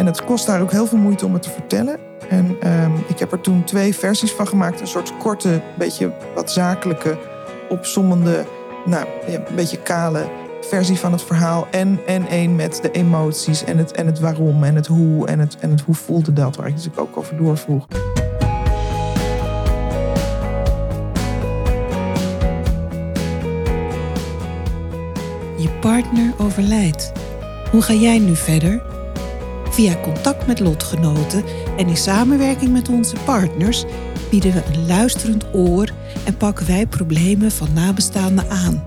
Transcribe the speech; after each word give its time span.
en 0.00 0.06
het 0.06 0.24
kost 0.24 0.46
daar 0.46 0.60
ook 0.60 0.70
heel 0.70 0.86
veel 0.86 0.98
moeite 0.98 1.26
om 1.26 1.32
het 1.32 1.42
te 1.42 1.50
vertellen. 1.50 1.98
En 2.28 2.56
ehm, 2.60 2.90
ik 3.06 3.18
heb 3.18 3.32
er 3.32 3.40
toen 3.40 3.64
twee 3.64 3.94
versies 3.94 4.32
van 4.32 4.48
gemaakt. 4.48 4.80
Een 4.80 4.86
soort 4.86 5.16
korte, 5.16 5.60
beetje 5.78 6.12
wat 6.34 6.50
zakelijke, 6.50 7.18
opsommende, 7.68 8.44
nou, 8.84 9.06
een 9.26 9.54
beetje 9.54 9.82
kale 9.82 10.28
versie 10.60 10.98
van 10.98 11.12
het 11.12 11.22
verhaal. 11.22 11.66
En, 11.70 12.00
en 12.06 12.26
één 12.28 12.56
met 12.56 12.78
de 12.82 12.90
emoties 12.90 13.64
en 13.64 13.78
het, 13.78 13.92
en 13.92 14.06
het 14.06 14.20
waarom 14.20 14.64
en 14.64 14.74
het 14.74 14.86
hoe 14.86 15.26
en 15.26 15.38
het, 15.38 15.56
en 15.58 15.70
het 15.70 15.80
hoe 15.80 15.94
voelde 15.94 16.32
dat, 16.32 16.56
waar 16.56 16.66
ik 16.66 16.76
dus 16.76 16.88
ook 16.96 17.16
over 17.16 17.36
doorvroeg. 17.36 17.86
Je 25.56 25.68
partner 25.80 26.32
overlijdt. 26.38 27.12
Hoe 27.70 27.82
ga 27.82 27.92
jij 27.92 28.18
nu 28.18 28.36
verder? 28.36 28.98
Via 29.80 30.00
contact 30.00 30.46
met 30.46 30.60
lotgenoten 30.60 31.44
en 31.76 31.88
in 31.88 31.96
samenwerking 31.96 32.72
met 32.72 32.88
onze 32.88 33.16
partners 33.24 33.84
bieden 34.30 34.52
we 34.52 34.62
een 34.72 34.86
luisterend 34.86 35.44
oor 35.52 35.88
en 36.24 36.36
pakken 36.36 36.66
wij 36.66 36.86
problemen 36.86 37.50
van 37.50 37.72
nabestaanden 37.72 38.50
aan. 38.50 38.84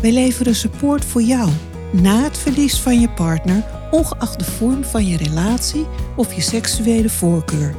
Wij 0.00 0.12
leveren 0.12 0.54
support 0.54 1.04
voor 1.04 1.22
jou 1.22 1.50
na 1.92 2.22
het 2.22 2.38
verlies 2.38 2.80
van 2.80 3.00
je 3.00 3.08
partner, 3.08 3.64
ongeacht 3.90 4.38
de 4.38 4.44
vorm 4.44 4.84
van 4.84 5.06
je 5.06 5.16
relatie 5.16 5.86
of 6.16 6.32
je 6.32 6.40
seksuele 6.40 7.10
voorkeur. 7.10 7.74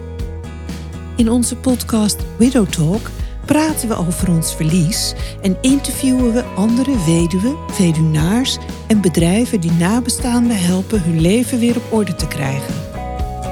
In 1.15 1.29
onze 1.29 1.55
podcast 1.55 2.17
Widow 2.37 2.67
Talk 2.67 3.09
praten 3.45 3.87
we 3.87 3.95
over 3.95 4.29
ons 4.29 4.55
verlies 4.55 5.13
en 5.41 5.57
interviewen 5.61 6.33
we 6.33 6.43
andere 6.43 7.03
weduwen, 7.05 7.57
weduwnaars 7.77 8.57
en 8.87 9.01
bedrijven 9.01 9.61
die 9.61 9.71
nabestaanden 9.71 10.59
helpen 10.59 11.03
hun 11.03 11.21
leven 11.21 11.59
weer 11.59 11.75
op 11.75 11.91
orde 11.91 12.15
te 12.15 12.27
krijgen. 12.27 12.73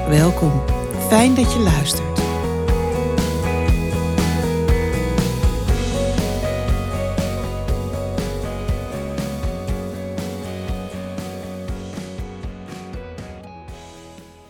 Welkom, 0.08 0.62
fijn 1.08 1.34
dat 1.34 1.52
je 1.52 1.58
luistert. 1.58 2.10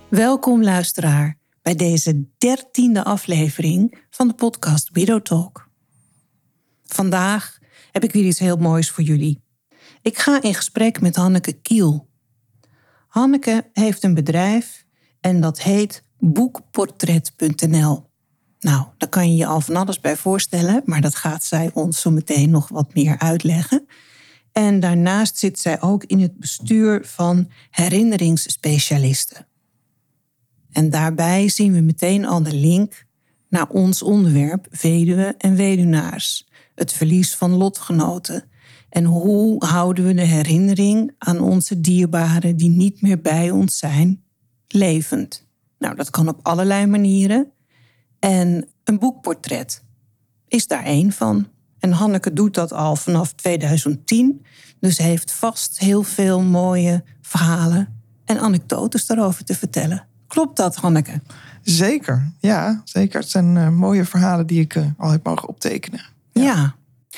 Welkom 0.08 0.62
luisteraar 0.62 1.41
bij 1.62 1.74
deze 1.74 2.24
dertiende 2.38 3.04
aflevering 3.04 3.98
van 4.10 4.28
de 4.28 4.34
podcast 4.34 4.88
Widow 4.92 5.22
Talk. 5.22 5.68
Vandaag 6.82 7.58
heb 7.90 8.04
ik 8.04 8.12
weer 8.12 8.24
iets 8.24 8.38
heel 8.38 8.56
moois 8.56 8.90
voor 8.90 9.04
jullie. 9.04 9.42
Ik 10.02 10.18
ga 10.18 10.42
in 10.42 10.54
gesprek 10.54 11.00
met 11.00 11.16
Hanneke 11.16 11.52
Kiel. 11.52 12.08
Hanneke 13.08 13.70
heeft 13.72 14.02
een 14.02 14.14
bedrijf 14.14 14.84
en 15.20 15.40
dat 15.40 15.62
heet 15.62 16.04
boekportret.nl. 16.18 18.10
Nou, 18.60 18.86
daar 18.96 19.08
kan 19.08 19.30
je 19.30 19.36
je 19.36 19.46
al 19.46 19.60
van 19.60 19.76
alles 19.76 20.00
bij 20.00 20.16
voorstellen, 20.16 20.82
maar 20.84 21.00
dat 21.00 21.14
gaat 21.14 21.44
zij 21.44 21.70
ons 21.74 22.00
zo 22.00 22.10
meteen 22.10 22.50
nog 22.50 22.68
wat 22.68 22.94
meer 22.94 23.18
uitleggen. 23.18 23.86
En 24.52 24.80
daarnaast 24.80 25.38
zit 25.38 25.58
zij 25.58 25.80
ook 25.80 26.04
in 26.04 26.20
het 26.20 26.38
bestuur 26.38 27.04
van 27.04 27.50
herinneringsspecialisten. 27.70 29.46
En 30.72 30.90
daarbij 30.90 31.48
zien 31.48 31.72
we 31.72 31.80
meteen 31.80 32.24
al 32.24 32.42
de 32.42 32.54
link 32.54 33.06
naar 33.48 33.68
ons 33.68 34.02
onderwerp 34.02 34.66
weduwe 34.80 35.34
en 35.38 35.54
weduwnaars. 35.54 36.48
Het 36.74 36.92
verlies 36.92 37.34
van 37.34 37.50
lotgenoten. 37.50 38.44
En 38.88 39.04
hoe 39.04 39.64
houden 39.64 40.04
we 40.04 40.14
de 40.14 40.26
herinnering 40.26 41.14
aan 41.18 41.40
onze 41.40 41.80
dierbaren 41.80 42.56
die 42.56 42.70
niet 42.70 43.02
meer 43.02 43.20
bij 43.20 43.50
ons 43.50 43.78
zijn, 43.78 44.24
levend? 44.68 45.46
Nou, 45.78 45.94
dat 45.94 46.10
kan 46.10 46.28
op 46.28 46.38
allerlei 46.42 46.86
manieren. 46.86 47.52
En 48.18 48.68
een 48.84 48.98
boekportret 48.98 49.84
is 50.48 50.66
daar 50.66 50.84
één 50.84 51.12
van. 51.12 51.48
En 51.78 51.92
Hanneke 51.92 52.32
doet 52.32 52.54
dat 52.54 52.72
al 52.72 52.96
vanaf 52.96 53.32
2010. 53.32 54.44
Dus 54.80 54.98
heeft 54.98 55.32
vast 55.32 55.78
heel 55.78 56.02
veel 56.02 56.40
mooie 56.40 57.04
verhalen 57.20 58.02
en 58.24 58.38
anekdotes 58.38 59.06
daarover 59.06 59.44
te 59.44 59.54
vertellen. 59.54 60.06
Klopt 60.32 60.56
dat, 60.56 60.76
Hanneke? 60.76 61.20
Zeker, 61.62 62.32
ja, 62.40 62.82
zeker. 62.84 63.20
Het 63.20 63.30
zijn 63.30 63.56
uh, 63.56 63.68
mooie 63.68 64.04
verhalen 64.04 64.46
die 64.46 64.60
ik 64.60 64.74
uh, 64.74 64.86
al 64.98 65.10
heb 65.10 65.24
mogen 65.24 65.48
optekenen. 65.48 66.00
Ja. 66.32 66.42
ja. 66.42 66.74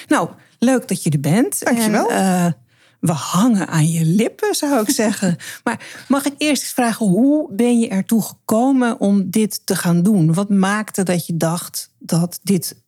Nou, 0.08 0.28
leuk 0.58 0.88
dat 0.88 1.02
je 1.02 1.10
er 1.10 1.20
bent. 1.20 1.64
Dankjewel. 1.64 2.10
En, 2.10 2.44
uh, 2.44 2.52
we 3.00 3.12
hangen 3.12 3.68
aan 3.68 3.90
je 3.90 4.04
lippen, 4.04 4.54
zou 4.54 4.80
ik 4.80 4.90
zeggen. 5.04 5.36
Maar 5.64 6.04
mag 6.08 6.24
ik 6.24 6.34
eerst 6.38 6.62
eens 6.62 6.72
vragen, 6.72 7.06
hoe 7.06 7.52
ben 7.52 7.78
je 7.78 7.88
ertoe 7.88 8.22
gekomen 8.22 9.00
om 9.00 9.30
dit 9.30 9.66
te 9.66 9.76
gaan 9.76 10.02
doen? 10.02 10.34
Wat 10.34 10.48
maakte 10.48 11.02
dat 11.02 11.26
je 11.26 11.36
dacht 11.36 11.90
dat 11.98 12.40
dit 12.42 12.82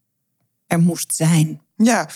er 0.66 0.80
moest 0.80 1.14
zijn? 1.14 1.60
Ja, 1.76 2.08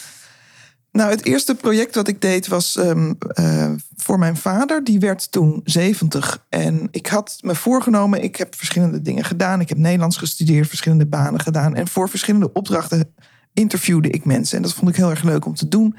nou, 0.92 1.10
het 1.10 1.24
eerste 1.24 1.54
project 1.54 1.94
wat 1.94 2.08
ik 2.08 2.20
deed 2.20 2.46
was 2.46 2.76
um, 2.76 3.18
uh, 3.40 3.72
voor 3.96 4.18
mijn 4.18 4.36
vader. 4.36 4.84
Die 4.84 5.00
werd 5.00 5.32
toen 5.32 5.60
70. 5.64 6.46
En 6.48 6.88
ik 6.90 7.06
had 7.06 7.38
me 7.40 7.54
voorgenomen, 7.54 8.22
ik 8.22 8.36
heb 8.36 8.54
verschillende 8.54 9.02
dingen 9.02 9.24
gedaan. 9.24 9.60
Ik 9.60 9.68
heb 9.68 9.78
Nederlands 9.78 10.16
gestudeerd, 10.16 10.68
verschillende 10.68 11.06
banen 11.06 11.40
gedaan. 11.40 11.74
En 11.74 11.88
voor 11.88 12.08
verschillende 12.08 12.52
opdrachten 12.52 13.14
interviewde 13.52 14.10
ik 14.10 14.24
mensen. 14.24 14.56
En 14.56 14.62
dat 14.62 14.74
vond 14.74 14.90
ik 14.90 14.96
heel 14.96 15.10
erg 15.10 15.22
leuk 15.22 15.46
om 15.46 15.54
te 15.54 15.68
doen. 15.68 15.96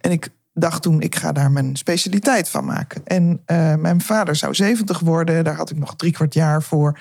En 0.00 0.10
ik 0.10 0.28
dacht 0.52 0.82
toen, 0.82 1.00
ik 1.00 1.16
ga 1.16 1.32
daar 1.32 1.50
mijn 1.50 1.76
specialiteit 1.76 2.48
van 2.48 2.64
maken. 2.64 3.02
En 3.04 3.42
uh, 3.46 3.74
mijn 3.74 4.00
vader 4.00 4.36
zou 4.36 4.54
70 4.54 5.00
worden. 5.00 5.44
Daar 5.44 5.54
had 5.54 5.70
ik 5.70 5.78
nog 5.78 5.96
drie 5.96 6.12
kwart 6.12 6.34
jaar 6.34 6.62
voor. 6.62 6.98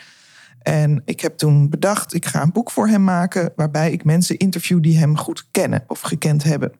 En 0.62 1.02
ik 1.06 1.20
heb 1.20 1.38
toen 1.38 1.70
bedacht, 1.70 2.14
ik 2.14 2.26
ga 2.26 2.42
een 2.42 2.52
boek 2.52 2.72
voor 2.72 2.88
hem 2.88 3.04
maken... 3.04 3.52
waarbij 3.56 3.92
ik 3.92 4.04
mensen 4.04 4.38
interview 4.38 4.82
die 4.82 4.98
hem 4.98 5.18
goed 5.18 5.48
kennen 5.52 5.84
of 5.88 6.00
gekend 6.00 6.44
hebben. 6.44 6.72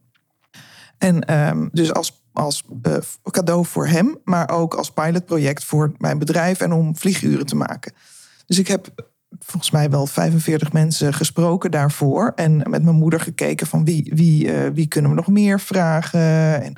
En 0.98 1.48
um, 1.48 1.70
dus 1.72 1.94
als, 1.94 2.24
als 2.34 2.64
uh, 2.88 2.98
cadeau 3.32 3.66
voor 3.66 3.88
hem, 3.88 4.18
maar 4.24 4.50
ook 4.50 4.74
als 4.74 4.92
pilotproject 4.92 5.64
voor 5.64 5.92
mijn 5.98 6.20
bedrijf 6.20 6.60
en 6.62 6.72
om 6.72 6.98
vlieguren 6.98 7.46
te 7.46 7.56
maken. 7.56 7.94
Dus 8.46 8.60
ik 8.60 8.68
heb 8.68 8.90
volgens 9.40 9.72
mij 9.72 9.90
wel 9.90 10.06
45 10.06 10.74
mensen 10.74 11.14
gesproken 11.14 11.72
daarvoor. 11.72 12.32
En 12.36 12.58
met 12.58 12.84
mijn 12.84 12.96
moeder 12.96 13.20
gekeken 13.20 13.68
van 13.68 13.86
wie, 13.86 14.12
wie, 14.16 14.46
uh, 14.46 14.70
wie 14.74 14.88
kunnen 14.88 15.12
we 15.12 15.18
nog 15.18 15.28
meer 15.28 15.60
vragen. 15.60 16.62
En 16.62 16.74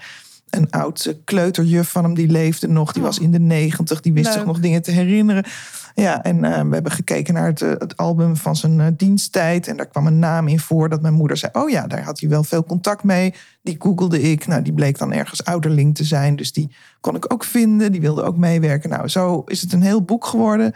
een 0.49 0.71
oud 0.71 1.15
kleuterjuf 1.23 1.89
van 1.89 2.03
hem, 2.03 2.13
die 2.13 2.27
leefde 2.27 2.67
nog. 2.67 2.91
Die 2.91 3.03
was 3.03 3.19
in 3.19 3.31
de 3.31 3.39
negentig, 3.39 4.01
die 4.01 4.13
wist 4.13 4.25
Leuk. 4.25 4.35
zich 4.35 4.45
nog 4.45 4.59
dingen 4.59 4.81
te 4.81 4.91
herinneren. 4.91 5.45
Ja, 5.93 6.23
en 6.23 6.35
uh, 6.35 6.61
we 6.61 6.73
hebben 6.73 6.91
gekeken 6.91 7.33
naar 7.33 7.45
het, 7.45 7.59
het 7.59 7.97
album 7.97 8.35
van 8.37 8.55
zijn 8.55 8.79
uh, 8.79 8.87
diensttijd. 8.95 9.67
En 9.67 9.77
daar 9.77 9.87
kwam 9.87 10.07
een 10.07 10.19
naam 10.19 10.47
in 10.47 10.59
voor 10.59 10.89
dat 10.89 11.01
mijn 11.01 11.13
moeder 11.13 11.37
zei... 11.37 11.51
oh 11.55 11.69
ja, 11.69 11.87
daar 11.87 12.03
had 12.03 12.19
hij 12.19 12.29
wel 12.29 12.43
veel 12.43 12.63
contact 12.63 13.03
mee. 13.03 13.33
Die 13.61 13.75
googelde 13.79 14.21
ik. 14.21 14.47
Nou, 14.47 14.61
die 14.61 14.73
bleek 14.73 14.97
dan 14.97 15.13
ergens 15.13 15.43
ouderling 15.43 15.95
te 15.95 16.03
zijn. 16.03 16.35
Dus 16.35 16.53
die 16.53 16.75
kon 17.01 17.15
ik 17.15 17.33
ook 17.33 17.43
vinden. 17.43 17.91
Die 17.91 18.01
wilde 18.01 18.23
ook 18.23 18.37
meewerken. 18.37 18.89
Nou, 18.89 19.07
zo 19.07 19.43
is 19.45 19.61
het 19.61 19.73
een 19.73 19.81
heel 19.81 20.03
boek 20.03 20.25
geworden. 20.25 20.73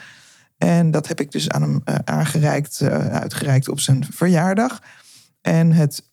En 0.57 0.91
dat 0.91 1.07
heb 1.07 1.19
ik 1.19 1.31
dus 1.31 1.49
aan 1.49 1.61
hem 1.61 1.81
aangereikt, 2.03 2.81
uitgereikt 3.11 3.69
op 3.69 3.79
zijn 3.79 4.05
verjaardag. 4.11 4.81
En 5.41 5.71
het 5.71 6.11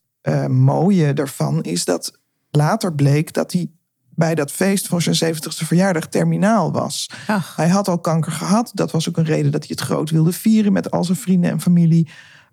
mooie 0.48 1.12
daarvan 1.12 1.62
is 1.62 1.84
dat 1.84 2.18
later 2.50 2.94
bleek 2.94 3.32
dat 3.32 3.52
hij 3.52 3.70
bij 4.20 4.34
dat 4.34 4.52
feest 4.52 4.88
voor 4.88 5.02
zijn 5.02 5.34
70ste 5.34 5.66
verjaardag 5.66 6.06
terminaal 6.06 6.72
was. 6.72 7.10
Ach. 7.26 7.56
Hij 7.56 7.68
had 7.68 7.88
al 7.88 7.98
kanker 7.98 8.32
gehad. 8.32 8.70
Dat 8.74 8.90
was 8.90 9.08
ook 9.08 9.16
een 9.16 9.24
reden 9.24 9.52
dat 9.52 9.60
hij 9.60 9.70
het 9.70 9.80
groot 9.80 10.10
wilde 10.10 10.32
vieren 10.32 10.72
met 10.72 10.90
al 10.90 11.04
zijn 11.04 11.18
vrienden 11.18 11.50
en 11.50 11.60
familie. 11.60 12.08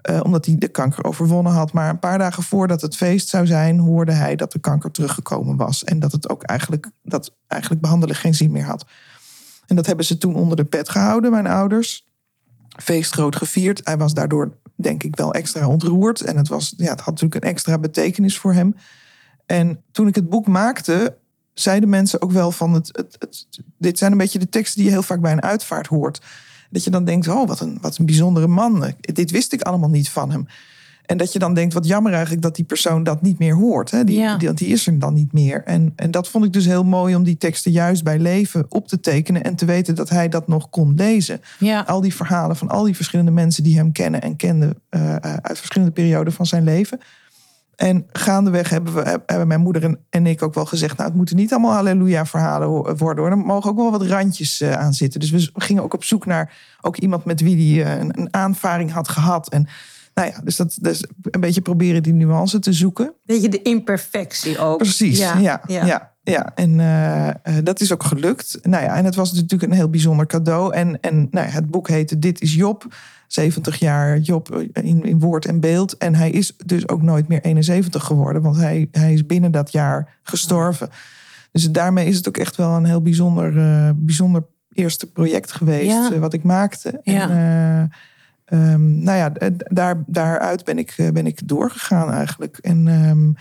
Uh, 0.10 0.20
omdat 0.24 0.46
hij 0.46 0.56
de 0.58 0.68
kanker 0.68 1.04
overwonnen 1.04 1.54
had. 1.54 1.74
Maar 1.74 1.90
een 1.90 2.00
paar 2.00 2.18
dagen 2.18 2.44
voordat 2.44 2.82
het 2.82 2.96
feest 2.96 3.30
zou 3.30 3.46
zijn, 3.46 3.80
hoorde 3.80 4.12
hij 4.12 4.36
dat 4.36 4.52
de 4.52 4.60
kanker 4.60 4.92
teruggekomen 4.92 5.56
was. 5.56 5.84
En 5.84 6.00
dat 6.00 6.12
het 6.12 6.30
ook 6.30 6.44
eigenlijk, 6.44 6.92
dat 7.04 7.36
eigenlijk 7.48 7.82
behandelen 7.82 8.16
geen 8.16 8.36
zin 8.36 8.52
meer 8.52 8.66
had. 8.66 8.86
En 9.66 9.76
dat 9.76 9.86
hebben 9.86 10.06
ze 10.06 10.18
toen 10.18 10.36
onder 10.36 10.58
de 10.58 10.66
pet 10.66 10.90
gehouden, 10.90 11.32
mijn 11.32 11.48
ouders. 11.48 12.08
Feest 12.84 13.14
groot 13.14 13.36
gevierd. 13.36 13.82
Hij 13.84 13.98
was 13.98 14.14
daardoor, 14.14 14.58
denk 14.76 15.04
ik, 15.04 15.16
wel 15.16 15.34
extra 15.34 15.68
ontroerd. 15.68 16.22
En 16.22 16.38
het, 16.38 16.48
was, 16.48 16.74
ja, 16.78 16.90
het 16.90 17.02
had 17.02 17.14
natuurlijk 17.14 17.44
een 17.44 17.50
extra 17.50 17.78
betekenis 17.78 18.38
voor 18.38 18.54
hem. 18.54 18.76
En 19.46 19.84
toen 19.92 20.08
ik 20.08 20.16
het 20.16 20.30
boek 20.30 20.48
maakte, 20.48 21.18
zeiden 21.60 21.90
mensen 21.90 22.22
ook 22.22 22.32
wel 22.32 22.52
van 22.52 22.74
het, 22.74 22.90
het, 22.92 23.16
het, 23.20 23.48
dit 23.78 23.98
zijn 23.98 24.12
een 24.12 24.18
beetje 24.18 24.40
de 24.40 24.50
teksten 24.50 24.78
die 24.78 24.86
je 24.86 24.92
heel 24.92 25.04
vaak 25.04 25.22
bij 25.22 25.32
een 25.32 25.44
uitvaart 25.44 25.88
hoort. 25.88 26.22
Dat 26.70 26.84
je 26.84 26.90
dan 26.90 27.06
denkt, 27.06 27.28
oh 27.28 27.48
wat 27.48 27.60
een, 27.60 27.78
wat 27.82 27.98
een 27.98 28.06
bijzondere 28.06 28.48
man. 28.48 28.94
Dit 29.00 29.32
wist 29.32 29.54
ik 29.54 29.62
allemaal 29.62 29.90
niet 29.90 30.10
van 30.10 30.32
hem. 30.32 30.48
En 31.08 31.18
dat 31.18 31.34
je 31.34 31.40
dan 31.40 31.54
denkt, 31.54 31.74
wat 31.74 31.88
jammer 31.88 32.12
eigenlijk 32.12 32.42
dat 32.42 32.56
die 32.56 32.66
persoon 32.66 33.04
dat 33.04 33.22
niet 33.22 33.40
meer 33.40 33.56
hoort. 33.56 33.92
Hè? 33.92 34.04
Die, 34.04 34.18
ja. 34.18 34.38
die, 34.38 34.54
die, 34.54 34.68
is 34.68 34.88
er 34.88 35.00
dan 35.00 35.14
niet 35.14 35.34
meer. 35.34 35.64
En, 35.64 35.94
en 35.96 36.12
dat 36.12 36.28
vond 36.28 36.46
ik 36.46 36.54
dus 36.54 36.66
heel 36.66 36.84
mooi 36.84 37.16
om 37.16 37.24
die 37.24 37.38
teksten 37.38 37.72
juist 37.72 38.04
bij 38.04 38.20
leven 38.20 38.66
op 38.70 38.88
te 38.88 39.00
tekenen. 39.00 39.44
En 39.44 39.56
te 39.56 39.66
weten 39.66 39.96
dat 39.96 40.10
hij 40.10 40.30
dat 40.30 40.48
nog 40.48 40.70
kon 40.70 40.94
lezen. 40.96 41.42
Ja. 41.60 41.82
Al 41.82 42.02
die 42.02 42.16
verhalen 42.16 42.56
van 42.56 42.70
al 42.70 42.84
die 42.84 42.96
verschillende 42.96 43.32
mensen 43.32 43.64
die 43.64 43.78
hem 43.78 43.92
kennen 43.92 44.22
en 44.22 44.36
kenden 44.36 44.78
uh, 44.90 45.16
uit 45.16 45.58
verschillende 45.58 45.94
perioden 45.94 46.34
van 46.34 46.46
zijn 46.46 46.64
leven. 46.64 47.00
En 47.78 48.06
gaandeweg 48.12 48.70
hebben, 48.70 48.94
we, 48.94 49.22
hebben 49.26 49.48
mijn 49.48 49.60
moeder 49.60 49.98
en, 50.10 50.26
ik 50.26 50.42
ook 50.42 50.54
wel 50.54 50.66
gezegd... 50.66 50.98
nou, 50.98 51.10
het 51.10 51.18
moeten 51.18 51.36
niet 51.36 51.52
allemaal 51.52 51.74
halleluja-verhalen 51.74 52.70
worden. 52.98 53.24
Hoor. 53.24 53.32
Er 53.32 53.38
mogen 53.38 53.70
ook 53.70 53.78
wel 53.78 53.92
wat 53.92 54.06
randjes 54.06 54.62
uh, 54.62 54.72
aan 54.72 54.94
zitten. 54.94 55.20
Dus 55.20 55.32
we 55.32 55.52
gingen 55.54 55.84
ook 55.84 55.94
op 55.94 56.04
zoek 56.04 56.26
naar 56.26 56.54
ook 56.82 56.98
iemand 56.98 57.26
met 57.26 57.42
wie 57.42 57.56
die 57.56 57.80
uh, 57.80 57.98
een, 57.98 58.28
aanvaring 58.32 58.92
had 58.92 59.10
gehad. 59.10 59.50
En 59.50 59.68
nou 60.14 60.28
ja, 60.30 60.42
dus 60.44 60.56
dat 60.56 60.78
dus 60.82 61.04
een 61.22 61.40
beetje 61.40 61.62
proberen 61.62 62.04
die 62.04 62.14
nuance 62.14 62.60
te 62.60 62.74
zoeken. 62.74 63.14
Beetje 63.26 63.50
de 63.50 63.62
imperfectie 63.62 64.60
ook. 64.60 64.78
Precies, 64.78 65.18
ja. 65.18 65.38
ja, 65.38 65.62
ja. 65.68 66.12
ja. 66.24 66.52
en 66.56 66.80
uh, 66.80 67.58
dat 67.64 67.80
is 67.80 67.94
ook 67.94 68.04
gelukt. 68.04 68.60
Nou 68.62 68.84
ja, 68.84 68.96
en 68.96 69.06
het 69.06 69.16
was 69.16 69.34
natuurlijk 69.34 69.72
een 69.72 69.78
heel 69.78 69.90
bijzonder 69.90 70.26
cadeau. 70.26 70.74
En, 70.74 71.00
en 71.02 71.28
nou 71.32 71.48
ja, 71.48 71.52
het 71.52 71.68
boek 71.68 71.88
heette 71.88 72.20
Dit 72.20 72.42
is 72.42 72.56
Job... 72.56 72.88
70 73.28 73.80
jaar 73.80 74.18
Job 74.18 74.56
in, 74.74 75.04
in 75.04 75.20
woord 75.20 75.46
en 75.46 75.60
beeld. 75.60 75.98
En 75.98 76.16
hij 76.16 76.30
is 76.30 76.54
dus 76.66 76.88
ook 76.88 77.02
nooit 77.02 77.28
meer 77.28 77.42
71 77.42 78.04
geworden, 78.04 78.42
want 78.42 78.56
hij, 78.56 78.88
hij 78.92 79.14
is 79.14 79.26
binnen 79.26 79.52
dat 79.52 79.72
jaar 79.72 80.18
gestorven. 80.24 80.90
Dus 81.52 81.72
daarmee 81.72 82.08
is 82.08 82.18
het 82.18 82.28
ook 82.28 82.38
echt 82.38 82.56
wel 82.56 82.76
een 82.76 82.86
heel 82.86 83.02
bijzonder, 83.02 83.56
uh, 83.56 83.90
bijzonder 83.96 84.46
eerste 84.74 85.12
project 85.12 85.52
geweest 85.52 86.12
uh, 86.12 86.20
wat 86.20 86.34
ik 86.34 86.44
maakte. 86.44 87.00
Ja. 87.04 87.30
En, 87.30 87.90
uh, 88.50 88.72
um, 88.74 89.04
nou 89.04 89.18
ja, 89.18 89.50
daar, 89.58 90.04
daaruit 90.08 90.64
ben 90.64 90.78
ik, 90.78 90.96
ben 91.14 91.28
ik 91.28 91.48
doorgegaan 91.48 92.12
eigenlijk. 92.12 92.58
En 92.58 92.88
um, 92.88 93.36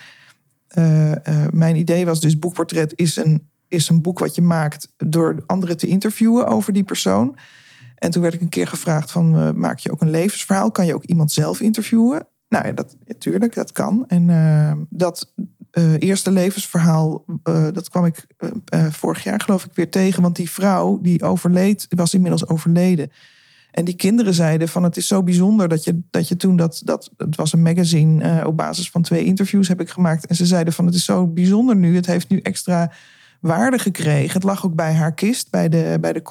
mijn 1.50 1.76
idee 1.76 2.06
was 2.06 2.20
dus 2.20 2.38
boekportret 2.38 2.92
is 2.96 3.16
een, 3.16 3.48
is 3.68 3.88
een 3.88 4.02
boek 4.02 4.18
wat 4.18 4.34
je 4.34 4.42
maakt 4.42 4.92
door 4.96 5.42
anderen 5.46 5.76
te 5.76 5.86
interviewen 5.86 6.46
over 6.46 6.72
die 6.72 6.84
persoon. 6.84 7.36
En 7.96 8.10
toen 8.10 8.22
werd 8.22 8.34
ik 8.34 8.40
een 8.40 8.48
keer 8.48 8.66
gevraagd 8.66 9.10
van, 9.10 9.34
uh, 9.34 9.50
maak 9.50 9.78
je 9.78 9.92
ook 9.92 10.00
een 10.00 10.10
levensverhaal? 10.10 10.70
Kan 10.70 10.86
je 10.86 10.94
ook 10.94 11.04
iemand 11.04 11.32
zelf 11.32 11.60
interviewen? 11.60 12.26
Nou 12.48 12.66
ja, 12.66 12.72
dat, 12.72 12.96
dat 13.54 13.72
kan. 13.72 14.04
En 14.06 14.28
uh, 14.28 14.72
dat 14.88 15.32
uh, 15.72 15.92
eerste 15.98 16.30
levensverhaal, 16.30 17.24
dat 17.72 17.88
kwam 17.88 18.04
ik 18.04 18.26
vorig 18.90 19.22
jaar 19.22 19.40
geloof 19.40 19.64
ik 19.64 19.74
weer 19.74 19.90
tegen. 19.90 20.22
Want 20.22 20.36
die 20.36 20.50
vrouw 20.50 21.00
die 21.00 21.22
overleed, 21.22 21.86
was 21.88 22.14
inmiddels 22.14 22.48
overleden. 22.48 23.10
En 23.70 23.84
die 23.84 23.96
kinderen 23.96 24.34
zeiden 24.34 24.68
van 24.68 24.82
het 24.82 24.96
is 24.96 25.06
zo 25.06 25.22
bijzonder 25.22 25.68
dat 25.68 25.84
je, 25.84 26.00
dat 26.10 26.28
je 26.28 26.36
toen 26.36 26.56
dat, 26.56 26.80
dat, 26.84 27.10
het 27.16 27.36
was 27.36 27.52
een 27.52 27.62
magazine 27.62 28.46
op 28.46 28.56
basis 28.56 28.90
van 28.90 29.02
twee 29.02 29.24
interviews 29.24 29.68
heb 29.68 29.80
ik 29.80 29.88
gemaakt. 29.88 30.26
En 30.26 30.34
ze 30.34 30.46
zeiden 30.46 30.72
van 30.72 30.86
het 30.86 30.94
is 30.94 31.04
zo 31.04 31.26
bijzonder 31.26 31.76
nu, 31.76 31.96
het 31.96 32.06
heeft 32.06 32.28
nu 32.28 32.40
extra 32.40 32.92
waarde 33.40 33.78
gekregen. 33.78 34.32
Het 34.32 34.42
lag 34.42 34.64
ook 34.64 34.74
bij 34.74 34.94
haar 34.94 35.14
kist, 35.14 35.50
bij 35.50 35.68
de, 35.68 35.98
bij 36.00 36.12
de. 36.12 36.22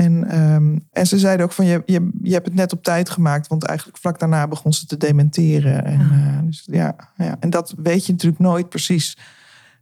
En, 0.00 0.40
um, 0.40 0.86
en 0.92 1.06
ze 1.06 1.18
zeiden 1.18 1.46
ook 1.46 1.52
van 1.52 1.64
je, 1.64 1.82
je, 1.86 2.10
je 2.22 2.32
hebt 2.32 2.46
het 2.46 2.54
net 2.54 2.72
op 2.72 2.82
tijd 2.82 3.10
gemaakt, 3.10 3.46
want 3.46 3.64
eigenlijk 3.64 3.98
vlak 3.98 4.18
daarna 4.18 4.48
begon 4.48 4.72
ze 4.72 4.86
te 4.86 4.96
dementeren. 4.96 5.84
En, 5.84 5.98
ja. 5.98 6.36
Uh, 6.36 6.38
dus 6.44 6.62
ja, 6.70 6.96
ja, 7.16 7.36
en 7.40 7.50
dat 7.50 7.74
weet 7.82 8.06
je 8.06 8.12
natuurlijk 8.12 8.42
nooit 8.42 8.68
precies, 8.68 9.18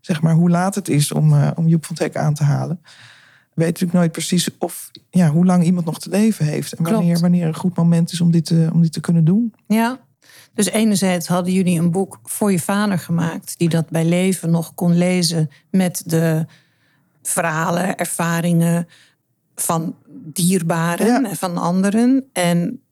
zeg 0.01 0.23
maar, 0.23 0.35
hoe 0.35 0.51
laat 0.51 0.75
het 0.75 0.89
is 0.89 1.13
om, 1.13 1.33
uh, 1.33 1.51
om 1.55 1.69
Joep 1.69 1.87
van 1.87 1.97
Teck 1.97 2.17
aan 2.17 2.35
te 2.35 2.45
halen. 2.45 2.81
Weet 3.55 3.67
natuurlijk 3.67 3.99
nooit 3.99 4.13
precies 4.13 4.59
of, 4.59 4.91
ja, 5.11 5.29
hoe 5.31 5.45
lang 5.45 5.65
iemand 5.65 5.87
nog 5.87 5.99
te 5.99 6.11
leven 6.11 6.45
heeft. 6.45 6.73
En 6.73 6.85
wanneer, 6.85 7.19
wanneer 7.19 7.47
een 7.47 7.55
goed 7.55 7.77
moment 7.77 8.13
is 8.13 8.21
om 8.21 8.31
dit, 8.31 8.45
te, 8.45 8.71
om 8.73 8.83
dit 8.83 8.93
te 8.93 9.01
kunnen 9.01 9.25
doen. 9.25 9.55
Ja, 9.67 9.99
dus 10.55 10.71
enerzijds 10.71 11.27
hadden 11.27 11.53
jullie 11.53 11.79
een 11.79 11.91
boek 11.91 12.21
voor 12.23 12.53
je 12.53 12.61
vader 12.61 12.99
gemaakt, 12.99 13.59
die 13.59 13.69
dat 13.69 13.91
bij 13.91 14.05
leven 14.05 14.51
nog 14.51 14.75
kon 14.75 14.97
lezen 14.97 15.51
met 15.71 16.03
de 16.07 16.47
verhalen, 17.23 17.97
ervaringen 17.97 18.87
van 19.61 19.95
dierbaren 20.33 21.25
en 21.25 21.37
van 21.37 21.57
anderen. 21.57 22.25
En 22.33 22.83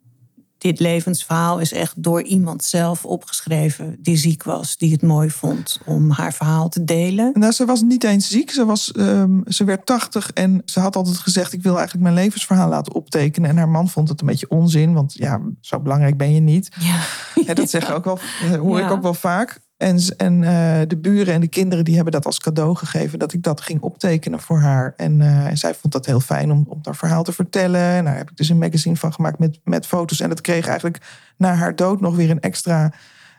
dit 0.59 0.81
levensverhaal 0.81 1.59
is 1.59 1.73
echt 1.73 2.03
door 2.03 2.23
iemand 2.23 2.65
zelf 2.65 3.05
opgeschreven 3.05 3.97
die 3.99 4.17
ziek 4.17 4.43
was, 4.43 4.77
die 4.77 4.93
het 4.93 5.03
mooi 5.03 5.31
vond 5.31 5.81
om 5.85 6.11
haar 6.11 6.33
verhaal 6.33 6.69
te 6.69 6.85
delen. 6.85 7.31
Nou, 7.35 7.53
ze 7.53 7.65
was 7.65 7.83
niet 7.83 8.05
eens 8.05 8.29
ziek. 8.29 8.51
Ze, 8.51 8.65
was, 8.65 8.93
um, 8.97 9.43
ze 9.47 9.65
werd 9.65 9.87
tachtig 9.87 10.31
en 10.31 10.63
ze 10.65 10.81
had 10.81 10.97
altijd 10.97 11.17
gezegd: 11.17 11.53
Ik 11.53 11.63
wil 11.63 11.75
eigenlijk 11.75 12.05
mijn 12.05 12.15
levensverhaal 12.15 12.69
laten 12.69 12.95
optekenen. 12.95 13.51
En 13.51 13.57
haar 13.57 13.69
man 13.69 13.89
vond 13.89 14.09
het 14.09 14.21
een 14.21 14.27
beetje 14.27 14.51
onzin, 14.51 14.93
want 14.93 15.15
ja, 15.15 15.41
zo 15.61 15.81
belangrijk 15.81 16.17
ben 16.17 16.35
je 16.35 16.41
niet. 16.41 16.69
Ja. 16.79 17.01
ja 17.47 17.55
dat 17.55 17.71
zeg 17.71 17.89
ik 17.89 17.95
ook 17.95 18.05
wel, 18.05 18.19
hoor 18.59 18.79
ja. 18.79 18.85
ik 18.87 18.93
ook 18.93 19.03
wel 19.03 19.15
vaak. 19.15 19.61
En, 19.77 19.99
en 20.17 20.43
uh, 20.43 20.81
de 20.87 20.97
buren 21.01 21.35
en 21.35 21.41
de 21.41 21.49
kinderen 21.49 21.85
die 21.85 21.95
hebben 21.95 22.13
dat 22.13 22.27
als 22.27 22.39
cadeau 22.39 22.77
gegeven. 22.77 23.19
Dat 23.19 23.33
ik 23.33 23.43
dat 23.43 23.61
ging 23.61 23.81
optekenen 23.81 24.41
voor 24.41 24.61
haar. 24.61 24.95
En, 24.97 25.21
uh, 25.21 25.47
en 25.47 25.57
zij 25.57 25.75
vond 25.75 25.93
dat 25.93 26.07
heel 26.07 26.21
fijn 26.21 26.51
om, 26.51 26.65
om 26.69 26.79
haar 26.83 26.97
verhaal 26.97 27.23
te 27.23 27.33
vertellen. 27.33 27.81
En 27.81 28.05
daar 28.05 28.17
heb 28.17 28.31
ik 28.31 28.37
dus 28.37 28.49
een 28.49 28.59
magazine 28.59 28.97
van 28.97 29.13
gemaakt 29.13 29.39
met, 29.39 29.61
met 29.65 29.87
foto's. 29.87 30.21
En 30.21 30.29
dat 30.29 30.41
kreeg 30.41 30.67
eigenlijk 30.67 30.99
na 31.37 31.55
haar 31.55 31.77
dood 31.77 32.01
nog 32.01 32.17
weer 32.17 32.31
een 32.31 32.41
extra, 32.41 32.93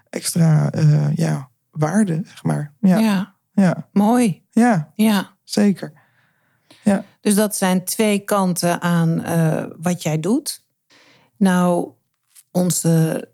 extra 0.10 0.74
uh, 0.76 1.16
ja, 1.16 1.50
waarde, 1.72 2.22
zeg 2.26 2.44
maar. 2.44 2.74
Ja. 2.80 2.98
ja. 2.98 3.34
ja. 3.54 3.88
Mooi. 3.92 4.44
Ja, 4.52 4.92
ja. 4.96 5.36
zeker. 5.44 5.94
Ja. 6.84 7.04
Dus 7.22 7.36
dat 7.36 7.56
zijn 7.56 7.84
twee 7.84 8.20
kanten 8.20 8.82
aan 8.82 9.24
wat 9.82 10.04
jij 10.04 10.20
doet. 10.20 10.66
Nou, 11.38 11.90
onze 12.52 13.28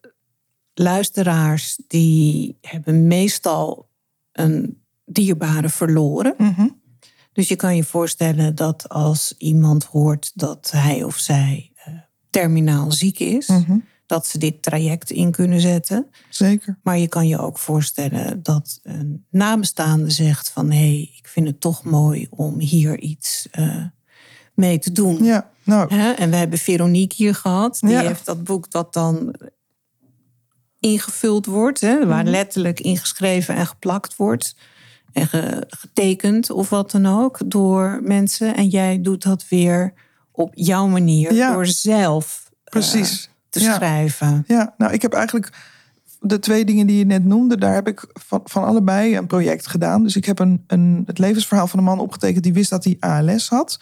luisteraars 0.73 1.79
die 1.87 2.57
hebben 2.61 3.07
meestal 3.07 3.89
een 4.31 4.81
dierbare 5.05 5.69
verloren. 5.69 6.33
Mm 6.37 6.53
-hmm. 6.55 6.81
Dus 7.33 7.47
je 7.47 7.55
kan 7.55 7.75
je 7.75 7.83
voorstellen 7.83 8.55
dat 8.55 8.89
als 8.89 9.33
iemand 9.37 9.83
hoort 9.83 10.31
dat 10.33 10.71
hij 10.71 11.03
of 11.03 11.17
zij 11.17 11.71
uh, 11.87 11.93
terminaal 12.29 12.91
ziek 12.91 13.19
is, 13.19 13.47
mm 13.47 13.63
-hmm. 13.67 13.85
dat 14.05 14.27
ze 14.27 14.37
dit 14.37 14.61
traject 14.61 15.11
in 15.11 15.31
kunnen 15.31 15.59
zetten. 15.61 16.07
Zeker. 16.29 16.79
Maar 16.83 16.97
je 16.97 17.07
kan 17.07 17.27
je 17.27 17.39
ook 17.39 17.57
voorstellen 17.57 18.43
dat 18.43 18.79
een 18.83 19.25
nabestaande 19.29 20.09
zegt 20.09 20.49
van 20.49 20.71
hé, 20.71 20.77
hey, 20.77 21.11
ik 21.17 21.27
vind 21.27 21.47
het 21.47 21.61
toch 21.61 21.83
mooi 21.83 22.27
om 22.29 22.59
hier 22.59 22.99
iets 22.99 23.47
uh, 23.59 23.85
mee 24.53 24.79
te 24.79 24.91
doen. 24.91 25.23
Ja, 25.23 25.49
nou. 25.63 25.95
En 26.15 26.29
we 26.29 26.35
hebben 26.35 26.59
Veronique 26.59 27.15
hier 27.15 27.35
gehad. 27.35 27.77
Die 27.79 27.89
ja. 27.89 28.01
heeft 28.01 28.25
dat 28.25 28.43
boek 28.43 28.71
dat 28.71 28.93
dan 28.93 29.35
ingevuld 30.83 31.45
wordt, 31.45 31.81
hè, 31.81 32.06
waar 32.06 32.24
letterlijk 32.24 32.80
ingeschreven 32.80 33.56
en 33.56 33.68
geplakt 33.68 34.15
wordt. 34.15 34.56
En 35.12 35.27
getekend 35.68 36.50
of 36.50 36.69
wat 36.69 36.91
dan 36.91 37.06
ook 37.06 37.39
door 37.45 38.00
mensen. 38.03 38.56
En 38.56 38.68
jij 38.68 39.01
doet 39.01 39.24
dat 39.24 39.45
weer 39.50 39.94
op 40.31 40.51
jouw 40.53 40.88
manier, 40.88 41.33
ja. 41.33 41.53
door 41.53 41.65
zelf 41.65 42.50
Precies. 42.63 43.27
Uh, 43.27 43.33
te 43.50 43.59
ja. 43.59 43.74
schrijven. 43.74 44.44
Ja, 44.47 44.74
nou, 44.77 44.94
ik 44.94 45.01
heb 45.01 45.13
eigenlijk 45.13 45.51
de 46.19 46.39
twee 46.39 46.65
dingen 46.65 46.88
die 46.88 46.97
je 46.97 47.06
net 47.06 47.25
noemde, 47.25 47.57
daar 47.57 47.74
heb 47.74 47.88
ik 47.88 48.06
van, 48.13 48.41
van 48.44 48.63
allebei 48.63 49.18
een 49.18 49.27
project 49.27 49.68
gedaan. 49.68 50.03
Dus 50.03 50.15
ik 50.15 50.25
heb 50.25 50.39
een, 50.39 50.63
een, 50.68 51.03
het 51.06 51.19
levensverhaal 51.19 51.68
van 51.68 51.80
een 51.80 51.85
man 51.85 52.00
opgetekend 52.00 52.44
die 52.44 52.53
wist 52.53 52.69
dat 52.69 52.83
hij 52.83 52.97
ALS 53.00 53.50
had. 53.50 53.80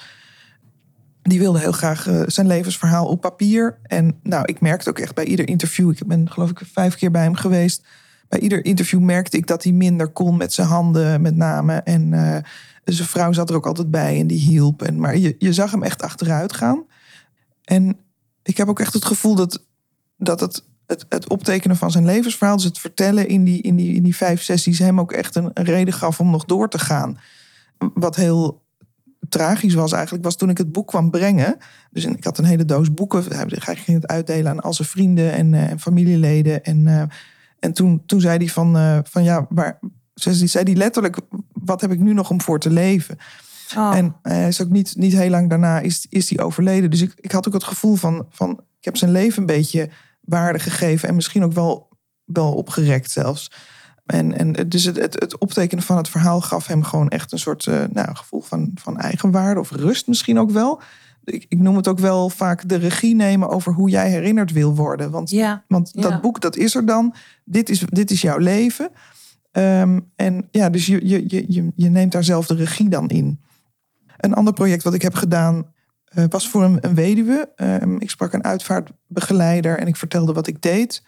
Die 1.22 1.40
wilde 1.40 1.60
heel 1.60 1.72
graag 1.72 2.08
uh, 2.08 2.22
zijn 2.26 2.48
levensverhaal 2.48 3.08
op 3.08 3.22
papier. 3.22 3.80
En 3.84 4.20
nou, 4.24 4.46
ik 4.46 4.62
merkte 4.62 4.90
ook 4.90 5.00
echt 5.00 5.16
bij 5.16 5.26
ieder 5.26 5.48
interview. 5.48 5.90
Ik 5.90 6.08
ben 6.08 6.32
geloof 6.32 6.50
ik 6.50 6.62
vijf 6.74 6.96
keer 6.96 7.12
bij 7.12 7.24
hem 7.24 7.36
geweest. 7.36 7.86
Bij 8.30 8.40
ieder 8.40 8.66
interview 8.66 9.00
merkte 9.00 9.38
ik 9.38 9.48
dat 9.48 9.64
hij 9.64 9.72
minder 9.72 10.08
kon 10.08 10.38
met 10.38 10.54
zijn 10.54 10.68
handen, 10.68 11.22
met 11.22 11.36
name. 11.36 11.74
En 11.74 12.12
uh, 12.12 12.38
zijn 12.84 13.08
vrouw 13.08 13.32
zat 13.32 13.50
er 13.50 13.56
ook 13.56 13.66
altijd 13.66 13.92
bij 13.92 14.20
en 14.20 14.28
die 14.28 14.40
hielp. 14.40 14.82
En, 14.82 15.00
maar 15.00 15.18
je, 15.18 15.36
je 15.38 15.54
zag 15.54 15.72
hem 15.72 15.84
echt 15.84 16.02
achteruit 16.02 16.54
gaan. 16.54 16.86
En 17.64 17.98
ik 18.44 18.58
heb 18.58 18.68
ook 18.68 18.80
echt 18.80 18.94
het 18.94 19.06
gevoel 19.06 19.36
dat, 19.36 19.66
dat 20.18 20.40
het, 20.40 20.64
het, 20.86 21.06
het 21.10 21.30
optekenen 21.30 21.78
van 21.78 21.92
zijn 21.92 22.06
levensverhaal, 22.06 22.56
dus 22.56 22.66
het 22.66 22.80
vertellen 22.80 23.28
in 23.28 23.44
die, 23.44 23.62
in 23.62 23.76
die, 23.76 23.96
in 23.96 24.04
die 24.04 24.16
vijf 24.16 24.42
sessies, 24.42 24.80
hem 24.80 25.00
ook 25.00 25.12
echt 25.12 25.36
een, 25.36 25.52
een 25.54 25.64
reden 25.64 25.94
gaf 25.94 26.20
om 26.20 26.30
nog 26.30 26.46
door 26.46 26.70
te 26.70 26.80
gaan. 26.80 27.20
Wat 27.94 28.16
heel 28.16 28.62
tragisch 29.32 29.74
was 29.74 29.92
eigenlijk, 29.92 30.24
was 30.24 30.36
toen 30.36 30.50
ik 30.50 30.58
het 30.58 30.72
boek 30.72 30.88
kwam 30.88 31.12
brengen. 31.12 31.58
Dus 31.92 32.06
ik 32.06 32.24
had 32.24 32.38
een 32.38 32.46
hele 32.46 32.66
doos 32.66 32.94
boeken. 32.94 33.24
Hij 33.28 33.76
ging 33.76 34.02
het 34.02 34.08
uitdelen 34.08 34.52
aan 34.52 34.60
al 34.60 34.74
zijn 34.74 34.88
vrienden 34.88 35.32
en, 35.32 35.54
uh, 35.54 35.70
en 35.70 35.80
familieleden. 35.80 36.64
En, 36.64 36.78
uh, 36.88 37.04
en 37.60 37.74
toen, 37.74 38.04
toen 38.06 38.22
zei 38.22 38.38
hij 38.38 38.48
van, 38.48 38.78
uh, 38.78 39.00
van 39.04 39.24
ja, 39.24 39.46
waar, 39.50 39.80
zei 40.14 40.64
hij 40.64 40.76
letterlijk, 40.76 41.18
wat 41.54 41.82
heb 41.82 41.92
ik 41.92 42.00
nu 42.00 42.14
nog 42.14 42.30
om 42.30 42.42
voor 42.42 42.60
te 42.60 42.70
leven? 42.70 43.18
Oh. 43.78 43.96
En 43.96 44.16
hij 44.22 44.48
is 44.48 44.62
ook 44.62 44.70
niet, 44.70 44.96
niet 44.96 45.14
heel 45.14 45.30
lang 45.30 45.50
daarna 45.50 45.80
is, 45.80 46.06
is 46.10 46.30
hij 46.30 46.44
overleden. 46.44 46.90
Dus 46.90 47.02
ik, 47.02 47.14
ik 47.16 47.32
had 47.32 47.48
ook 47.48 47.54
het 47.54 47.64
gevoel 47.64 47.96
van, 47.96 48.26
van, 48.30 48.52
ik 48.52 48.86
heb 48.86 48.98
zijn 48.98 49.12
leven 49.12 49.40
een 49.40 49.46
beetje 49.46 49.90
waarde 50.22 50.60
gegeven. 50.60 51.10
En 51.10 51.16
misschien 51.16 51.44
ook 51.44 51.54
wel, 51.54 51.90
wel 52.26 52.54
opgerekt 52.54 53.12
zelfs. 53.12 53.52
En, 54.06 54.38
en 54.38 54.70
dus 54.70 54.84
het, 54.84 54.96
het, 54.96 55.20
het, 55.20 55.38
optekenen 55.38 55.84
van 55.84 55.98
het 55.98 56.10
verhaal 56.10 56.42
gaf 56.42 56.68
hem 56.68 56.84
gewoon 56.84 57.10
echt 57.10 57.32
een 57.32 57.40
soort 57.40 57.66
uh, 57.66 57.84
nou, 57.92 58.16
gevoel 58.16 58.42
van, 58.42 58.72
van 58.76 58.98
eigenwaarde 58.98 59.60
of 59.60 59.72
rust 59.72 60.08
misschien 60.08 60.40
ook 60.40 60.52
wel. 60.52 60.82
Ik, 61.24 61.46
ik, 61.50 61.60
noem 61.60 61.76
het 61.76 61.88
ook 61.88 62.00
wel 62.00 62.30
vaak 62.30 62.70
de 62.70 62.76
regie 62.76 63.16
nemen 63.16 63.50
over 63.50 63.74
hoe 63.74 63.90
jij 63.90 64.10
herinnerd 64.10 64.52
wil 64.52 64.76
worden. 64.76 65.12
Want, 65.12 65.30
ja, 65.30 65.64
want 65.68 65.90
ja. 65.94 66.02
dat 66.02 66.22
boek, 66.22 66.42
dat 66.42 66.56
is 66.56 66.76
er 66.76 66.86
dan. 66.86 67.16
Dit 67.46 67.70
is, 67.70 67.84
dit 67.90 68.12
is 68.12 68.22
jouw 68.22 68.38
leven. 68.38 68.90
Um, 69.52 70.12
en 70.16 70.48
ja, 70.52 70.70
dus 70.70 70.86
je, 70.86 71.08
je, 71.08 71.44
je, 71.48 71.72
je 71.76 71.90
neemt 71.90 72.12
daar 72.12 72.24
zelf 72.24 72.48
de 72.48 72.56
regie 72.56 72.90
dan 72.90 73.10
in. 73.10 73.40
Een 74.18 74.34
ander 74.34 74.54
project 74.54 74.84
wat 74.84 74.94
ik 74.94 75.02
heb 75.02 75.14
gedaan 75.14 75.66
uh, 76.16 76.26
was 76.30 76.50
voor 76.50 76.64
een, 76.64 76.78
een 76.82 76.96
weduwe. 76.96 77.52
Um, 77.56 78.00
ik 78.00 78.10
sprak 78.10 78.34
een 78.34 78.44
uitvaartbegeleider 78.44 79.78
en 79.78 79.88
ik 79.88 79.96
vertelde 79.96 80.34
wat 80.34 80.48
ik 80.48 80.62
deed. 80.62 81.04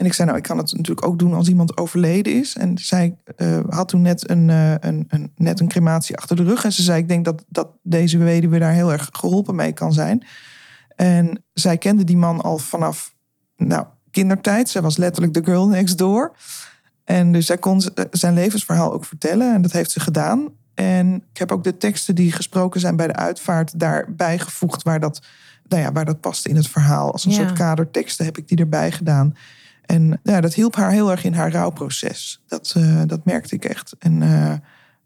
En 0.00 0.06
ik 0.06 0.12
zei, 0.12 0.26
nou, 0.26 0.40
ik 0.40 0.46
kan 0.46 0.58
het 0.58 0.72
natuurlijk 0.72 1.06
ook 1.06 1.18
doen 1.18 1.34
als 1.34 1.48
iemand 1.48 1.76
overleden 1.76 2.32
is. 2.32 2.56
En 2.56 2.78
zij 2.78 3.16
uh, 3.36 3.58
had 3.68 3.88
toen 3.88 4.02
net 4.02 4.30
een, 4.30 4.48
uh, 4.48 4.70
een, 4.70 5.04
een, 5.08 5.32
net 5.36 5.60
een 5.60 5.68
crematie 5.68 6.16
achter 6.16 6.36
de 6.36 6.42
rug. 6.42 6.64
En 6.64 6.72
ze 6.72 6.82
zei, 6.82 6.98
ik 6.98 7.08
denk 7.08 7.24
dat, 7.24 7.44
dat 7.48 7.68
deze 7.82 8.18
weduwe 8.18 8.58
daar 8.58 8.72
heel 8.72 8.92
erg 8.92 9.08
geholpen 9.12 9.54
mee 9.54 9.72
kan 9.72 9.92
zijn. 9.92 10.26
En 10.96 11.44
zij 11.52 11.78
kende 11.78 12.04
die 12.04 12.16
man 12.16 12.40
al 12.40 12.58
vanaf 12.58 13.14
nou, 13.56 13.86
kindertijd. 14.10 14.68
Zij 14.68 14.82
was 14.82 14.96
letterlijk 14.96 15.34
de 15.34 15.44
girl 15.44 15.68
next 15.68 15.98
door. 15.98 16.36
En 17.04 17.32
dus 17.32 17.46
zij 17.46 17.58
kon 17.58 17.82
zijn 18.10 18.34
levensverhaal 18.34 18.92
ook 18.92 19.04
vertellen. 19.04 19.54
En 19.54 19.62
dat 19.62 19.72
heeft 19.72 19.90
ze 19.90 20.00
gedaan. 20.00 20.48
En 20.74 21.14
ik 21.32 21.38
heb 21.38 21.52
ook 21.52 21.64
de 21.64 21.76
teksten 21.76 22.14
die 22.14 22.32
gesproken 22.32 22.80
zijn 22.80 22.96
bij 22.96 23.06
de 23.06 23.16
uitvaart 23.16 23.80
daarbij 23.80 24.38
gevoegd 24.38 24.82
waar 24.82 25.00
dat, 25.00 25.22
nou 25.68 25.82
ja, 25.82 25.92
waar 25.92 26.04
dat 26.04 26.20
paste 26.20 26.48
in 26.48 26.56
het 26.56 26.68
verhaal. 26.68 27.12
Als 27.12 27.24
een 27.24 27.32
soort 27.32 27.52
kaderteksten 27.52 28.24
heb 28.24 28.38
ik 28.38 28.48
die 28.48 28.58
erbij 28.58 28.92
gedaan. 28.92 29.34
En 29.90 30.20
ja, 30.22 30.40
dat 30.40 30.54
hielp 30.54 30.74
haar 30.74 30.90
heel 30.90 31.10
erg 31.10 31.24
in 31.24 31.32
haar 31.32 31.52
rouwproces. 31.52 32.42
Dat, 32.46 32.74
uh, 32.76 33.02
dat 33.06 33.24
merkte 33.24 33.54
ik 33.54 33.64
echt. 33.64 33.96
En 33.98 34.20
uh, 34.20 34.54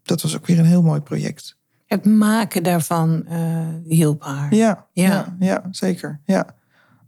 dat 0.03 0.21
was 0.21 0.35
ook 0.35 0.45
weer 0.45 0.59
een 0.59 0.65
heel 0.65 0.83
mooi 0.83 1.01
project. 1.01 1.57
Het 1.85 2.05
maken 2.05 2.63
daarvan 2.63 3.25
uh, 3.29 3.67
hielp 3.87 4.23
haar. 4.23 4.55
Ja, 4.55 4.87
ja. 4.93 5.09
ja, 5.09 5.35
ja 5.39 5.63
zeker. 5.71 6.19
Ja. 6.25 6.55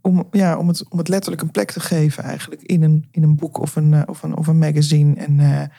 Om, 0.00 0.28
ja, 0.30 0.56
om, 0.56 0.68
het, 0.68 0.88
om 0.88 0.98
het 0.98 1.08
letterlijk 1.08 1.42
een 1.42 1.50
plek 1.50 1.70
te 1.70 1.80
geven 1.80 2.24
eigenlijk 2.24 2.62
in 2.62 2.82
een, 2.82 3.08
in 3.10 3.22
een 3.22 3.36
boek 3.36 3.58
of 3.58 3.76
een, 3.76 4.08
of 4.08 4.22
een, 4.22 4.36
of 4.36 4.46
een 4.46 4.58
magazine. 4.58 5.14
En 5.14 5.70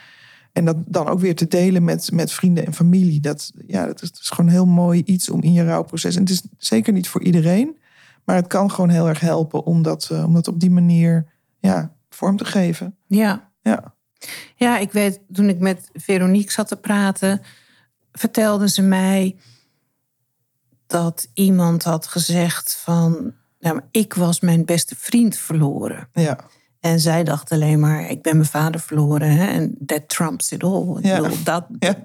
en 0.53 0.65
dat 0.65 0.77
dan 0.85 1.07
ook 1.07 1.19
weer 1.19 1.35
te 1.35 1.47
delen 1.47 1.83
met, 1.83 2.11
met 2.11 2.31
vrienden 2.31 2.65
en 2.65 2.73
familie. 2.73 3.19
Dat, 3.19 3.51
ja, 3.67 3.85
dat 3.85 4.01
is, 4.01 4.11
gewoon 4.13 4.45
een 4.45 4.55
heel 4.55 4.65
mooi 4.65 5.01
iets 5.05 5.29
om 5.29 5.41
in 5.41 5.53
je 5.53 5.65
rouwproces. 5.65 6.15
En 6.15 6.21
het 6.21 6.29
is 6.29 6.43
zeker 6.57 6.93
niet 6.93 7.07
voor 7.07 7.23
iedereen. 7.23 7.77
Maar 8.25 8.35
het 8.35 8.47
kan 8.47 8.71
gewoon 8.71 8.89
heel 8.89 9.07
erg 9.07 9.19
helpen 9.19 9.65
om 9.65 9.81
dat, 9.81 10.09
uh, 10.11 10.25
om 10.25 10.33
dat 10.33 10.47
op 10.47 10.59
die 10.59 10.71
manier 10.71 11.25
ja, 11.59 11.93
vorm 12.09 12.37
te 12.37 12.45
geven. 12.45 12.95
Ja. 13.07 13.51
ja. 13.61 13.93
Ja, 14.55 14.77
ik 14.77 14.91
weet, 14.91 15.19
toen 15.31 15.49
ik 15.49 15.59
met 15.59 15.89
Veronique 15.93 16.51
zat 16.51 16.67
te 16.67 16.75
praten, 16.75 17.41
vertelde 18.11 18.69
ze 18.69 18.81
mij 18.81 19.35
dat 20.87 21.29
iemand 21.33 21.83
had 21.83 22.07
gezegd 22.07 22.75
van, 22.83 23.33
nou, 23.59 23.81
ik 23.91 24.13
was 24.13 24.39
mijn 24.39 24.65
beste 24.65 24.95
vriend 24.97 25.37
verloren. 25.37 26.09
Ja. 26.13 26.39
En 26.79 26.99
zij 26.99 27.23
dacht 27.23 27.51
alleen 27.51 27.79
maar, 27.79 28.09
ik 28.09 28.21
ben 28.21 28.35
mijn 28.35 28.49
vader 28.49 28.79
verloren. 28.79 29.31
Hè? 29.31 29.45
En 29.45 29.77
that 29.85 30.09
trumps 30.09 30.51
it 30.51 30.63
all. 30.63 30.97
Ja. 31.01 31.21
Bedoel, 31.21 31.37
dat, 31.43 31.65
dat, 31.79 31.97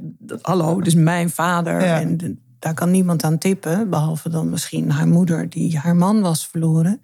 hallo, 0.43 0.81
dus 0.81 0.95
mijn 0.95 1.31
vader. 1.31 1.81
En 1.81 2.41
daar 2.59 2.75
kan 2.75 2.91
niemand 2.91 3.25
aan 3.25 3.39
tippen. 3.39 3.91
Behalve 3.91 4.29
dan 4.29 4.49
misschien 4.49 4.91
haar 4.91 5.09
moeder, 5.09 5.49
die 5.49 5.79
haar 5.79 5.97
man 5.97 6.21
was 6.21 6.47
verloren. 6.47 7.01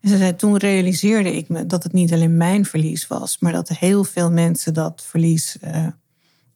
En 0.00 0.08
ze 0.08 0.16
zei, 0.16 0.36
toen 0.36 0.56
realiseerde 0.56 1.36
ik 1.36 1.48
me 1.48 1.66
dat 1.66 1.82
het 1.82 1.92
niet 1.92 2.12
alleen 2.12 2.36
mijn 2.36 2.64
verlies 2.64 3.06
was. 3.06 3.38
Maar 3.38 3.52
dat 3.52 3.68
heel 3.68 4.04
veel 4.04 4.30
mensen 4.30 4.74
dat 4.74 5.04
verlies 5.06 5.56
uh, 5.64 5.86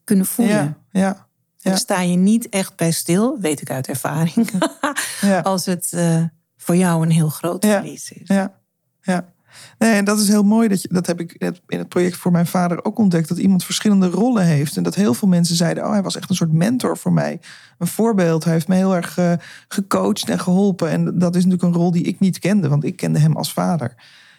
kunnen 0.03 0.25
voelen. 0.25 0.77
Ja, 0.91 1.01
ja. 1.01 1.27
Daar 1.61 1.77
sta 1.77 2.01
je 2.01 2.17
niet 2.17 2.49
echt 2.49 2.75
bij 2.75 2.91
stil, 2.91 3.39
weet 3.39 3.61
ik 3.61 3.69
uit 3.71 3.87
ervaring. 3.87 4.49
als 5.43 5.65
het 5.65 5.91
uh, 5.95 6.23
voor 6.57 6.75
jou 6.75 7.03
een 7.03 7.11
heel 7.11 7.29
groot 7.29 7.65
verlies 7.65 8.11
is. 8.11 8.27
Ja, 8.27 8.53
ja. 9.01 9.33
Nee, 9.77 9.93
en 9.93 10.05
dat 10.05 10.19
is 10.19 10.27
heel 10.27 10.43
mooi. 10.43 10.67
Dat, 10.67 10.81
je, 10.81 10.87
dat 10.91 11.07
heb 11.07 11.19
ik 11.19 11.33
in 11.67 11.77
het 11.77 11.89
project 11.89 12.17
voor 12.17 12.31
mijn 12.31 12.47
vader 12.47 12.85
ook 12.85 12.97
ontdekt. 12.97 13.27
Dat 13.27 13.37
iemand 13.37 13.63
verschillende 13.63 14.07
rollen 14.07 14.45
heeft. 14.45 14.77
En 14.77 14.83
dat 14.83 14.95
heel 14.95 15.13
veel 15.13 15.27
mensen 15.27 15.55
zeiden: 15.55 15.83
Oh, 15.83 15.91
hij 15.91 16.03
was 16.03 16.15
echt 16.15 16.29
een 16.29 16.35
soort 16.35 16.53
mentor 16.53 16.97
voor 16.97 17.13
mij. 17.13 17.39
Een 17.77 17.87
voorbeeld. 17.87 18.43
Hij 18.43 18.53
heeft 18.53 18.67
me 18.67 18.75
heel 18.75 18.95
erg 18.95 19.17
uh, 19.17 19.33
gecoacht 19.67 20.29
en 20.29 20.39
geholpen. 20.39 20.89
En 20.89 21.19
dat 21.19 21.35
is 21.35 21.43
natuurlijk 21.45 21.73
een 21.73 21.81
rol 21.81 21.91
die 21.91 22.03
ik 22.03 22.19
niet 22.19 22.39
kende, 22.39 22.69
want 22.69 22.83
ik 22.83 22.95
kende 22.95 23.19
hem 23.19 23.37
als 23.37 23.53
vader. 23.53 23.95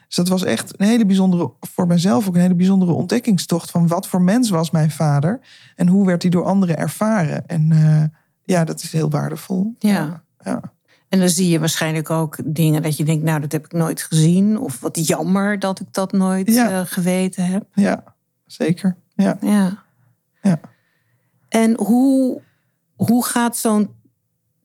Dus 0.06 0.24
dat 0.24 0.28
was 0.28 0.44
echt 0.44 0.80
een 0.80 0.86
hele 0.86 1.06
bijzondere, 1.06 1.52
voor 1.60 1.86
mezelf 1.86 2.28
ook 2.28 2.34
een 2.34 2.40
hele 2.40 2.54
bijzondere 2.54 2.92
ontdekkingstocht. 2.92 3.70
Van 3.70 3.86
wat 3.86 4.06
voor 4.06 4.22
mens 4.22 4.50
was 4.50 4.70
mijn 4.70 4.90
vader? 4.90 5.40
En 5.76 5.88
hoe 5.88 6.06
werd 6.06 6.22
hij 6.22 6.30
door 6.30 6.44
anderen 6.44 6.76
ervaren? 6.76 7.46
En 7.46 7.70
uh, 7.72 8.02
ja, 8.44 8.64
dat 8.64 8.82
is 8.82 8.92
heel 8.92 9.10
waardevol. 9.10 9.74
Ja. 9.78 10.22
ja. 10.44 10.60
En 11.12 11.18
dan 11.18 11.28
zie 11.28 11.48
je 11.48 11.58
waarschijnlijk 11.58 12.10
ook 12.10 12.38
dingen 12.44 12.82
dat 12.82 12.96
je 12.96 13.04
denkt, 13.04 13.24
nou, 13.24 13.40
dat 13.40 13.52
heb 13.52 13.64
ik 13.64 13.72
nooit 13.72 14.02
gezien. 14.02 14.58
Of 14.58 14.80
wat 14.80 15.06
jammer 15.06 15.58
dat 15.58 15.80
ik 15.80 15.86
dat 15.90 16.12
nooit 16.12 16.48
uh, 16.48 16.80
geweten 16.84 17.46
heb. 17.46 17.64
Ja, 17.74 18.14
zeker. 18.46 18.96
Ja. 19.14 19.38
ja. 19.40 19.84
ja. 20.42 20.60
En 21.48 21.76
hoe, 21.76 22.40
hoe 22.94 23.24
gaat 23.24 23.56
zo'n 23.56 23.90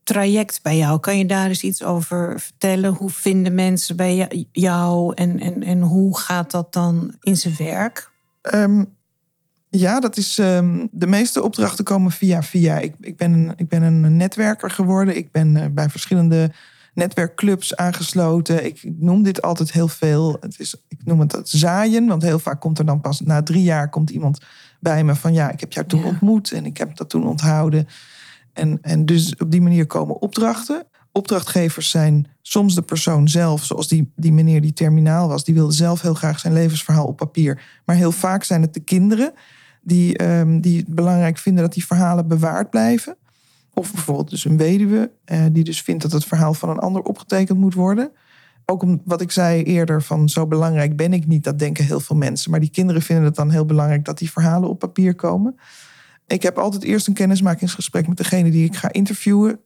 traject 0.03 0.59
bij 0.61 0.77
jou? 0.77 0.99
Kan 0.99 1.17
je 1.17 1.25
daar 1.25 1.47
eens 1.47 1.63
iets 1.63 1.83
over 1.83 2.39
vertellen? 2.39 2.93
Hoe 2.93 3.09
vinden 3.09 3.55
mensen 3.55 3.95
bij 3.95 4.47
jou 4.51 5.13
en, 5.13 5.39
en, 5.39 5.63
en 5.63 5.81
hoe 5.81 6.17
gaat 6.17 6.51
dat 6.51 6.73
dan 6.73 7.15
in 7.21 7.37
zijn 7.37 7.55
werk? 7.57 8.11
Um, 8.41 8.96
ja, 9.79 9.99
dat 9.99 10.17
is. 10.17 10.37
Um, 10.37 10.87
de 10.91 11.07
meeste 11.07 11.43
opdrachten 11.43 11.83
komen 11.83 12.11
via 12.11 12.43
via. 12.43 12.77
Ik, 12.77 12.95
ik, 12.99 13.17
ben, 13.17 13.33
een, 13.33 13.53
ik 13.55 13.67
ben 13.67 13.81
een 13.81 14.17
netwerker 14.17 14.71
geworden. 14.71 15.17
Ik 15.17 15.31
ben 15.31 15.55
uh, 15.55 15.65
bij 15.71 15.89
verschillende 15.89 16.51
netwerkclubs 16.93 17.75
aangesloten. 17.75 18.65
Ik, 18.65 18.83
ik, 18.83 18.93
noem 18.99 19.23
dit 19.23 19.41
altijd 19.41 19.71
heel 19.71 19.87
veel. 19.87 20.37
Het 20.39 20.59
is, 20.59 20.75
ik 20.87 20.99
noem 21.03 21.19
het 21.19 21.31
het 21.31 21.49
zaaien, 21.49 22.07
want 22.07 22.23
heel 22.23 22.39
vaak 22.39 22.61
komt 22.61 22.79
er 22.79 22.85
dan 22.85 23.01
pas 23.01 23.21
na 23.21 23.43
drie 23.43 23.63
jaar 23.63 23.89
komt 23.89 24.09
iemand 24.09 24.39
bij 24.79 25.03
me 25.03 25.15
van 25.15 25.33
ja, 25.33 25.51
ik 25.51 25.59
heb 25.59 25.73
jou 25.73 25.87
toen 25.87 25.99
ja. 25.99 26.05
ontmoet 26.05 26.51
en 26.51 26.65
ik 26.65 26.77
heb 26.77 26.95
dat 26.95 27.09
toen 27.09 27.27
onthouden. 27.27 27.87
En, 28.53 28.77
en 28.81 29.05
dus 29.05 29.35
op 29.35 29.51
die 29.51 29.61
manier 29.61 29.85
komen 29.85 30.21
opdrachten. 30.21 30.85
Opdrachtgevers 31.11 31.89
zijn 31.89 32.27
soms 32.41 32.75
de 32.75 32.81
persoon 32.81 33.27
zelf, 33.27 33.63
zoals 33.65 33.87
die, 33.87 34.11
die 34.15 34.33
meneer 34.33 34.61
die 34.61 34.73
terminaal 34.73 35.27
was. 35.27 35.43
Die 35.43 35.53
wilde 35.53 35.73
zelf 35.73 36.01
heel 36.01 36.13
graag 36.13 36.39
zijn 36.39 36.53
levensverhaal 36.53 37.05
op 37.05 37.17
papier. 37.17 37.81
Maar 37.85 37.95
heel 37.95 38.11
vaak 38.11 38.43
zijn 38.43 38.61
het 38.61 38.73
de 38.73 38.79
kinderen 38.79 39.33
die, 39.87 40.23
um, 40.23 40.61
die 40.61 40.85
belangrijk 40.87 41.37
vinden 41.37 41.63
dat 41.63 41.73
die 41.73 41.85
verhalen 41.85 42.27
bewaard 42.27 42.69
blijven. 42.69 43.15
Of 43.73 43.93
bijvoorbeeld 43.93 44.29
dus 44.29 44.45
een 44.45 44.57
weduwe, 44.57 45.11
uh, 45.25 45.45
die 45.51 45.63
dus 45.63 45.81
vindt 45.81 46.01
dat 46.01 46.11
het 46.11 46.25
verhaal 46.25 46.53
van 46.53 46.69
een 46.69 46.79
ander 46.79 47.01
opgetekend 47.01 47.59
moet 47.59 47.73
worden. 47.73 48.11
Ook 48.65 48.81
om 48.81 49.01
wat 49.05 49.21
ik 49.21 49.31
zei 49.31 49.63
eerder, 49.63 50.03
van 50.03 50.29
zo 50.29 50.47
belangrijk 50.47 50.95
ben 50.95 51.13
ik 51.13 51.27
niet, 51.27 51.43
dat 51.43 51.59
denken 51.59 51.85
heel 51.85 51.99
veel 51.99 52.15
mensen. 52.15 52.51
Maar 52.51 52.59
die 52.59 52.69
kinderen 52.69 53.01
vinden 53.01 53.25
het 53.25 53.35
dan 53.35 53.51
heel 53.51 53.65
belangrijk 53.65 54.05
dat 54.05 54.17
die 54.17 54.31
verhalen 54.31 54.69
op 54.69 54.79
papier 54.79 55.15
komen. 55.15 55.55
Ik 56.27 56.43
heb 56.43 56.57
altijd 56.57 56.83
eerst 56.83 57.07
een 57.07 57.13
kennismakingsgesprek 57.13 58.07
met 58.07 58.17
degene 58.17 58.51
die 58.51 58.65
ik 58.65 58.75
ga 58.75 58.91
interviewen. 58.91 59.59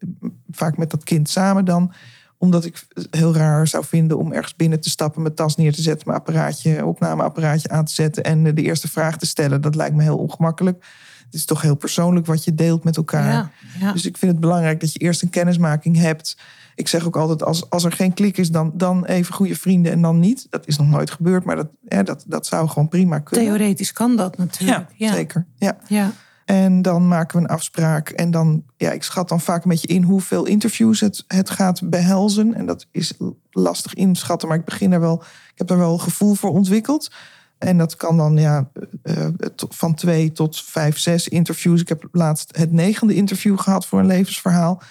Vaak 0.52 0.78
met 0.78 0.90
dat 0.92 1.04
kind 1.04 1.30
samen 1.30 1.66
dan 1.66 1.94
omdat 2.42 2.66
ik 2.66 2.84
het 2.94 3.08
heel 3.10 3.36
raar 3.36 3.68
zou 3.68 3.86
vinden 3.86 4.18
om 4.18 4.32
ergens 4.32 4.56
binnen 4.56 4.80
te 4.80 4.90
stappen, 4.90 5.22
mijn 5.22 5.36
tas 5.36 5.56
neer 5.56 5.74
te 5.74 5.82
zetten, 5.82 6.08
mijn 6.08 6.20
apparaatje, 6.20 6.86
opnameapparaatje 6.86 7.70
aan 7.70 7.86
te 7.86 7.94
zetten 7.94 8.24
en 8.24 8.44
de 8.44 8.62
eerste 8.62 8.88
vraag 8.88 9.18
te 9.18 9.26
stellen. 9.26 9.62
Dat 9.62 9.76
lijkt 9.76 9.96
me 9.96 10.04
heel 10.04 10.18
ongemakkelijk. 10.18 10.86
Het 11.26 11.34
is 11.34 11.46
toch 11.46 11.62
heel 11.62 11.76
persoonlijk 11.76 12.26
wat 12.26 12.44
je 12.44 12.56
deelt 12.56 12.84
met 12.84 12.98
elkaar. 12.98 13.32
Ja, 13.32 13.52
ja. 13.80 13.92
Dus 13.92 14.06
ik 14.06 14.18
vind 14.18 14.32
het 14.32 14.42
belangrijk 14.42 14.80
dat 14.80 14.94
je 14.94 15.00
eerst 15.00 15.22
een 15.22 15.30
kennismaking 15.30 15.98
hebt. 15.98 16.38
Ik 16.76 16.88
zeg 16.88 17.06
ook 17.06 17.16
altijd, 17.16 17.44
als, 17.44 17.70
als 17.70 17.84
er 17.84 17.92
geen 17.92 18.14
klik 18.14 18.38
is, 18.38 18.52
dan, 18.52 18.72
dan 18.74 19.06
even 19.06 19.34
goede 19.34 19.56
vrienden 19.56 19.92
en 19.92 20.02
dan 20.02 20.20
niet. 20.20 20.48
Dat 20.50 20.68
is 20.68 20.78
nog 20.78 20.90
nooit 20.90 21.12
gebeurd, 21.12 21.44
maar 21.44 21.56
dat, 21.56 21.70
dat, 22.06 22.24
dat 22.28 22.46
zou 22.46 22.68
gewoon 22.68 22.88
prima 22.88 23.20
kunnen. 23.20 23.48
Theoretisch 23.48 23.94
kan 23.94 24.16
dat 24.16 24.38
natuurlijk. 24.38 24.90
Ja, 24.96 25.08
ja. 25.08 25.14
zeker. 25.14 25.46
Ja. 25.56 25.78
ja. 25.88 26.12
En 26.46 26.82
dan 26.82 27.08
maken 27.08 27.38
we 27.38 27.44
een 27.44 27.56
afspraak. 27.56 28.10
En 28.10 28.32
dan, 28.32 28.64
ja, 28.78 28.92
ik 28.92 29.04
schat 29.04 29.30
dan 29.30 29.42
vaak 29.42 29.64
een 29.64 29.70
beetje 29.70 29.88
in 29.88 30.04
hoeveel 30.04 30.46
interviews 30.46 31.00
het, 31.00 31.24
het 31.28 31.50
gaat 31.50 31.90
behelzen. 31.90 32.54
En 32.54 32.66
dat 32.66 32.88
is 32.92 33.14
lastig 33.52 33.94
inschatten, 33.94 34.48
maar 34.48 34.58
ik 34.58 34.66
begin 34.66 34.92
er 34.92 35.00
wel, 35.00 35.24
ik 35.24 35.58
heb 35.58 35.70
er 35.70 35.78
wel 35.78 35.94
een 35.94 36.02
gevoel 36.02 36.34
voor 36.34 36.52
ontwikkeld. 36.52 37.12
En 37.58 37.78
dat 37.78 37.96
kan 37.96 38.18
dan 38.18 38.38
ja, 38.38 38.70
uh, 39.04 39.28
van 39.70 39.94
twee 39.94 40.32
tot 40.32 40.64
vijf, 40.64 40.98
zes 40.98 41.28
interviews. 41.28 41.82
Ik 41.82 41.90
heb 41.90 42.08
laatst 42.12 42.58
het 42.58 42.72
negende 42.72 43.14
interview 43.14 43.60
gehad 43.60 43.86
voor 43.86 44.00
een 44.00 44.06
levensverhaal. 44.06 44.82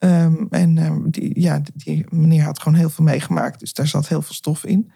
Ja. 0.00 0.24
Um, 0.24 0.46
en 0.50 0.78
um, 0.78 1.10
die, 1.10 1.40
ja, 1.40 1.60
die 1.74 2.06
meneer 2.08 2.42
had 2.42 2.62
gewoon 2.62 2.78
heel 2.78 2.90
veel 2.90 3.04
meegemaakt. 3.04 3.60
Dus 3.60 3.72
daar 3.72 3.86
zat 3.86 4.08
heel 4.08 4.22
veel 4.22 4.34
stof 4.34 4.64
in. 4.64 4.90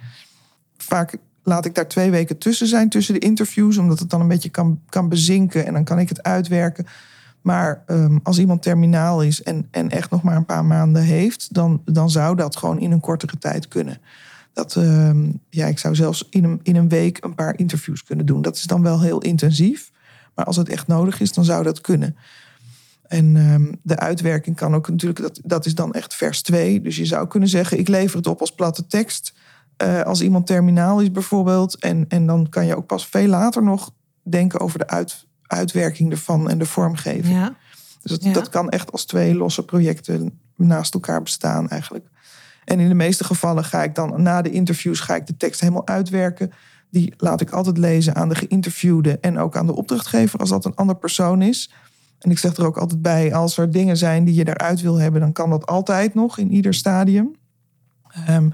Vaak 0.77 1.17
laat 1.49 1.65
ik 1.65 1.75
daar 1.75 1.89
twee 1.89 2.11
weken 2.11 2.39
tussen 2.39 2.67
zijn, 2.67 2.89
tussen 2.89 3.15
de 3.15 3.21
interviews, 3.21 3.77
omdat 3.77 3.99
het 3.99 4.11
dan 4.11 4.21
een 4.21 4.29
beetje 4.29 4.49
kan, 4.49 4.81
kan 4.89 5.09
bezinken 5.09 5.67
en 5.67 5.73
dan 5.73 5.85
kan 5.85 5.99
ik 5.99 6.09
het 6.09 6.23
uitwerken. 6.23 6.87
Maar 7.41 7.83
um, 7.87 8.21
als 8.23 8.39
iemand 8.39 8.63
terminaal 8.63 9.23
is 9.23 9.43
en, 9.43 9.69
en 9.71 9.91
echt 9.91 10.11
nog 10.11 10.23
maar 10.23 10.37
een 10.37 10.45
paar 10.45 10.65
maanden 10.65 11.03
heeft, 11.03 11.55
dan, 11.55 11.83
dan 11.85 12.11
zou 12.11 12.37
dat 12.37 12.57
gewoon 12.57 12.81
in 12.81 12.93
een 12.93 13.01
kortere 13.01 13.39
tijd 13.39 13.69
kunnen. 13.69 13.99
Dat, 14.53 14.75
um, 14.75 15.41
ja, 15.51 15.67
ik 15.67 15.79
zou 15.79 15.95
zelfs 15.95 16.27
in 16.31 16.45
een, 16.45 16.61
in 16.63 16.77
een 16.77 16.89
week 16.89 17.25
een 17.25 17.35
paar 17.35 17.59
interviews 17.59 18.05
kunnen 18.05 18.27
doen. 18.27 18.43
Dat 18.43 18.57
is 18.57 18.63
dan 18.63 18.83
wel 18.83 19.01
heel 19.01 19.21
intensief. 19.21 19.91
Maar 20.35 20.45
als 20.45 20.57
het 20.57 20.69
echt 20.69 20.87
nodig 20.87 21.21
is, 21.21 21.33
dan 21.33 21.45
zou 21.45 21.63
dat 21.63 21.81
kunnen. 21.81 22.17
En 23.09 23.37
um, 23.37 23.79
de 23.83 23.99
uitwerking 23.99 24.57
kan 24.57 24.75
ook 24.75 24.89
natuurlijk, 24.89 25.21
dat, 25.21 25.41
dat 25.45 25.67
is 25.67 25.75
dan 25.75 25.93
echt 25.93 26.15
vers 26.15 26.43
2. 26.43 26.81
Dus 26.81 26.97
je 26.97 27.07
zou 27.07 27.29
kunnen 27.29 27.49
zeggen, 27.49 27.79
ik 27.79 27.89
lever 27.89 28.17
het 28.17 28.27
op 28.27 28.41
als 28.41 28.55
platte 28.55 28.87
tekst. 28.87 29.35
Uh, 29.83 30.03
als 30.03 30.23
iemand 30.23 30.47
terminaal 30.47 31.01
is 31.01 31.11
bijvoorbeeld. 31.11 31.79
En, 31.79 32.05
en 32.09 32.27
dan 32.27 32.49
kan 32.49 32.67
je 32.67 32.77
ook 32.77 32.87
pas 32.87 33.07
veel 33.07 33.27
later 33.29 33.63
nog 33.63 33.91
denken 34.23 34.61
over 34.61 34.79
de 34.79 34.87
uit, 34.87 35.27
uitwerking 35.43 36.11
ervan 36.11 36.51
en 36.51 36.59
de 36.59 36.67
vormgeving. 36.67 37.35
Ja. 37.35 37.57
Dus 38.03 38.11
dat, 38.11 38.25
Ja. 38.25 38.33
dat 38.33 38.49
kan 38.49 38.69
echt 38.69 38.93
als 38.93 39.05
twee 39.05 39.35
losse 39.35 39.65
projecten 39.65 40.41
naast 40.57 40.95
elkaar 40.95 41.23
bestaan 41.23 41.69
eigenlijk. 41.69 42.07
En 42.65 42.81
in 42.81 42.89
de 42.89 42.95
meeste 42.95 43.25
gevallen 43.25 43.65
ga 43.65 43.83
ik 43.83 43.95
dan 43.95 44.23
na 44.23 44.43
de 44.43 44.51
interviews 44.51 45.01
ga 45.01 45.15
ik 45.15 45.27
de 45.27 45.37
tekst 45.37 45.61
helemaal 45.61 45.87
uitwerken. 45.87 46.53
Die 46.91 47.15
laat 47.17 47.41
ik 47.41 47.51
altijd 47.51 47.79
lezen 47.79 48.15
aan 48.15 48.29
de 48.29 48.35
geïnterviewde 48.35 49.19
en 49.21 49.39
ook 49.39 49.57
aan 49.57 49.67
de 49.67 49.75
opdrachtgever 49.77 50.39
als 50.41 50.49
dat 50.49 50.65
een 50.65 50.75
ander 50.75 50.97
persoon 50.97 51.43
is. 51.43 51.73
En 52.19 52.31
ik 52.31 52.39
zeg 52.39 52.57
er 52.57 52.67
ook 52.67 52.77
altijd 52.77 53.03
bij, 53.03 53.35
als 53.35 53.59
er 53.59 53.71
dingen 53.71 53.97
zijn 53.97 54.25
die 54.25 54.35
je 54.35 54.49
eruit 54.49 54.81
wil 54.81 54.97
hebben, 54.97 55.21
dan 55.21 55.33
kan 55.33 55.51
dat 55.51 55.67
altijd 55.67 56.15
nog 56.15 56.39
in 56.39 56.53
ieder 56.53 56.75
stadium. 56.75 57.35
Ehm, 58.27 58.51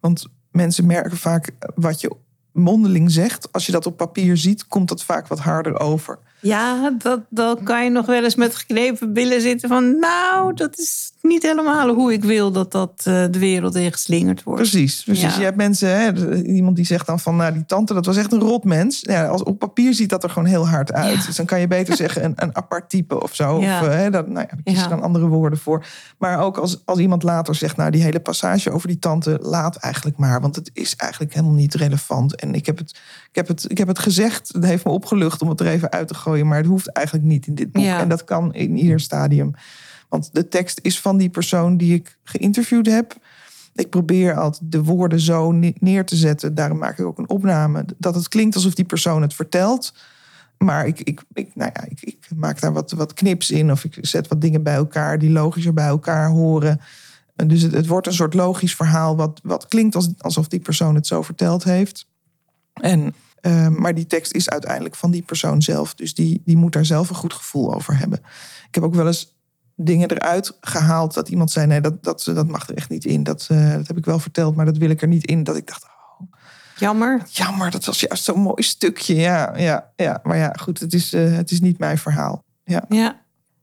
want 0.00 0.26
mensen 0.50 0.86
merken 0.86 1.16
vaak 1.16 1.50
wat 1.74 2.00
je 2.00 2.16
mondeling 2.52 3.10
zegt. 3.10 3.52
Als 3.52 3.66
je 3.66 3.72
dat 3.72 3.86
op 3.86 3.96
papier 3.96 4.36
ziet, 4.36 4.66
komt 4.66 4.88
dat 4.88 5.04
vaak 5.04 5.26
wat 5.26 5.38
harder 5.38 5.80
over. 5.80 6.18
Ja, 6.40 6.90
dat, 6.98 7.20
dan 7.28 7.62
kan 7.62 7.84
je 7.84 7.90
nog 7.90 8.06
wel 8.06 8.24
eens 8.24 8.34
met 8.34 8.56
geknepen 8.56 9.12
billen 9.12 9.40
zitten 9.40 9.68
van... 9.68 9.98
nou, 9.98 10.54
dat 10.54 10.78
is 10.78 11.12
niet 11.22 11.42
helemaal 11.42 11.88
hoe 11.88 12.12
ik 12.12 12.24
wil 12.24 12.52
dat 12.52 12.72
dat 12.72 12.92
eh, 12.96 13.24
de 13.30 13.38
wereld 13.38 13.74
ingeslingerd 13.74 14.42
wordt. 14.42 14.60
Precies. 14.60 15.02
precies. 15.02 15.36
Je 15.36 15.42
hebt 15.42 15.56
mensen, 15.56 15.88
hè, 15.88 16.36
iemand 16.42 16.76
die 16.76 16.84
zegt 16.84 17.06
dan 17.06 17.20
van... 17.20 17.36
nou, 17.36 17.52
die 17.52 17.66
tante, 17.66 17.94
dat 17.94 18.06
was 18.06 18.16
echt 18.16 18.32
een 18.32 18.40
rot 18.40 18.64
mens. 18.64 18.98
Ja, 19.00 19.26
als, 19.26 19.42
op 19.42 19.58
papier 19.58 19.94
ziet 19.94 20.08
dat 20.08 20.24
er 20.24 20.30
gewoon 20.30 20.48
heel 20.48 20.68
hard 20.68 20.92
uit. 20.92 21.26
Dus 21.26 21.36
dan 21.36 21.46
kan 21.46 21.60
je 21.60 21.66
beter 21.66 21.96
zeggen 22.04 22.24
een, 22.24 22.32
een 22.36 22.56
apart 22.56 22.90
type 22.90 23.22
of 23.22 23.34
zo. 23.34 23.56
Of, 23.56 23.64
uh, 23.64 23.80
hè, 23.80 24.10
dat, 24.10 24.26
nou 24.26 24.40
ja, 24.40 24.54
daar 24.54 24.62
kies 24.64 24.82
je 24.82 24.88
dan 24.88 25.02
andere 25.02 25.26
woorden 25.26 25.58
voor. 25.58 25.86
Maar 26.18 26.40
ook 26.40 26.58
als, 26.58 26.82
als 26.84 26.98
iemand 26.98 27.22
later 27.22 27.54
zegt... 27.54 27.76
nou, 27.76 27.90
die 27.90 28.02
hele 28.02 28.20
passage 28.20 28.70
over 28.70 28.88
die 28.88 28.98
tante, 28.98 29.38
laat 29.42 29.76
eigenlijk 29.76 30.16
maar. 30.16 30.40
Want 30.40 30.56
het 30.56 30.70
is 30.72 30.96
eigenlijk 30.96 31.34
helemaal 31.34 31.54
niet 31.54 31.74
relevant. 31.74 32.39
En 32.40 32.54
ik 32.54 32.66
heb 32.66 32.78
het, 32.78 32.90
ik 33.28 33.34
heb 33.36 33.48
het, 33.48 33.70
ik 33.70 33.78
heb 33.78 33.88
het 33.88 33.98
gezegd, 33.98 34.48
het 34.52 34.64
heeft 34.64 34.84
me 34.84 34.90
opgelucht 34.90 35.42
om 35.42 35.48
het 35.48 35.60
er 35.60 35.66
even 35.66 35.90
uit 35.90 36.08
te 36.08 36.14
gooien 36.14 36.46
maar 36.46 36.58
het 36.58 36.66
hoeft 36.66 36.92
eigenlijk 36.92 37.26
niet 37.26 37.46
in 37.46 37.54
dit 37.54 37.72
boek. 37.72 37.84
En 37.84 38.08
dat 38.08 38.24
kan 38.24 38.54
in 38.54 38.76
ieder 38.76 39.00
stadium. 39.00 39.54
Want 40.08 40.30
de 40.32 40.48
tekst 40.48 40.78
is 40.82 41.00
van 41.00 41.16
die 41.16 41.30
persoon 41.30 41.76
die 41.76 41.94
ik 41.94 42.18
geïnterviewd 42.24 42.86
heb. 42.86 43.16
Ik 43.74 43.90
probeer 43.90 44.34
altijd 44.34 44.72
de 44.72 44.82
woorden 44.82 45.20
zo 45.20 45.52
neer 45.78 46.04
te 46.04 46.16
zetten. 46.16 46.54
Daarom 46.54 46.78
maak 46.78 46.98
ik 46.98 47.06
ook 47.06 47.18
een 47.18 47.28
opname. 47.28 47.84
Dat 47.98 48.14
het 48.14 48.28
klinkt 48.28 48.54
alsof 48.54 48.74
die 48.74 48.84
persoon 48.84 49.22
het 49.22 49.34
vertelt. 49.34 49.94
Maar 50.58 50.86
ik, 50.86 51.00
ik, 51.00 51.22
ik, 51.32 51.50
nou 51.54 51.70
ja, 51.74 51.84
ik, 51.88 52.02
ik 52.02 52.28
maak 52.36 52.60
daar 52.60 52.72
wat, 52.72 52.90
wat 52.90 53.14
knips 53.14 53.50
in. 53.50 53.70
Of 53.70 53.84
ik 53.84 53.98
zet 54.00 54.28
wat 54.28 54.40
dingen 54.40 54.62
bij 54.62 54.74
elkaar 54.74 55.18
die 55.18 55.30
logischer 55.30 55.72
bij 55.72 55.86
elkaar 55.86 56.28
horen. 56.28 56.80
Dus 57.46 57.62
het, 57.62 57.72
het 57.72 57.86
wordt 57.86 58.06
een 58.06 58.12
soort 58.12 58.34
logisch 58.34 58.74
verhaal. 58.74 59.16
Wat, 59.16 59.40
wat 59.42 59.68
klinkt 59.68 59.94
als, 59.94 60.08
alsof 60.18 60.48
die 60.48 60.60
persoon 60.60 60.94
het 60.94 61.06
zo 61.06 61.22
verteld 61.22 61.64
heeft. 61.64 62.08
En 62.80 63.14
Ehm, 63.40 63.72
maar 63.80 63.94
die 63.94 64.06
tekst 64.06 64.32
is 64.32 64.50
uiteindelijk 64.50 64.94
van 64.94 65.10
die 65.10 65.22
persoon 65.22 65.62
zelf. 65.62 65.94
Dus 65.94 66.14
die, 66.14 66.42
die 66.44 66.56
moet 66.56 66.72
daar 66.72 66.84
zelf 66.84 67.08
een 67.08 67.14
goed 67.14 67.32
gevoel 67.32 67.74
over 67.74 67.98
hebben. 67.98 68.18
Ik 68.68 68.74
heb 68.74 68.84
ook 68.84 68.94
wel 68.94 69.06
eens 69.06 69.34
dingen 69.76 70.10
eruit 70.10 70.56
gehaald 70.60 71.14
dat 71.14 71.28
iemand 71.28 71.50
zei: 71.50 71.66
nee, 71.66 71.80
dat, 71.80 72.02
dat, 72.02 72.30
dat 72.34 72.48
mag 72.48 72.68
er 72.68 72.76
echt 72.76 72.88
niet 72.88 73.04
in. 73.04 73.22
Dat, 73.22 73.48
uh, 73.52 73.72
dat 73.72 73.86
heb 73.86 73.96
ik 73.96 74.04
wel 74.04 74.18
verteld, 74.18 74.56
maar 74.56 74.64
dat 74.64 74.76
wil 74.76 74.90
ik 74.90 75.02
er 75.02 75.08
niet 75.08 75.26
in. 75.26 75.44
Dat 75.44 75.56
ik 75.56 75.66
dacht. 75.66 75.84
Oh, 75.84 76.26
jammer. 76.76 77.22
Jammer, 77.30 77.70
dat 77.70 77.84
was 77.84 78.00
juist 78.00 78.24
zo'n 78.24 78.40
mooi 78.40 78.62
stukje. 78.62 79.14
Ja, 79.14 79.56
ja, 79.56 79.92
ja. 79.96 80.20
Maar 80.22 80.36
ja, 80.36 80.52
goed, 80.60 80.80
het 80.80 80.94
is, 80.94 81.14
uh, 81.14 81.36
het 81.36 81.50
is 81.50 81.60
niet 81.60 81.78
mijn 81.78 81.98
verhaal. 81.98 82.44
Ja, 82.64 82.84
ja. 82.88 83.20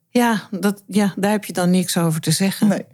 Ja, 0.09 0.47
dat, 0.51 0.83
ja, 0.87 1.13
daar 1.15 1.31
heb 1.31 1.45
je 1.45 1.53
dan 1.53 1.69
niks 1.69 1.97
over 1.97 2.21
te 2.21 2.31
zeggen. 2.31 2.67
Nee. 2.67 2.85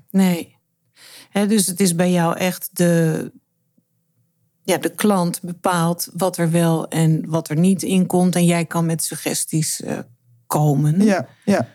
Nee. 1.31 1.47
dus 1.47 1.67
het 1.67 1.79
is 1.79 1.95
bij 1.95 2.11
jou 2.11 2.37
echt 2.37 2.69
de, 2.71 3.31
ja, 4.63 4.77
de 4.77 4.89
klant 4.89 5.41
bepaalt 5.41 6.09
wat 6.13 6.37
er 6.37 6.51
wel 6.51 6.87
en 6.87 7.23
wat 7.27 7.49
er 7.49 7.57
niet 7.57 7.83
in 7.83 8.05
komt. 8.05 8.35
En 8.35 8.45
jij 8.45 8.65
kan 8.65 8.85
met 8.85 9.03
suggesties 9.03 9.81
uh, 9.81 9.97
komen. 10.47 11.01
Ja, 11.01 11.27
ja. 11.45 11.67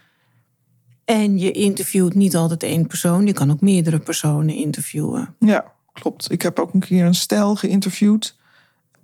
En 1.05 1.39
je 1.39 1.51
interviewt 1.51 2.15
niet 2.15 2.37
altijd 2.37 2.63
één 2.63 2.87
persoon. 2.87 3.27
Je 3.27 3.33
kan 3.33 3.51
ook 3.51 3.61
meerdere 3.61 3.99
personen 3.99 4.55
interviewen. 4.55 5.35
Ja, 5.39 5.73
klopt. 5.93 6.33
Ik 6.33 6.43
heb 6.43 6.59
ook 6.59 6.75
een 6.75 6.81
keer 6.81 7.05
een 7.05 7.15
stel 7.15 7.57
geïnterviewd. 7.57 8.37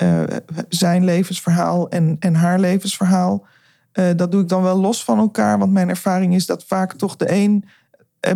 Uh, 0.03 0.23
zijn 0.69 1.05
levensverhaal 1.05 1.88
en, 1.88 2.17
en 2.19 2.35
haar 2.35 2.59
levensverhaal. 2.59 3.47
Uh, 3.93 4.11
dat 4.17 4.33
doe 4.33 4.43
ik 4.43 4.49
dan 4.49 4.62
wel 4.62 4.76
los 4.76 5.05
van 5.05 5.19
elkaar. 5.19 5.59
Want 5.59 5.73
mijn 5.73 5.88
ervaring 5.88 6.35
is 6.35 6.47
dat 6.47 6.64
vaak 6.64 6.93
toch 6.93 7.17
de 7.17 7.33
een 7.33 7.64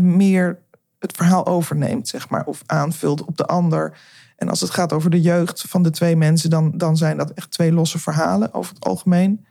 meer 0.00 0.59
het 0.99 1.17
verhaal 1.17 1.47
overneemt, 1.47 2.09
zeg 2.09 2.28
maar. 2.28 2.45
Of 2.45 2.62
aanvult 2.67 3.25
op 3.25 3.37
de 3.37 3.47
ander. 3.47 3.99
En 4.38 4.48
als 4.48 4.60
het 4.60 4.70
gaat 4.70 4.92
over 4.92 5.10
de 5.10 5.20
jeugd 5.20 5.64
van 5.68 5.82
de 5.82 5.90
twee 5.90 6.16
mensen, 6.16 6.50
dan, 6.50 6.72
dan 6.74 6.96
zijn 6.96 7.16
dat 7.16 7.30
echt 7.30 7.50
twee 7.50 7.72
losse 7.72 7.98
verhalen 7.98 8.54
over 8.54 8.74
het 8.74 8.84
algemeen. 8.84 9.46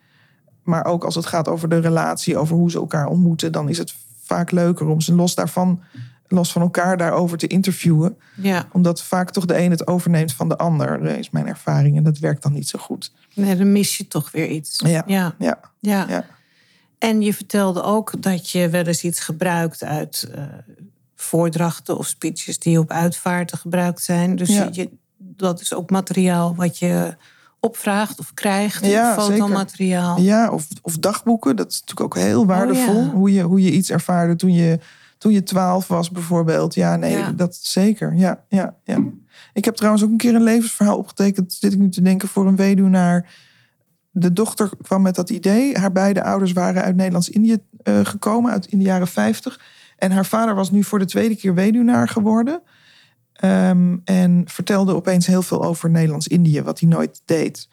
Maar 0.63 0.85
ook 0.85 1.03
als 1.03 1.15
het 1.15 1.25
gaat 1.25 1.47
over 1.47 1.69
de 1.69 1.79
relatie, 1.79 2.37
over 2.37 2.55
hoe 2.55 2.71
ze 2.71 2.77
elkaar 2.77 3.07
ontmoeten, 3.07 3.51
dan 3.51 3.69
is 3.69 3.77
het 3.77 3.93
vaak 4.23 4.51
leuker 4.51 4.87
om 4.87 5.01
ze 5.01 5.13
los 5.13 5.35
daarvan, 5.35 5.81
los 6.27 6.51
van 6.51 6.61
elkaar 6.61 6.97
daarover 6.97 7.37
te 7.37 7.47
interviewen. 7.47 8.17
Ja. 8.35 8.67
Omdat 8.71 9.03
vaak 9.03 9.31
toch 9.31 9.45
de 9.45 9.57
een 9.57 9.71
het 9.71 9.87
overneemt 9.87 10.33
van 10.33 10.49
de 10.49 10.57
ander, 10.57 11.05
is 11.05 11.29
mijn 11.29 11.47
ervaring. 11.47 11.97
En 11.97 12.03
dat 12.03 12.17
werkt 12.17 12.43
dan 12.43 12.53
niet 12.53 12.67
zo 12.67 12.79
goed. 12.79 13.13
Nee, 13.33 13.55
dan 13.55 13.71
mis 13.71 13.97
je 13.97 14.07
toch 14.07 14.31
weer 14.31 14.47
iets. 14.47 14.81
Ja. 14.85 15.03
Ja. 15.07 15.35
ja. 15.37 15.59
ja. 15.79 16.25
En 16.97 17.21
je 17.21 17.33
vertelde 17.33 17.83
ook 17.83 18.21
dat 18.21 18.49
je 18.49 18.69
wel 18.69 18.83
eens 18.83 19.03
iets 19.03 19.19
gebruikt 19.19 19.83
uit 19.83 20.29
uh, 20.35 20.43
voordrachten 21.21 21.97
of 21.97 22.07
speeches 22.07 22.59
die 22.59 22.79
op 22.79 22.91
uitvaarten 22.91 23.57
gebruikt 23.57 24.01
zijn. 24.01 24.35
Dus 24.35 24.49
je, 24.49 24.89
dat 25.17 25.61
is 25.61 25.73
ook 25.73 25.89
materiaal 25.89 26.55
wat 26.55 26.77
je 26.79 27.15
opvraagt 27.59 28.19
of 28.19 28.33
krijgt. 28.33 28.85
Ja, 28.85 29.13
fotomateriaal. 29.13 30.17
Zeker. 30.17 30.31
Ja, 30.31 30.51
of, 30.51 30.67
of 30.81 30.97
dagboeken. 30.97 31.55
Dat 31.55 31.71
is 31.71 31.79
natuurlijk 31.79 32.15
ook 32.15 32.23
heel 32.23 32.45
waardevol. 32.45 33.05
Oh, 33.05 33.13
hoe, 33.13 33.33
je, 33.33 33.41
hoe 33.41 33.61
je 33.61 33.71
iets 33.71 33.89
ervaarde 33.89 34.35
toen 34.35 34.53
je, 34.53 34.79
toen 35.17 35.31
je 35.31 35.43
twaalf 35.43 35.87
was 35.87 36.11
bijvoorbeeld. 36.11 36.73
Ja, 36.73 36.95
nee, 36.95 37.35
dat 37.35 37.55
zeker. 37.55 38.15
Ja, 38.15 38.43
ja, 38.49 38.75
ja. 38.83 39.03
Ik 39.53 39.65
heb 39.65 39.75
trouwens 39.75 40.03
ook 40.03 40.09
een 40.09 40.17
keer 40.17 40.35
een 40.35 40.43
levensverhaal 40.43 40.97
opgetekend. 40.97 41.53
Zit 41.53 41.73
ik 41.73 41.79
nu 41.79 41.89
te 41.89 42.01
denken 42.01 42.27
voor 42.27 42.47
een 42.47 42.55
weduwnaar. 42.55 43.29
De 44.11 44.33
dochter 44.33 44.69
kwam 44.81 45.01
met 45.01 45.15
dat 45.15 45.29
idee. 45.29 45.77
Haar 45.77 45.91
beide 45.91 46.23
ouders 46.23 46.53
waren 46.53 46.83
uit 46.83 46.95
Nederlands-Indië 46.95 47.57
uh, 47.83 47.99
gekomen, 48.03 48.51
uit 48.51 48.65
in 48.65 48.77
de 48.77 48.83
jaren 48.83 49.07
50. 49.07 49.59
En 49.97 50.11
haar 50.11 50.25
vader 50.25 50.55
was 50.55 50.71
nu 50.71 50.83
voor 50.83 50.99
de 50.99 51.05
tweede 51.05 51.35
keer 51.35 51.53
weduwnaar 51.53 52.07
geworden. 52.07 52.61
Um, 53.43 54.01
en 54.03 54.43
vertelde 54.45 54.95
opeens 54.95 55.27
heel 55.27 55.41
veel 55.41 55.63
over 55.63 55.89
Nederlands-Indië, 55.89 56.61
wat 56.61 56.79
hij 56.79 56.89
nooit 56.89 57.21
deed. 57.25 57.69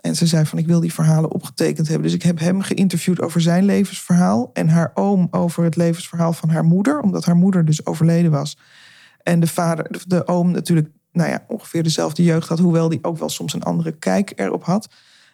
En 0.00 0.14
ze 0.14 0.26
zei 0.26 0.46
van 0.46 0.58
ik 0.58 0.66
wil 0.66 0.80
die 0.80 0.92
verhalen 0.92 1.30
opgetekend 1.30 1.88
hebben. 1.88 2.06
Dus 2.06 2.14
ik 2.14 2.22
heb 2.22 2.38
hem 2.38 2.60
geïnterviewd 2.60 3.20
over 3.20 3.40
zijn 3.40 3.64
levensverhaal. 3.64 4.50
En 4.52 4.68
haar 4.68 4.90
oom 4.94 5.28
over 5.30 5.64
het 5.64 5.76
levensverhaal 5.76 6.32
van 6.32 6.48
haar 6.48 6.64
moeder. 6.64 7.00
Omdat 7.00 7.24
haar 7.24 7.36
moeder 7.36 7.64
dus 7.64 7.86
overleden 7.86 8.30
was. 8.30 8.58
En 9.22 9.40
de 9.40 9.46
vader, 9.46 10.02
de 10.06 10.26
oom 10.26 10.50
natuurlijk, 10.50 10.88
nou 11.12 11.30
ja, 11.30 11.44
ongeveer 11.48 11.82
dezelfde 11.82 12.22
jeugd 12.22 12.48
had. 12.48 12.58
Hoewel 12.58 12.88
die 12.88 13.04
ook 13.04 13.18
wel 13.18 13.28
soms 13.28 13.52
een 13.52 13.62
andere 13.62 13.92
kijk 13.92 14.32
erop 14.36 14.64
had. 14.64 14.88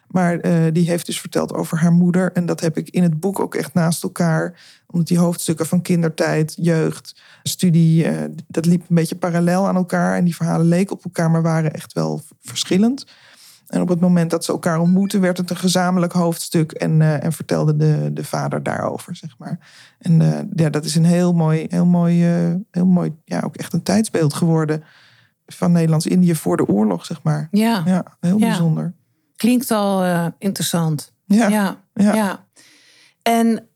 Maar 0.07 0.45
uh, 0.45 0.63
die 0.73 0.89
heeft 0.89 1.05
dus 1.05 1.19
verteld 1.19 1.53
over 1.53 1.77
haar 1.77 1.91
moeder. 1.91 2.31
En 2.31 2.45
dat 2.45 2.59
heb 2.59 2.77
ik 2.77 2.89
in 2.89 3.03
het 3.03 3.19
boek 3.19 3.39
ook 3.39 3.55
echt 3.55 3.73
naast 3.73 4.03
elkaar. 4.03 4.59
Omdat 4.87 5.07
die 5.07 5.19
hoofdstukken 5.19 5.65
van 5.65 5.81
kindertijd, 5.81 6.53
jeugd, 6.59 7.21
studie, 7.43 8.05
uh, 8.05 8.23
dat 8.47 8.65
liep 8.65 8.81
een 8.81 8.95
beetje 8.95 9.15
parallel 9.15 9.67
aan 9.67 9.75
elkaar. 9.75 10.17
En 10.17 10.23
die 10.23 10.35
verhalen 10.35 10.65
leken 10.65 10.95
op 10.95 11.03
elkaar, 11.03 11.31
maar 11.31 11.41
waren 11.41 11.73
echt 11.73 11.93
wel 11.93 12.21
verschillend. 12.41 13.07
En 13.67 13.81
op 13.81 13.89
het 13.89 13.99
moment 13.99 14.29
dat 14.29 14.45
ze 14.45 14.51
elkaar 14.51 14.79
ontmoeten, 14.79 15.21
werd 15.21 15.37
het 15.37 15.49
een 15.49 15.57
gezamenlijk 15.57 16.13
hoofdstuk. 16.13 16.71
En, 16.71 16.99
uh, 16.99 17.23
en 17.23 17.33
vertelde 17.33 17.75
de, 17.75 18.09
de 18.13 18.23
vader 18.23 18.63
daarover, 18.63 19.15
zeg 19.15 19.35
maar. 19.37 19.59
En 19.99 20.49
ja, 20.55 20.69
dat 20.69 20.85
is 20.85 20.95
een 20.95 21.05
heel 21.05 21.33
mooi, 21.33 21.65
heel 21.69 21.85
mooi, 21.85 22.23
heel 22.71 22.85
mooi, 22.85 23.15
ja, 23.25 23.41
ook 23.41 23.55
echt 23.55 23.73
een 23.73 23.83
tijdsbeeld 23.83 24.33
geworden. 24.33 24.83
Van 25.45 25.71
Nederlands-Indië 25.71 26.35
voor 26.35 26.57
de 26.57 26.67
oorlog, 26.67 27.05
zeg 27.05 27.23
maar. 27.23 27.47
Ja, 27.51 27.81
ja 27.85 28.05
heel 28.19 28.39
ja. 28.39 28.47
bijzonder. 28.47 28.93
Klinkt 29.35 29.71
al 29.71 30.05
uh, 30.05 30.27
interessant. 30.37 31.13
Ja. 31.25 31.49
Ja, 31.49 31.83
ja. 31.93 32.45
En 33.21 33.67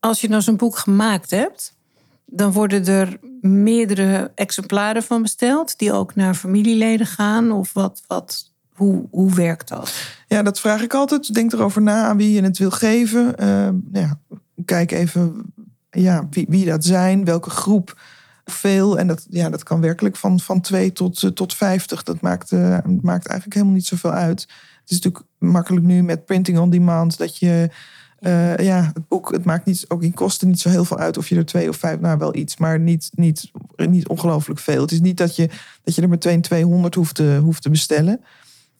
als 0.00 0.20
je 0.20 0.28
nou 0.28 0.42
zo'n 0.42 0.56
boek 0.56 0.76
gemaakt 0.76 1.30
hebt, 1.30 1.76
dan 2.24 2.52
worden 2.52 2.86
er 2.86 3.18
meerdere 3.40 4.32
exemplaren 4.34 5.02
van 5.02 5.22
besteld, 5.22 5.78
die 5.78 5.92
ook 5.92 6.14
naar 6.14 6.34
familieleden 6.34 7.06
gaan? 7.06 7.52
Of 7.52 7.72
wat, 7.72 8.02
wat, 8.06 8.52
hoe, 8.72 9.04
hoe 9.10 9.34
werkt 9.34 9.68
dat? 9.68 9.94
Ja, 10.28 10.42
dat 10.42 10.60
vraag 10.60 10.82
ik 10.82 10.94
altijd. 10.94 11.34
Denk 11.34 11.52
erover 11.52 11.82
na 11.82 12.04
aan 12.04 12.16
wie 12.16 12.32
je 12.32 12.42
het 12.42 12.58
wil 12.58 12.70
geven. 12.70 13.34
Uh, 13.40 13.68
ja, 13.92 14.18
kijk 14.64 14.90
even 14.90 15.54
ja, 15.90 16.26
wie, 16.30 16.46
wie 16.48 16.64
dat 16.64 16.84
zijn, 16.84 17.24
welke 17.24 17.50
groep 17.50 18.00
veel. 18.50 18.98
En 18.98 19.06
dat, 19.06 19.26
ja, 19.30 19.50
dat 19.50 19.62
kan 19.62 19.80
werkelijk 19.80 20.16
van, 20.16 20.40
van 20.40 20.60
2 20.60 20.92
tot, 20.92 21.22
uh, 21.22 21.30
tot 21.30 21.54
50. 21.54 22.02
Dat 22.02 22.20
maakt, 22.20 22.52
uh, 22.52 22.78
maakt 22.84 23.26
eigenlijk 23.26 23.54
helemaal 23.54 23.74
niet 23.74 23.86
zoveel 23.86 24.12
uit. 24.12 24.40
Het 24.80 24.90
is 24.90 25.00
natuurlijk 25.00 25.24
makkelijk 25.38 25.86
nu 25.86 26.02
met 26.02 26.24
printing 26.24 26.58
on 26.58 26.70
demand 26.70 27.18
dat 27.18 27.38
je. 27.38 27.70
Uh, 28.20 28.56
ja, 28.56 28.90
het 28.94 29.08
boek, 29.08 29.32
het 29.32 29.44
maakt 29.44 29.64
niet, 29.64 29.84
ook 29.88 30.02
in 30.02 30.14
kosten 30.14 30.48
niet 30.48 30.60
zo 30.60 30.68
heel 30.68 30.84
veel 30.84 30.98
uit 30.98 31.18
of 31.18 31.28
je 31.28 31.36
er 31.36 31.44
twee 31.44 31.68
of 31.68 31.76
vijf, 31.76 32.00
nou 32.00 32.18
wel 32.18 32.36
iets, 32.36 32.56
maar 32.56 32.80
niet, 32.80 33.10
niet, 33.14 33.50
niet 33.76 34.08
ongelooflijk 34.08 34.60
veel. 34.60 34.80
Het 34.80 34.90
is 34.90 35.00
niet 35.00 35.16
dat 35.16 35.36
je, 35.36 35.50
dat 35.82 35.94
je 35.94 36.02
er 36.02 36.08
meteen 36.08 36.40
200 36.40 36.94
hoeft 36.94 37.14
te, 37.14 37.38
hoeft 37.42 37.62
te 37.62 37.70
bestellen. 37.70 38.20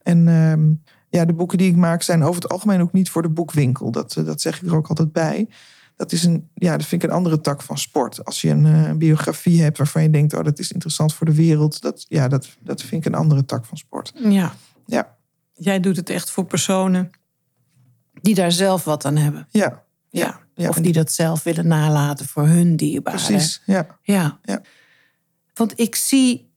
En 0.02 0.26
uh, 0.26 0.76
ja, 1.09 1.24
de 1.24 1.33
boeken 1.33 1.59
die 1.59 1.70
ik 1.70 1.76
maak 1.76 2.02
zijn 2.02 2.22
over 2.22 2.42
het 2.42 2.50
algemeen 2.50 2.81
ook 2.81 2.92
niet 2.92 3.11
voor 3.11 3.22
de 3.22 3.29
boekwinkel. 3.29 3.90
Dat, 3.90 4.20
dat 4.24 4.40
zeg 4.40 4.62
ik 4.62 4.68
er 4.68 4.76
ook 4.76 4.88
altijd 4.88 5.12
bij. 5.12 5.48
Dat, 5.96 6.12
is 6.12 6.24
een, 6.24 6.48
ja, 6.54 6.76
dat 6.76 6.87
vind 6.87 7.02
ik 7.02 7.09
een 7.09 7.16
andere 7.16 7.40
tak 7.40 7.62
van 7.62 7.78
sport. 7.78 8.24
Als 8.24 8.40
je 8.40 8.50
een, 8.50 8.66
eh, 8.66 8.92
biografie 8.92 9.62
hebt 9.62 9.78
waarvan 9.78 10.02
je 10.02 10.11
denkt, 10.11 10.35
oh, 10.35 10.44
dat 10.44 10.59
is 10.59 10.72
interessant 10.72 11.14
voor 11.14 11.26
de 11.26 11.35
wereld. 11.35 11.80
Dat, 11.80 12.04
ja, 12.09 12.28
dat, 12.28 12.48
dat 12.61 12.82
vind 12.82 13.06
ik 13.06 13.12
een 13.12 13.18
andere 13.18 13.44
tak 13.44 13.64
van 13.64 13.76
sport. 13.76 14.12
Ja. 14.14 14.54
Ja, 14.87 15.16
Jij 15.54 15.80
doet 15.80 15.96
het 15.96 16.11
echt 16.11 16.30
voor 16.30 16.44
personen 16.44 17.11
die 18.20 18.35
daar 18.35 18.52
zelf 18.52 18.85
wat 18.85 19.04
aan 19.04 19.16
hebben. 19.16 19.46
ja, 19.50 19.82
Ja. 20.11 20.40
ja, 20.54 20.68
of 20.68 20.76
die 20.76 20.92
dat 20.92 21.12
zelf 21.12 21.42
willen 21.42 21.66
nalaten 21.66 22.26
voor 22.26 22.46
hun 22.46 22.76
dierbaren. 22.76 23.20
precies. 23.26 23.62
Ja, 23.66 23.87
Ja. 24.02 24.38
Ja. 24.42 24.62
Want 25.54 25.80
ik 25.80 25.94
zie, 25.94 26.50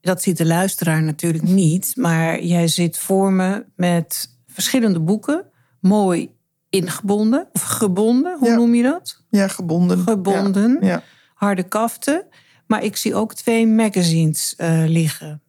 dat 0.00 0.22
ziet 0.22 0.36
de 0.36 0.46
luisteraar 0.46 1.02
natuurlijk 1.02 1.44
niet, 1.44 1.92
maar 1.96 2.42
jij 2.42 2.68
zit 2.68 2.98
voor 2.98 3.32
me 3.32 3.64
met 3.76 4.36
verschillende 4.46 5.00
boeken, 5.00 5.44
mooi 5.80 6.33
ingebonden 6.74 7.48
of 7.52 7.62
gebonden, 7.62 8.38
hoe 8.38 8.48
Ja. 8.48 8.54
noem 8.54 8.74
je 8.74 8.82
dat? 8.82 9.22
ja 9.28 9.48
gebonden. 9.48 9.98
Gebonden, 9.98 10.78
Ja, 10.80 10.86
ja. 10.86 11.02
harde 11.34 11.62
kaften. 11.62 12.24
Maar 12.66 12.82
ik 12.84 12.96
zie 12.96 13.14
ook 13.14 13.34
twee 13.34 13.66
magazines 13.66 14.54
eh, 14.56 14.84
liggen. 14.86 15.42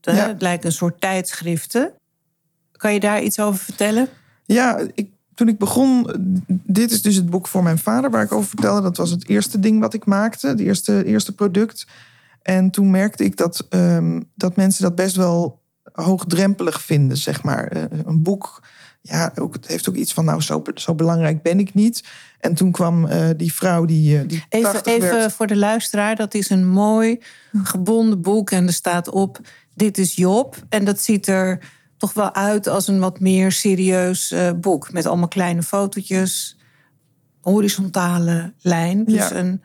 De-. 0.00 0.12
Het 0.12 0.42
lijkt 0.42 0.64
een 0.64 0.72
soort 0.72 1.00
tijdschriften. 1.00 1.92
Kan 2.72 2.92
je 2.92 3.00
daar 3.00 3.22
iets 3.22 3.40
over 3.40 3.58
vertellen? 3.60 4.08
Ja, 4.44 4.80
ik, 4.94 5.10
toen 5.34 5.48
ik 5.48 5.58
begon, 5.58 6.06
dit 6.48 6.90
is 6.90 7.02
dus 7.02 7.14
het 7.16 7.30
boek 7.30 7.46
voor 7.48 7.62
mijn 7.62 7.78
vader 7.78 8.10
waar 8.10 8.22
ik 8.22 8.32
over 8.32 8.48
vertelde. 8.48 8.82
Dat 8.82 8.96
was 8.96 9.10
het 9.10 9.28
eerste 9.28 9.60
ding 9.60 9.80
wat 9.80 9.94
ik 9.94 10.04
maakte, 10.06 10.46
het 10.48 10.60
eerste, 10.60 11.04
eerste 11.04 11.34
product. 11.34 11.86
En 12.42 12.70
toen 12.70 12.90
merkte 12.90 13.24
ik 13.24 13.36
dat, 13.36 13.66
ehm, 13.68 14.20
dat 14.34 14.56
mensen 14.56 14.82
dat 14.82 14.94
best 14.94 15.16
wel 15.16 15.62
hoogdrempelig 15.92 16.82
vinden, 16.82 17.16
zeg 17.16 17.42
maar. 17.42 17.66
Eh, 17.68 17.82
een 18.04 18.22
boek, 18.22 18.62
ja, 19.08 19.32
ook, 19.34 19.54
het 19.54 19.66
heeft 19.66 19.88
ook 19.88 19.94
iets 19.94 20.12
van, 20.12 20.24
nou, 20.24 20.40
zo, 20.40 20.62
zo 20.74 20.94
belangrijk 20.94 21.42
ben 21.42 21.58
ik 21.58 21.74
niet. 21.74 22.04
En 22.40 22.54
toen 22.54 22.72
kwam 22.72 23.06
eh, 23.06 23.28
die 23.36 23.52
vrouw 23.52 23.84
die, 23.84 24.26
die 24.26 24.44
Even, 24.48 24.72
80 24.72 24.92
even 24.92 25.10
werd. 25.10 25.32
voor 25.32 25.46
de 25.46 25.56
luisteraar, 25.56 26.16
dat 26.16 26.34
is 26.34 26.50
een 26.50 26.68
mooi 26.68 27.20
gebonden 27.62 28.20
boek 28.22 28.50
en 28.50 28.66
er 28.66 28.72
staat 28.72 29.08
op: 29.08 29.38
Dit 29.74 29.98
is 29.98 30.14
Job. 30.14 30.56
En 30.68 30.84
dat 30.84 31.00
ziet 31.00 31.26
er 31.26 31.58
toch 31.96 32.12
wel 32.12 32.34
uit 32.34 32.66
als 32.66 32.88
een 32.88 32.98
wat 33.00 33.20
meer 33.20 33.52
serieus 33.52 34.30
eh, 34.30 34.50
boek. 34.60 34.92
Met 34.92 35.06
allemaal 35.06 35.28
kleine 35.28 35.62
fotootjes, 35.62 36.58
horizontale 37.40 38.52
lijn. 38.60 39.04
Dus 39.04 39.14
Ja. 39.28 39.34
een 39.34 39.62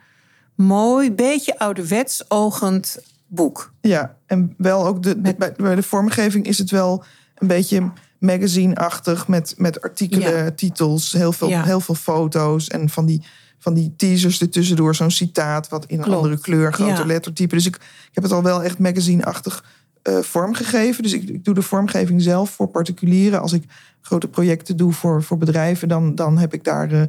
mooi, 0.56 1.12
beetje 1.12 1.60
ouderwets 1.60 2.30
ogend 2.30 2.98
boek. 3.28 3.74
Ja, 3.82 4.16
en 4.26 4.54
wel 4.58 4.86
ook 4.88 5.04
de, 5.04 5.16
Met- 5.22 5.38
bij, 5.38 5.54
bij 5.58 5.76
de 5.76 5.84
vormgeving 5.84 6.46
is 6.46 6.58
het 6.58 6.72
wel 6.72 7.04
een 7.36 7.48
beetje 7.48 7.92
magazine-achtig 8.22 9.28
met, 9.28 9.54
met 9.58 9.82
artikelen, 9.82 10.44
Ja. 10.44 10.52
titels, 10.52 11.12
heel 11.12 11.32
veel, 11.34 11.48
Ja. 11.50 11.64
heel 11.64 11.80
veel 11.80 11.96
foto's 11.96 12.68
en 12.68 12.90
van 12.90 13.06
die, 13.06 13.24
van 13.58 13.74
die 13.74 13.94
teasers 13.98 14.42
ertussendoor, 14.42 14.96
zo'n 14.96 15.12
citaat 15.12 15.70
wat 15.70 15.86
in 15.86 16.02
een 16.02 16.14
andere 16.14 16.40
kleur, 16.40 16.74
groter 16.74 16.98
Ja. 16.98 17.06
lettertype. 17.06 17.56
Dus 17.56 17.66
ik, 17.66 17.76
ik 17.76 17.82
heb 18.12 18.24
het 18.24 18.32
al 18.34 18.44
wel 18.44 18.64
echt 18.64 18.80
magazine-achtig 18.80 19.64
eh, 20.02 20.20
vormgegeven. 20.20 21.04
Dus 21.04 21.14
ik, 21.14 21.30
ik 21.30 21.44
doe 21.46 21.54
de 21.54 21.62
vormgeving 21.62 22.22
zelf 22.22 22.50
voor 22.50 22.68
particulieren. 22.68 23.42
Als 23.42 23.54
ik 23.54 23.64
grote 24.02 24.28
projecten 24.28 24.78
doe 24.78 24.94
voor, 24.94 25.24
voor 25.24 25.38
bedrijven, 25.38 25.88
dan, 25.88 26.16
dan 26.16 26.38
heb 26.38 26.54
ik 26.54 26.64
daar 26.64 26.92
eh, 26.92 27.04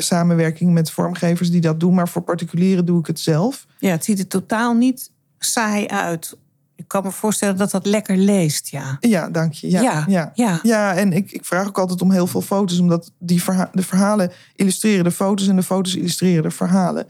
samenwerking 0.00 0.72
met 0.72 0.90
vormgevers 0.90 1.50
die 1.50 1.60
dat 1.60 1.80
doen. 1.80 1.94
Maar 1.94 2.08
voor 2.08 2.22
particulieren 2.22 2.84
doe 2.84 2.98
ik 3.00 3.06
het 3.06 3.20
zelf. 3.20 3.66
Ja, 3.78 3.90
het 3.90 4.04
ziet 4.04 4.18
er 4.18 4.26
totaal 4.26 4.74
niet 4.74 5.10
saai 5.38 5.86
uit. 5.86 6.36
Ik 6.76 6.88
kan 6.88 7.02
me 7.02 7.10
voorstellen 7.10 7.56
dat 7.56 7.70
dat 7.70 7.86
lekker 7.86 8.16
leest, 8.16 8.68
ja. 8.68 8.96
Ja, 9.00 9.30
dank 9.30 9.52
je. 9.52 9.70
Ja, 9.70 9.80
Ja, 9.80 10.04
ja. 10.08 10.30
ja. 10.34 10.60
Ja, 10.62 10.94
en 10.94 11.12
ik, 11.12 11.32
ik 11.32 11.44
vraag 11.44 11.66
ook 11.68 11.78
altijd 11.78 12.02
om 12.02 12.10
heel 12.10 12.26
veel 12.26 12.40
foto's, 12.40 12.78
omdat 12.78 13.12
die 13.18 13.42
verha- 13.42 13.70
de 13.72 13.82
verhalen 13.82 14.32
illustreren 14.56 15.04
de 15.04 15.10
foto's 15.10 15.48
en 15.48 15.56
de 15.56 15.62
foto's 15.62 15.94
illustreren 15.94 16.42
de 16.42 16.50
verhalen. 16.50 17.06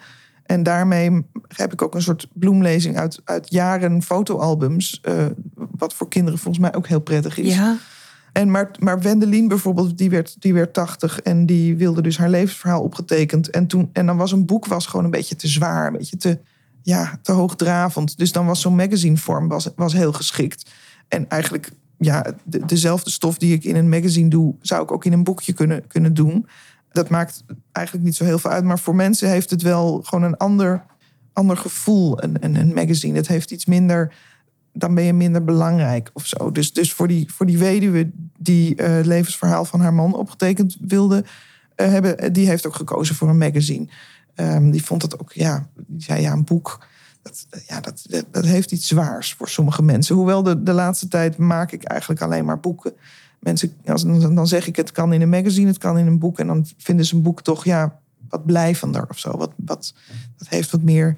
En 0.47 0.63
daarmee 0.63 1.25
heb 1.49 1.73
ik 1.73 1.83
ook 1.83 1.95
een 1.95 2.03
soort 2.03 2.29
bloemlezing 2.33 2.97
uit, 2.97 3.21
uit 3.25 3.47
jaren 3.51 4.03
fotoalbums, 4.03 4.99
eh, 5.03 5.27
wat 5.55 5.95
voor 5.95 6.09
kinderen 6.09 6.39
volgens 6.39 6.65
mij 6.65 6.75
ook 6.75 6.87
heel 6.87 7.01
prettig 7.01 7.39
is. 7.39 7.55
Ja, 7.55 7.77
En 8.33 8.51
maar, 8.51 8.71
maar 8.79 9.01
Wendelin 9.01 9.49
bijvoorbeeld, 9.49 9.99
die 9.99 10.11
werd, 10.11 10.37
die 10.39 10.55
werd 10.55 10.73
80 10.75 11.21
en 11.21 11.47
die 11.47 11.77
wilde 11.77 12.03
dus 12.03 12.19
haar 12.19 12.31
levensverhaal 12.31 12.83
opgetekend. 12.83 13.51
En, 13.51 13.67
toen, 13.67 13.91
en 13.93 14.07
dan 14.07 14.17
was 14.17 14.33
een 14.33 14.47
boek 14.47 14.67
was 14.67 14.87
gewoon 14.87 15.05
een 15.05 15.11
beetje 15.11 15.37
te 15.37 15.49
zwaar, 15.49 15.87
een 15.87 15.93
beetje 15.99 16.17
te, 16.17 16.39
ja, 16.83 17.19
te 17.23 17.33
hoogdravend. 17.33 18.19
Dus 18.19 18.33
dan 18.33 18.47
was 18.47 18.61
zo'n 18.61 18.77
magazinevorm 18.77 19.49
was, 19.49 19.69
was 19.77 19.93
heel 19.93 20.13
geschikt. 20.13 20.71
En 21.09 21.29
eigenlijk 21.29 21.71
ja, 21.99 22.35
de, 22.45 22.65
dezelfde 22.65 23.11
stof 23.11 23.39
die 23.39 23.55
ik 23.55 23.65
in 23.65 23.77
een 23.77 23.89
magazine 23.89 24.29
doe, 24.29 24.55
zou 24.61 24.83
ik 24.83 24.93
ook 24.93 25.05
in 25.05 25.13
een 25.13 25.25
boekje 25.25 25.53
kunnen, 25.53 25.87
kunnen 25.87 26.15
doen. 26.15 26.47
Dat 26.93 27.09
maakt 27.09 27.45
eigenlijk 27.73 28.07
niet 28.07 28.17
zo 28.17 28.25
heel 28.25 28.39
veel 28.39 28.51
uit. 28.51 28.65
Maar 28.65 28.79
voor 28.79 28.95
mensen 28.95 29.29
heeft 29.29 29.51
het 29.51 29.63
wel 29.63 30.03
gewoon 30.03 30.25
een 30.25 30.37
ander, 30.37 30.85
ander 31.33 31.57
gevoel, 31.57 32.23
een, 32.23 32.37
een, 32.41 32.55
een 32.55 32.75
magazine. 32.75 33.17
Het 33.17 33.29
heeft 33.29 33.51
iets 33.51 33.67
minder 33.67 34.13
dan 34.73 34.95
ben 34.95 35.05
je 35.05 35.13
minder 35.13 35.45
belangrijk 35.45 36.11
of 36.13 36.27
zo. 36.27 36.53
Dus, 36.53 36.73
dus 36.73 36.93
voor, 36.93 37.09
die, 37.09 37.33
voor 37.33 37.47
die 37.47 37.59
weduwe 37.59 38.11
die 38.39 38.75
eh, 38.75 38.95
het 38.95 39.07
levensverhaal 39.07 39.65
van 39.65 39.81
haar 39.81 39.95
man 39.95 40.15
opgetekend 40.15 40.77
wilde 40.81 41.25
eh, 41.75 41.89
hebben, 41.89 42.33
die 42.33 42.47
heeft 42.47 42.67
ook 42.67 42.75
gekozen 42.75 43.15
voor 43.15 43.29
een 43.29 43.39
magazine. 43.39 43.89
Ehm, 44.35 44.71
die 44.71 44.85
vond 44.85 45.03
het 45.03 45.19
ook, 45.21 45.33
ja, 45.33 45.69
die 45.87 46.03
zei 46.03 46.21
ja, 46.21 46.33
een 46.33 46.45
boek. 46.45 46.87
Dat, 47.23 47.47
ja, 47.67 47.81
dat, 47.81 48.05
dat, 48.09 48.25
dat 48.31 48.45
heeft 48.45 48.73
iets 48.73 48.89
zwaars 48.89 49.35
voor 49.35 49.49
sommige 49.49 49.83
mensen. 49.83 50.15
Hoewel 50.15 50.43
de, 50.43 50.63
de 50.63 50.73
laatste 50.73 51.09
tijd 51.09 51.37
maak 51.37 51.73
ik 51.73 51.83
eigenlijk 51.85 52.23
alleen 52.23 52.45
maar 52.45 52.61
boeken. 52.61 52.93
Mensen, 53.39 53.75
als, 53.87 54.03
dan, 54.03 54.35
dan 54.35 54.47
zeg 54.47 54.67
ik 54.67 54.77
het 54.77 54.93
kan 54.93 55.13
in 55.13 55.21
een 55.21 55.29
magazine, 55.29 55.67
het 55.69 55.79
kan 55.79 55.99
in 55.99 56.07
een 56.07 56.19
boek. 56.19 56.39
En 56.39 56.47
dan 56.47 56.67
vinden 56.77 57.07
ze 57.07 57.15
een 57.15 57.23
boek 57.23 57.43
toch 57.43 57.65
ja, 57.65 57.99
wat 58.29 58.47
blijvender 58.47 59.07
of 59.09 59.19
zo. 59.19 59.37
Wat, 59.37 59.53
wat, 59.57 59.95
dat 60.37 60.49
heeft 60.49 60.71
wat 60.71 60.83
meer 60.83 61.17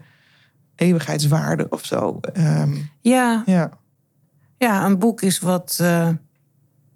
eeuwigheidswaarde 0.75 1.67
of 1.69 1.85
zo. 1.85 2.21
Ehm, 2.21 2.75
ja, 3.01 3.43
ja. 3.47 3.71
ja, 4.59 4.85
een 4.85 4.99
boek 4.99 5.23
is 5.23 5.39
wat 5.39 5.79
eh, 5.81 6.09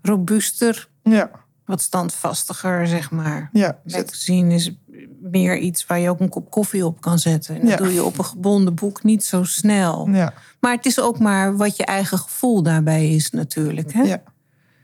robuuster, 0.02 0.88
Ja, 1.02 1.30
wat 1.64 1.82
standvastiger, 1.82 2.86
zeg 2.86 3.10
maar. 3.10 3.50
ja. 3.52 3.78
Magazine 3.84 4.54
is 4.54 4.76
meer 5.22 5.58
iets 5.58 5.86
waar 5.86 5.98
je 5.98 6.08
ook 6.10 6.20
een 6.20 6.28
kop 6.28 6.50
koffie 6.50 6.86
op 6.86 7.00
kan 7.00 7.18
zetten. 7.18 7.54
En 7.54 7.60
dat 7.60 7.70
Ja. 7.70 7.76
doe 7.76 7.92
je 7.94 8.04
op 8.04 8.18
een 8.18 8.24
gebonden 8.24 8.74
boek 8.74 9.02
niet 9.02 9.24
zo 9.24 9.44
snel. 9.44 10.08
ja, 10.08 10.32
Maar 10.60 10.72
het 10.76 10.86
is 10.86 11.00
ook 11.00 11.18
maar 11.18 11.56
wat 11.56 11.76
je 11.76 11.84
eigen 11.84 12.18
gevoel 12.18 12.62
daarbij 12.62 13.08
is 13.14 13.30
natuurlijk. 13.30 13.92
Hè? 13.92 14.02
ja. 14.02 14.22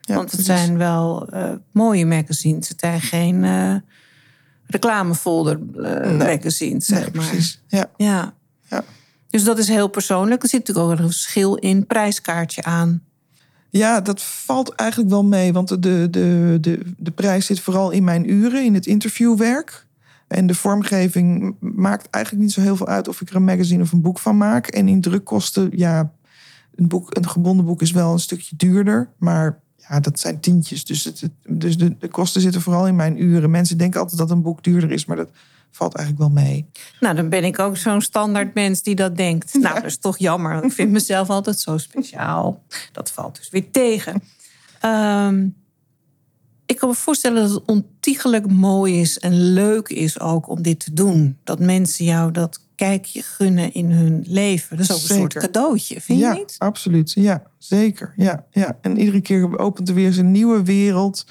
ja. 0.00 0.14
Want 0.14 0.30
het 0.32 0.42
precies. 0.44 0.62
zijn 0.64 0.78
wel 0.78 1.28
eh, 1.28 1.50
mooie 1.72 2.06
magazines. 2.06 2.68
Het 2.68 2.80
zijn 2.80 3.00
geen 3.00 3.44
eh, 3.44 3.74
reclamefolder 4.66 5.60
eh, 5.76 6.10
Nee. 6.10 6.36
magazines, 6.36 6.86
zeg 6.86 6.98
Nee, 6.98 7.08
maar. 7.14 7.26
precies. 7.26 7.62
Ja, 7.68 7.86
Ja. 7.96 8.34
Ja. 8.70 8.84
Dus 9.30 9.44
dat 9.44 9.58
is 9.58 9.68
heel 9.68 9.88
persoonlijk. 9.88 10.42
Er 10.42 10.48
zit 10.48 10.58
natuurlijk 10.66 10.86
ook 10.92 10.98
een 10.98 11.04
verschil 11.12 11.54
in 11.54 11.86
prijskaartje 11.86 12.62
aan. 12.62 13.02
ja, 13.70 14.00
dat 14.00 14.22
valt 14.22 14.74
eigenlijk 14.74 15.10
wel 15.10 15.24
mee. 15.24 15.52
Want 15.52 15.68
de, 15.68 16.10
de, 16.10 16.58
de, 16.60 16.80
de 16.96 17.10
prijs 17.10 17.46
zit 17.46 17.60
vooral 17.60 17.90
in 17.90 18.04
mijn 18.04 18.30
uren, 18.32 18.64
in 18.64 18.74
het 18.74 18.86
interviewwerk. 18.86 19.86
En 20.34 20.46
de 20.46 20.54
vormgeving 20.54 21.56
maakt 21.60 22.10
eigenlijk 22.10 22.44
niet 22.44 22.52
zo 22.52 22.60
heel 22.60 22.76
veel 22.76 22.86
uit 22.86 23.08
of 23.08 23.20
ik 23.20 23.28
er 23.30 23.36
een 23.36 23.44
magazine 23.44 23.82
of 23.82 23.92
een 23.92 24.00
boek 24.00 24.18
van 24.18 24.36
maak. 24.36 24.66
En 24.66 24.88
in 24.88 25.00
drukkosten, 25.00 25.70
ja, 25.72 26.12
een, 26.74 26.88
boek, 26.88 27.16
een 27.16 27.28
gebonden 27.28 27.64
boek 27.64 27.82
is 27.82 27.90
wel 27.90 28.12
een 28.12 28.18
stukje 28.18 28.56
duurder. 28.56 29.08
Maar 29.18 29.60
ja, 29.76 30.00
dat 30.00 30.20
zijn 30.20 30.40
tientjes. 30.40 30.84
Dus, 30.84 31.04
het, 31.04 31.30
dus 31.48 31.78
de, 31.78 31.96
de 31.98 32.08
kosten 32.08 32.40
zitten 32.40 32.60
vooral 32.60 32.86
in 32.86 32.96
mijn 32.96 33.22
uren. 33.22 33.50
Mensen 33.50 33.78
denken 33.78 34.00
altijd 34.00 34.18
dat 34.18 34.30
een 34.30 34.42
boek 34.42 34.62
duurder 34.62 34.90
is, 34.90 35.04
maar 35.04 35.16
dat 35.16 35.30
valt 35.70 35.94
eigenlijk 35.94 36.26
wel 36.26 36.44
mee. 36.44 36.66
Nou, 37.00 37.14
dan 37.14 37.28
ben 37.28 37.44
ik 37.44 37.58
ook 37.58 37.76
zo'n 37.76 38.00
standaard 38.00 38.54
mens 38.54 38.82
die 38.82 38.94
dat 38.94 39.16
denkt. 39.16 39.54
Nou, 39.54 39.74
dat 39.74 39.84
is 39.84 39.98
toch 39.98 40.18
jammer. 40.18 40.64
Ik 40.64 40.72
vind 40.72 40.90
mezelf 40.90 41.30
altijd 41.30 41.58
zo 41.58 41.78
speciaal. 41.78 42.62
Dat 42.92 43.10
valt 43.10 43.36
dus 43.36 43.50
weer 43.50 43.70
tegen. 43.70 44.22
Ehm, 44.80 45.46
ik 46.66 46.76
kan 46.76 46.88
me 46.88 46.94
voorstellen 46.94 47.42
dat 47.42 47.50
het 47.50 47.62
ontiegelijk 47.66 48.50
mooi 48.50 49.00
is 49.00 49.18
en 49.18 49.52
leuk 49.52 49.88
is 49.88 50.20
ook 50.20 50.48
om 50.48 50.62
dit 50.62 50.78
te 50.78 50.92
doen. 50.92 51.38
Dat 51.44 51.58
mensen 51.58 52.04
jou 52.04 52.30
dat 52.30 52.60
kijkje 52.74 53.22
gunnen 53.22 53.72
in 53.72 53.90
hun 53.90 54.24
leven. 54.26 54.76
Dat 54.76 54.86
is 54.88 54.92
ook 54.92 55.10
een 55.10 55.16
soort 55.16 55.34
cadeautje, 55.34 56.00
vind 56.00 56.18
ja, 56.18 56.32
je 56.32 56.38
niet? 56.38 56.54
absoluut. 56.58 57.12
Ja, 57.12 57.42
zeker. 57.58 58.12
Ja, 58.16 58.44
ja. 58.50 58.78
En 58.80 58.98
iedere 58.98 59.20
keer 59.20 59.58
opent 59.58 59.88
er 59.88 59.94
weer 59.94 60.06
eens 60.06 60.16
een 60.16 60.30
nieuwe 60.30 60.62
wereld. 60.62 61.26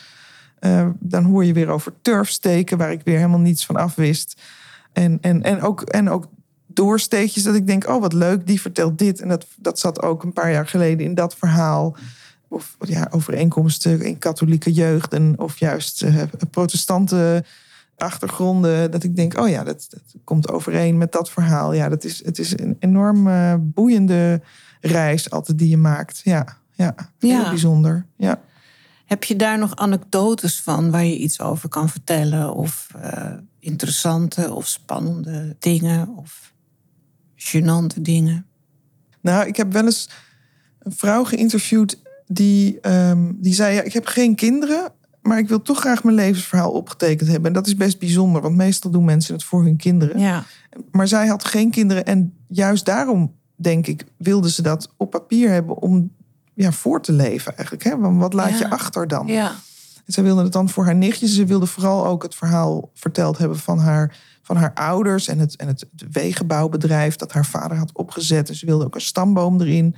Eh, 0.59 0.89
dan 0.99 1.23
hoor 1.23 1.45
je 1.45 1.53
weer 1.53 1.69
over 1.69 1.93
turfsteken, 2.01 2.77
waar 2.77 2.91
ik 2.91 3.01
weer 3.03 3.17
helemaal 3.17 3.39
niets 3.39 3.65
van 3.65 3.75
afwist. 3.75 4.41
En, 4.93 5.17
en, 5.21 5.43
en, 5.43 5.61
ook, 5.61 5.81
en 5.81 6.09
ook 6.09 6.27
doorsteekjes 6.67 7.43
dat 7.43 7.55
ik 7.55 7.67
denk, 7.67 7.87
oh 7.87 8.01
wat 8.01 8.13
leuk, 8.13 8.47
die 8.47 8.61
vertelt 8.61 8.97
dit. 8.97 9.21
En 9.21 9.27
dat, 9.27 9.45
dat 9.55 9.79
zat 9.79 10.01
ook 10.01 10.23
een 10.23 10.33
paar 10.33 10.51
jaar 10.51 10.67
geleden 10.67 11.05
in 11.05 11.13
dat 11.13 11.35
verhaal. 11.35 11.95
Of 12.53 12.75
ja, 12.79 13.07
overeenkomsten 13.11 14.01
in 14.01 14.17
katholieke 14.17 14.71
jeugd 14.73 15.13
en, 15.13 15.39
of 15.39 15.57
juist 15.59 16.01
eh, 16.01 16.23
protestante 16.49 17.43
achtergronden. 17.97 18.91
Dat 18.91 19.03
ik 19.03 19.15
denk, 19.15 19.39
oh 19.39 19.49
ja, 19.49 19.63
dat, 19.63 19.87
dat 19.89 20.01
komt 20.23 20.49
overeen 20.49 20.97
met 20.97 21.11
dat 21.11 21.29
verhaal. 21.31 21.73
Ja, 21.73 21.89
dat 21.89 22.03
is, 22.03 22.25
het 22.25 22.39
is 22.39 22.59
een 22.59 22.75
enorm 22.79 23.27
eh, 23.27 23.53
boeiende 23.59 24.41
reis 24.81 25.29
altijd 25.29 25.57
die 25.57 25.69
je 25.69 25.77
maakt. 25.77 26.21
Ja, 26.23 26.57
ja, 26.71 26.95
heel 27.19 27.29
Ja. 27.29 27.49
bijzonder. 27.49 28.05
Ja. 28.17 28.41
Heb 29.05 29.23
je 29.23 29.35
daar 29.35 29.57
nog 29.57 29.75
anekdotes 29.75 30.61
van 30.61 30.91
waar 30.91 31.05
je 31.05 31.17
iets 31.17 31.39
over 31.39 31.69
kan 31.69 31.89
vertellen? 31.89 32.53
Of 32.53 32.87
eh, 33.01 33.31
interessante 33.59 34.53
of 34.53 34.67
spannende 34.67 35.55
dingen 35.59 36.07
of 36.15 36.53
gênante 37.35 38.01
dingen? 38.01 38.45
Nou, 39.21 39.47
ik 39.47 39.55
heb 39.55 39.71
wel 39.73 39.85
eens 39.85 40.09
een 40.79 40.91
vrouw 40.91 41.23
geïnterviewd 41.23 42.01
die, 42.27 42.79
ehm, 42.79 43.31
die 43.35 43.53
zei: 43.53 43.75
ja, 43.75 43.81
Ik 43.81 43.93
heb 43.93 44.05
geen 44.05 44.35
kinderen, 44.35 44.91
maar 45.21 45.37
ik 45.37 45.47
wil 45.47 45.61
toch 45.61 45.79
graag 45.79 46.03
mijn 46.03 46.15
levensverhaal 46.15 46.71
opgetekend 46.71 47.29
hebben. 47.29 47.47
En 47.47 47.53
dat 47.53 47.67
is 47.67 47.75
best 47.75 47.99
bijzonder, 47.99 48.41
want 48.41 48.55
meestal 48.55 48.91
doen 48.91 49.05
mensen 49.05 49.33
het 49.33 49.43
voor 49.43 49.63
hun 49.63 49.77
kinderen. 49.77 50.19
Ja. 50.19 50.43
Maar 50.91 51.07
zij 51.07 51.27
had 51.27 51.45
geen 51.45 51.71
kinderen 51.71 52.05
en 52.05 52.33
juist 52.47 52.85
daarom, 52.85 53.33
denk 53.55 53.87
ik, 53.87 54.05
wilde 54.17 54.49
ze 54.49 54.61
dat 54.61 54.93
op 54.97 55.09
papier 55.11 55.49
hebben 55.49 55.77
om 55.77 56.11
ja, 56.53 56.71
voor 56.71 57.01
te 57.01 57.11
leven 57.11 57.55
eigenlijk. 57.55 57.83
Hè? 57.85 57.97
Want 57.97 58.19
wat 58.19 58.33
laat 58.33 58.49
Ja. 58.49 58.57
je 58.57 58.69
achter 58.69 59.07
dan? 59.07 59.27
Ja. 59.27 59.51
En 60.05 60.13
zij 60.13 60.23
wilde 60.23 60.43
het 60.43 60.51
dan 60.51 60.69
voor 60.69 60.85
haar 60.85 60.95
nichtjes. 60.95 61.33
Ze 61.35 61.45
wilde 61.45 61.65
vooral 61.65 62.05
ook 62.05 62.23
het 62.23 62.35
verhaal 62.35 62.89
verteld 62.93 63.37
hebben 63.37 63.57
van 63.59 63.79
haar, 63.79 64.17
van 64.41 64.55
haar 64.55 64.73
ouders 64.73 65.27
en 65.27 65.39
het, 65.39 65.55
en 65.55 65.67
het 65.67 65.85
wegenbouwbedrijf 66.11 67.15
dat 67.15 67.31
haar 67.31 67.45
vader 67.45 67.77
had 67.77 67.91
opgezet. 67.93 68.49
En 68.49 68.55
ze 68.55 68.65
wilde 68.65 68.85
ook 68.85 68.95
een 68.95 69.01
stamboom 69.01 69.61
erin. 69.61 69.95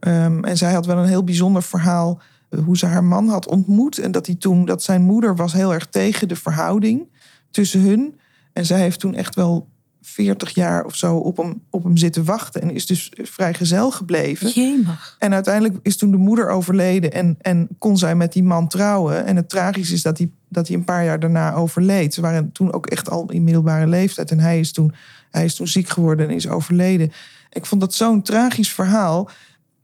Ehm, 0.00 0.44
en 0.44 0.56
zij 0.56 0.72
had 0.72 0.86
wel 0.86 0.96
een 0.96 1.08
heel 1.08 1.24
bijzonder 1.24 1.62
verhaal 1.62 2.20
eh, 2.48 2.60
hoe 2.64 2.76
ze 2.76 2.86
haar 2.86 3.04
man 3.04 3.28
had 3.28 3.48
ontmoet. 3.48 3.98
En 3.98 4.12
dat 4.12 4.26
hij 4.26 4.34
toen, 4.34 4.64
dat 4.64 4.82
zijn 4.82 5.02
moeder 5.02 5.36
was 5.36 5.52
heel 5.52 5.74
erg 5.74 5.86
tegen 5.86 6.28
de 6.28 6.36
verhouding 6.36 7.08
tussen 7.50 7.80
hun. 7.80 8.18
En 8.52 8.66
zij 8.66 8.80
heeft 8.80 9.00
toen 9.00 9.14
echt 9.14 9.34
wel 9.34 9.68
40 10.00 10.50
jaar 10.54 10.84
of 10.84 10.94
zo 10.96 11.16
op 11.16 11.36
hem, 11.36 11.62
op 11.70 11.84
hem 11.84 11.96
zitten 11.96 12.24
wachten. 12.24 12.62
En 12.62 12.70
is 12.70 12.86
dus 12.86 13.12
vrijgezel 13.14 13.90
gebleven. 13.90 14.50
Jemig. 14.50 15.16
En 15.18 15.34
uiteindelijk 15.34 15.76
is 15.82 15.96
toen 15.96 16.10
de 16.10 16.16
moeder 16.16 16.48
overleden 16.48 17.12
en, 17.12 17.36
en 17.40 17.68
kon 17.78 17.98
zij 17.98 18.14
met 18.14 18.32
die 18.32 18.42
man 18.42 18.68
trouwen. 18.68 19.24
En 19.24 19.36
het 19.36 19.48
tragisch 19.48 19.90
is 19.90 20.02
dat 20.02 20.18
hij, 20.18 20.30
dat 20.48 20.68
hij 20.68 20.76
een 20.76 20.84
paar 20.84 21.04
jaar 21.04 21.20
daarna 21.20 21.54
overleed. 21.54 22.14
Ze 22.14 22.20
waren 22.20 22.52
toen 22.52 22.72
ook 22.72 22.86
echt 22.86 23.10
al 23.10 23.30
in 23.30 23.44
middelbare 23.44 23.86
leeftijd. 23.86 24.30
En 24.30 24.40
hij 24.40 24.58
is 24.58 24.72
toen, 24.72 24.94
hij 25.30 25.44
is 25.44 25.54
toen 25.54 25.68
ziek 25.68 25.88
geworden 25.88 26.28
en 26.28 26.34
is 26.34 26.48
overleden. 26.48 27.12
Ik 27.50 27.66
vond 27.66 27.80
dat 27.80 27.94
zo'n 27.94 28.22
tragisch 28.22 28.72
verhaal. 28.72 29.30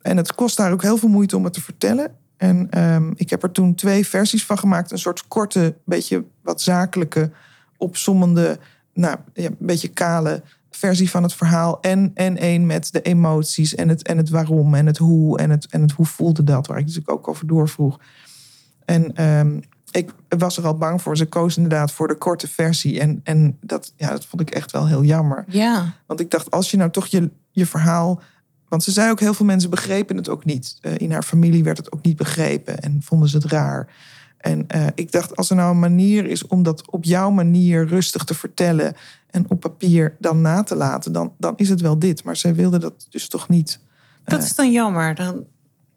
En 0.04 0.16
het 0.16 0.34
kost 0.34 0.56
daar 0.56 0.72
ook 0.72 0.82
heel 0.82 0.96
veel 0.96 1.08
moeite 1.08 1.36
om 1.36 1.44
het 1.44 1.52
te 1.52 1.62
vertellen. 1.62 2.14
En 2.36 2.70
ehm, 2.70 3.10
ik 3.14 3.30
heb 3.30 3.42
er 3.42 3.50
toen 3.50 3.74
twee 3.74 4.06
versies 4.06 4.46
van 4.46 4.58
gemaakt. 4.58 4.90
Een 4.90 4.98
soort 4.98 5.28
korte, 5.28 5.74
beetje 5.84 6.24
wat 6.42 6.60
zakelijke, 6.60 7.30
opsommende, 7.76 8.58
nou, 8.94 9.16
ja, 9.34 9.46
een 9.46 9.56
beetje 9.58 9.88
kale 9.88 10.42
versie 10.70 11.10
van 11.10 11.22
het 11.22 11.34
verhaal. 11.34 11.80
En, 11.80 12.10
en 12.14 12.36
één 12.36 12.66
met 12.66 12.92
de 12.92 13.02
emoties 13.02 13.74
en 13.74 13.88
het, 13.88 14.02
en 14.02 14.16
het 14.16 14.28
waarom 14.28 14.74
en 14.74 14.86
het 14.86 14.98
hoe 14.98 15.38
en 15.38 15.50
het, 15.50 15.66
en 15.66 15.80
het 15.80 15.92
hoe 15.92 16.06
voelde 16.06 16.44
dat, 16.44 16.66
waar 16.66 16.78
ik 16.78 16.84
natuurlijk 16.84 17.10
ook 17.10 17.28
over 17.28 17.46
doorvroeg. 17.46 17.98
En 18.84 19.14
ehm, 19.14 19.60
ik 19.90 20.12
was 20.28 20.56
er 20.56 20.66
al 20.66 20.76
bang 20.76 21.02
voor. 21.02 21.16
Ze 21.16 21.26
koos 21.26 21.56
inderdaad 21.56 21.92
voor 21.92 22.08
de 22.08 22.18
korte 22.18 22.48
versie. 22.48 23.00
En, 23.00 23.20
en 23.22 23.58
dat, 23.60 23.92
ja, 23.96 24.10
dat 24.10 24.26
vond 24.26 24.42
ik 24.42 24.50
echt 24.50 24.72
wel 24.72 24.86
heel 24.86 25.04
jammer. 25.04 25.44
Ja. 25.48 25.94
Want 26.06 26.20
ik 26.20 26.30
dacht, 26.30 26.50
als 26.50 26.70
je 26.70 26.76
nou 26.76 26.90
toch 26.90 27.06
je, 27.06 27.30
je 27.50 27.66
verhaal. 27.66 28.22
Want 28.74 28.86
ze 28.86 28.92
zei 28.92 29.10
ook, 29.10 29.20
heel 29.20 29.34
veel 29.34 29.46
mensen 29.46 29.70
begrepen 29.70 30.16
het 30.16 30.28
ook 30.28 30.44
niet. 30.44 30.76
Eh, 30.80 30.92
in 30.96 31.12
haar 31.12 31.22
familie 31.22 31.64
werd 31.64 31.76
het 31.76 31.92
ook 31.92 32.02
niet 32.02 32.16
begrepen 32.16 32.80
en 32.80 33.00
vonden 33.02 33.28
ze 33.28 33.36
het 33.36 33.46
raar. 33.46 33.88
En 34.38 34.68
eh, 34.68 34.86
ik 34.94 35.12
dacht, 35.12 35.36
als 35.36 35.50
er 35.50 35.56
nou 35.56 35.70
een 35.70 35.78
manier 35.78 36.26
is 36.26 36.46
om 36.46 36.62
dat 36.62 36.90
op 36.90 37.04
jouw 37.04 37.30
manier 37.30 37.86
rustig 37.86 38.24
te 38.24 38.34
vertellen. 38.34 38.94
en 39.30 39.44
op 39.48 39.60
papier 39.60 40.16
dan 40.18 40.40
na 40.40 40.62
te 40.62 40.74
laten, 40.74 41.12
dan, 41.12 41.32
dan 41.38 41.52
is 41.56 41.68
het 41.68 41.80
wel 41.80 41.98
dit. 41.98 42.24
Maar 42.24 42.36
zij 42.36 42.54
wilde 42.54 42.78
dat 42.78 43.06
dus 43.10 43.28
toch 43.28 43.48
niet. 43.48 43.80
Dat 44.24 44.42
is 44.42 44.54
dan 44.54 44.72
jammer. 44.72 45.14
Dan 45.14 45.44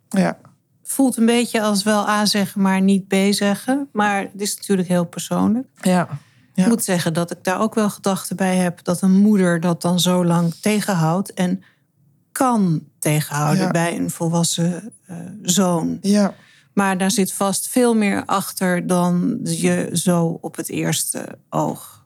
Ja, 0.09 0.37
voelt 0.83 1.17
een 1.17 1.25
beetje 1.25 1.61
als 1.61 1.83
wel 1.83 2.07
A 2.07 2.25
zeggen, 2.25 2.61
maar 2.61 2.81
niet 2.81 3.07
B 3.07 3.15
zeggen. 3.29 3.89
Maar 3.91 4.21
het 4.21 4.41
is 4.41 4.55
natuurlijk 4.55 4.87
heel 4.87 5.05
persoonlijk. 5.05 5.67
ja. 5.81 6.07
Ja. 6.53 6.63
Ik 6.63 6.69
moet 6.69 6.83
zeggen 6.83 7.13
dat 7.13 7.31
ik 7.31 7.43
daar 7.43 7.59
ook 7.59 7.75
wel 7.75 7.89
gedachten 7.89 8.35
bij 8.35 8.55
heb 8.55 8.83
dat 8.83 9.01
een 9.01 9.17
moeder 9.17 9.59
dat 9.59 9.81
dan 9.81 9.99
zo 9.99 10.25
lang 10.25 10.53
tegenhoudt 10.53 11.33
en 11.33 11.63
kan 12.37 12.83
tegenhouden 12.99 13.63
Ja. 13.63 13.71
bij 13.71 13.97
een 13.97 14.09
volwassen 14.09 14.93
eh, 15.05 15.17
zoon. 15.41 15.97
ja. 16.01 16.33
Maar 16.73 16.97
daar 16.97 17.11
zit 17.11 17.33
vast 17.33 17.67
veel 17.67 17.93
meer 17.95 18.25
achter 18.25 18.87
dan 18.87 19.39
je 19.43 19.89
zo 19.93 20.37
op 20.41 20.55
het 20.55 20.69
eerste 20.69 21.37
oog 21.49 22.05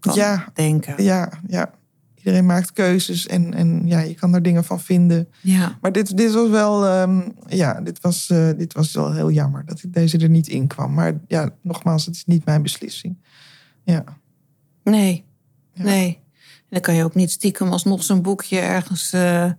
kan 0.00 0.14
Ja. 0.14 0.48
denken. 0.54 1.02
Ja, 1.02 1.32
ja. 1.46 1.70
Iedereen 2.14 2.46
maakt 2.46 2.72
keuzes 2.72 3.26
en, 3.26 3.54
en 3.54 3.86
ja, 3.86 4.00
je 4.00 4.14
kan 4.14 4.34
er 4.34 4.42
dingen 4.42 4.64
van 4.64 4.80
vinden. 4.80 5.28
Ja. 5.42 5.78
Maar 5.80 5.92
dit, 5.92 6.16
dit 6.16 6.32
was 6.32 6.48
wel, 6.48 6.86
ehm, 6.86 7.20
ja, 7.46 7.80
dit 7.80 8.00
was, 8.00 8.30
eh, 8.30 8.50
dit 8.56 8.72
was 8.72 8.92
wel 8.92 9.12
heel 9.12 9.30
jammer 9.30 9.64
dat 9.66 9.82
deze 9.88 10.18
er 10.18 10.28
niet 10.28 10.48
in 10.48 10.66
kwam. 10.66 10.94
Maar 10.94 11.20
ja, 11.26 11.50
nogmaals, 11.62 12.06
het 12.06 12.14
is 12.14 12.24
niet 12.24 12.44
mijn 12.44 12.62
beslissing. 12.62 13.16
Ja, 13.84 14.04
Nee, 14.84 15.24
Ja. 15.72 15.82
nee. 15.82 16.20
En 16.68 16.72
dan 16.72 16.80
kan 16.80 16.94
je 16.94 17.04
ook 17.04 17.14
niet 17.14 17.30
stiekem 17.30 17.68
alsnog 17.72 18.04
zo'n 18.04 18.22
boekje 18.22 18.58
ergens 18.58 19.12
eh, 19.12 19.50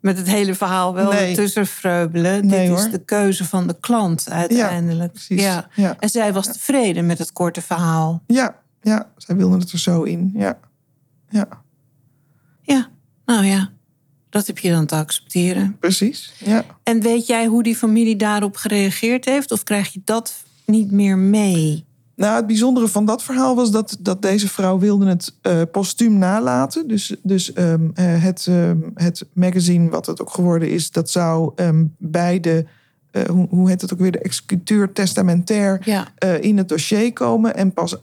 met 0.00 0.18
het 0.18 0.26
hele 0.26 0.54
verhaal 0.54 0.94
wel 0.94 1.12
Nee. 1.12 1.34
tussen 1.34 1.66
vreubelen. 1.66 2.46
Nee, 2.46 2.68
Dit 2.68 2.78
is 2.78 2.90
de 2.90 3.04
keuze 3.04 3.44
van 3.44 3.66
de 3.66 3.76
klant 3.80 4.30
uiteindelijk. 4.30 5.12
precies. 5.12 5.42
Ja. 5.42 5.68
Ja. 5.74 5.96
En 5.98 6.08
zij 6.08 6.32
was 6.32 6.46
tevreden 6.52 7.06
met 7.06 7.18
het 7.18 7.32
korte 7.32 7.62
verhaal. 7.62 8.22
ja, 8.26 8.54
ja, 8.82 9.10
zij 9.16 9.36
wilden 9.36 9.58
het 9.60 9.72
er 9.72 9.78
zo 9.78 10.02
in. 10.02 10.30
Ja, 10.34 10.58
ja 11.28 11.48
Ja, 12.62 12.88
nou 13.24 13.44
ja, 13.44 13.70
dat 14.30 14.46
heb 14.46 14.58
je 14.58 14.70
dan 14.70 14.86
te 14.86 14.94
accepteren. 14.94 15.76
precies. 15.80 16.32
Ja. 16.44 16.64
En 16.82 17.00
weet 17.00 17.26
jij 17.26 17.46
hoe 17.46 17.62
die 17.62 17.76
familie 17.76 18.16
daarop 18.16 18.56
gereageerd 18.56 19.24
heeft? 19.24 19.52
Of 19.52 19.62
krijg 19.62 19.92
je 19.92 20.00
dat 20.04 20.44
niet 20.66 20.90
meer 20.90 21.18
mee? 21.18 21.84
Nou, 22.16 22.36
het 22.36 22.46
bijzondere 22.46 22.88
van 22.88 23.04
dat 23.04 23.22
verhaal 23.22 23.56
was 23.56 23.70
dat, 23.70 23.96
dat 24.00 24.22
deze 24.22 24.48
vrouw 24.48 24.78
wilde 24.78 25.06
het 25.06 25.34
eh 25.42 25.62
postuum 25.72 26.18
nalaten. 26.18 26.88
Dus, 26.88 27.16
dus 27.22 27.52
ehm, 27.52 27.88
eh, 27.94 28.22
het, 28.22 28.46
ehm, 28.48 28.78
het 28.94 29.26
magazine, 29.32 29.90
wat 29.90 30.06
het 30.06 30.20
ook 30.20 30.30
geworden 30.30 30.70
is, 30.70 30.90
dat 30.90 31.10
zou 31.10 31.52
ehm, 31.54 31.84
bij 31.98 32.40
de, 32.40 32.64
eh, 33.10 33.22
hoe, 33.24 33.46
hoe 33.50 33.68
heet 33.68 33.80
het 33.80 33.92
ook 33.92 33.98
weer, 33.98 34.12
de 34.12 34.18
executeur 34.18 34.92
testamentair 34.92 35.80
Ja. 35.84 36.08
in 36.40 36.56
het 36.56 36.68
dossier 36.68 37.12
komen 37.12 37.56
en 37.56 37.72
pas 37.72 37.96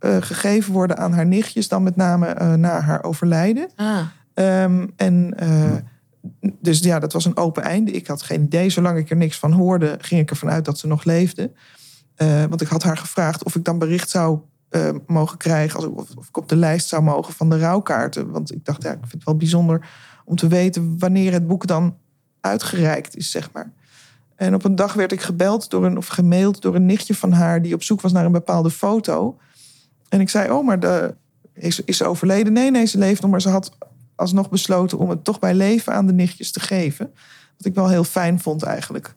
gegeven 0.00 0.72
worden 0.72 0.98
aan 0.98 1.12
haar 1.12 1.26
nichtjes, 1.26 1.68
dan 1.68 1.82
met 1.82 1.96
name 1.96 2.56
na 2.56 2.80
haar 2.80 3.04
overlijden. 3.04 3.68
Ah, 3.76 4.06
en 4.96 5.34
dus 6.60 6.78
ja, 6.78 6.98
dat 6.98 7.12
was 7.12 7.24
een 7.24 7.36
open 7.36 7.62
einde. 7.62 7.90
Ik 7.90 8.06
had 8.06 8.22
geen 8.22 8.42
idee. 8.42 8.70
Zolang 8.70 8.98
ik 8.98 9.10
er 9.10 9.16
niks 9.16 9.38
van 9.38 9.52
hoorde, 9.52 9.96
ging 10.00 10.20
ik 10.20 10.30
ervan 10.30 10.50
uit 10.50 10.64
dat 10.64 10.78
ze 10.78 10.86
nog 10.86 11.04
leefde. 11.04 11.50
Eh, 12.18 12.44
want 12.44 12.60
ik 12.60 12.68
had 12.68 12.82
haar 12.82 12.96
gevraagd 12.96 13.44
of 13.44 13.54
ik 13.54 13.64
dan 13.64 13.78
bericht 13.78 14.10
zou 14.10 14.38
eh, 14.68 14.90
mogen 15.06 15.38
krijgen, 15.38 15.76
als, 15.76 15.86
of, 16.16 16.28
ik 16.28 16.36
op 16.36 16.48
de 16.48 16.56
lijst 16.56 16.88
zou 16.88 17.02
mogen 17.02 17.34
van 17.34 17.50
de 17.50 17.58
rouwkaarten. 17.58 18.30
Want 18.30 18.52
ik 18.52 18.64
dacht, 18.64 18.82
ja, 18.82 18.90
ik 18.90 18.98
vind 18.98 19.12
het 19.12 19.24
wel 19.24 19.36
bijzonder 19.36 19.88
om 20.24 20.36
te 20.36 20.46
weten 20.46 20.98
wanneer 20.98 21.32
het 21.32 21.46
boek 21.46 21.66
dan 21.66 21.96
uitgereikt 22.40 23.16
is, 23.16 23.30
zeg 23.30 23.52
maar. 23.52 23.72
En 24.34 24.54
op 24.54 24.64
een 24.64 24.74
dag 24.74 24.92
werd 24.92 25.12
ik 25.12 25.20
gebeld 25.20 25.70
door 25.70 25.84
een, 25.84 25.96
of 25.96 26.06
gemaild 26.06 26.62
door 26.62 26.74
een 26.74 26.86
nichtje 26.86 27.14
van 27.14 27.32
haar 27.32 27.62
die 27.62 27.74
op 27.74 27.82
zoek 27.82 28.00
was 28.00 28.12
naar 28.12 28.24
een 28.24 28.32
bepaalde 28.32 28.70
foto. 28.70 29.38
En 30.08 30.20
ik 30.20 30.28
zei, 30.28 30.50
oh, 30.50 30.66
maar 30.66 30.80
de, 30.80 31.14
is, 31.54 31.80
is 31.80 31.96
ze 31.96 32.04
overleden? 32.04 32.52
Nee, 32.52 32.70
nee, 32.70 32.86
ze 32.86 32.98
leeft 32.98 33.22
nog, 33.22 33.30
maar 33.30 33.40
ze 33.40 33.48
had 33.48 33.76
alsnog 34.14 34.50
besloten 34.50 34.98
om 34.98 35.10
het 35.10 35.24
toch 35.24 35.38
bij 35.38 35.54
leven 35.54 35.92
aan 35.92 36.06
de 36.06 36.12
nichtjes 36.12 36.52
te 36.52 36.60
geven. 36.60 37.12
Wat 37.56 37.66
ik 37.66 37.74
wel 37.74 37.88
heel 37.88 38.04
fijn 38.04 38.40
vond 38.40 38.62
eigenlijk. 38.62 39.14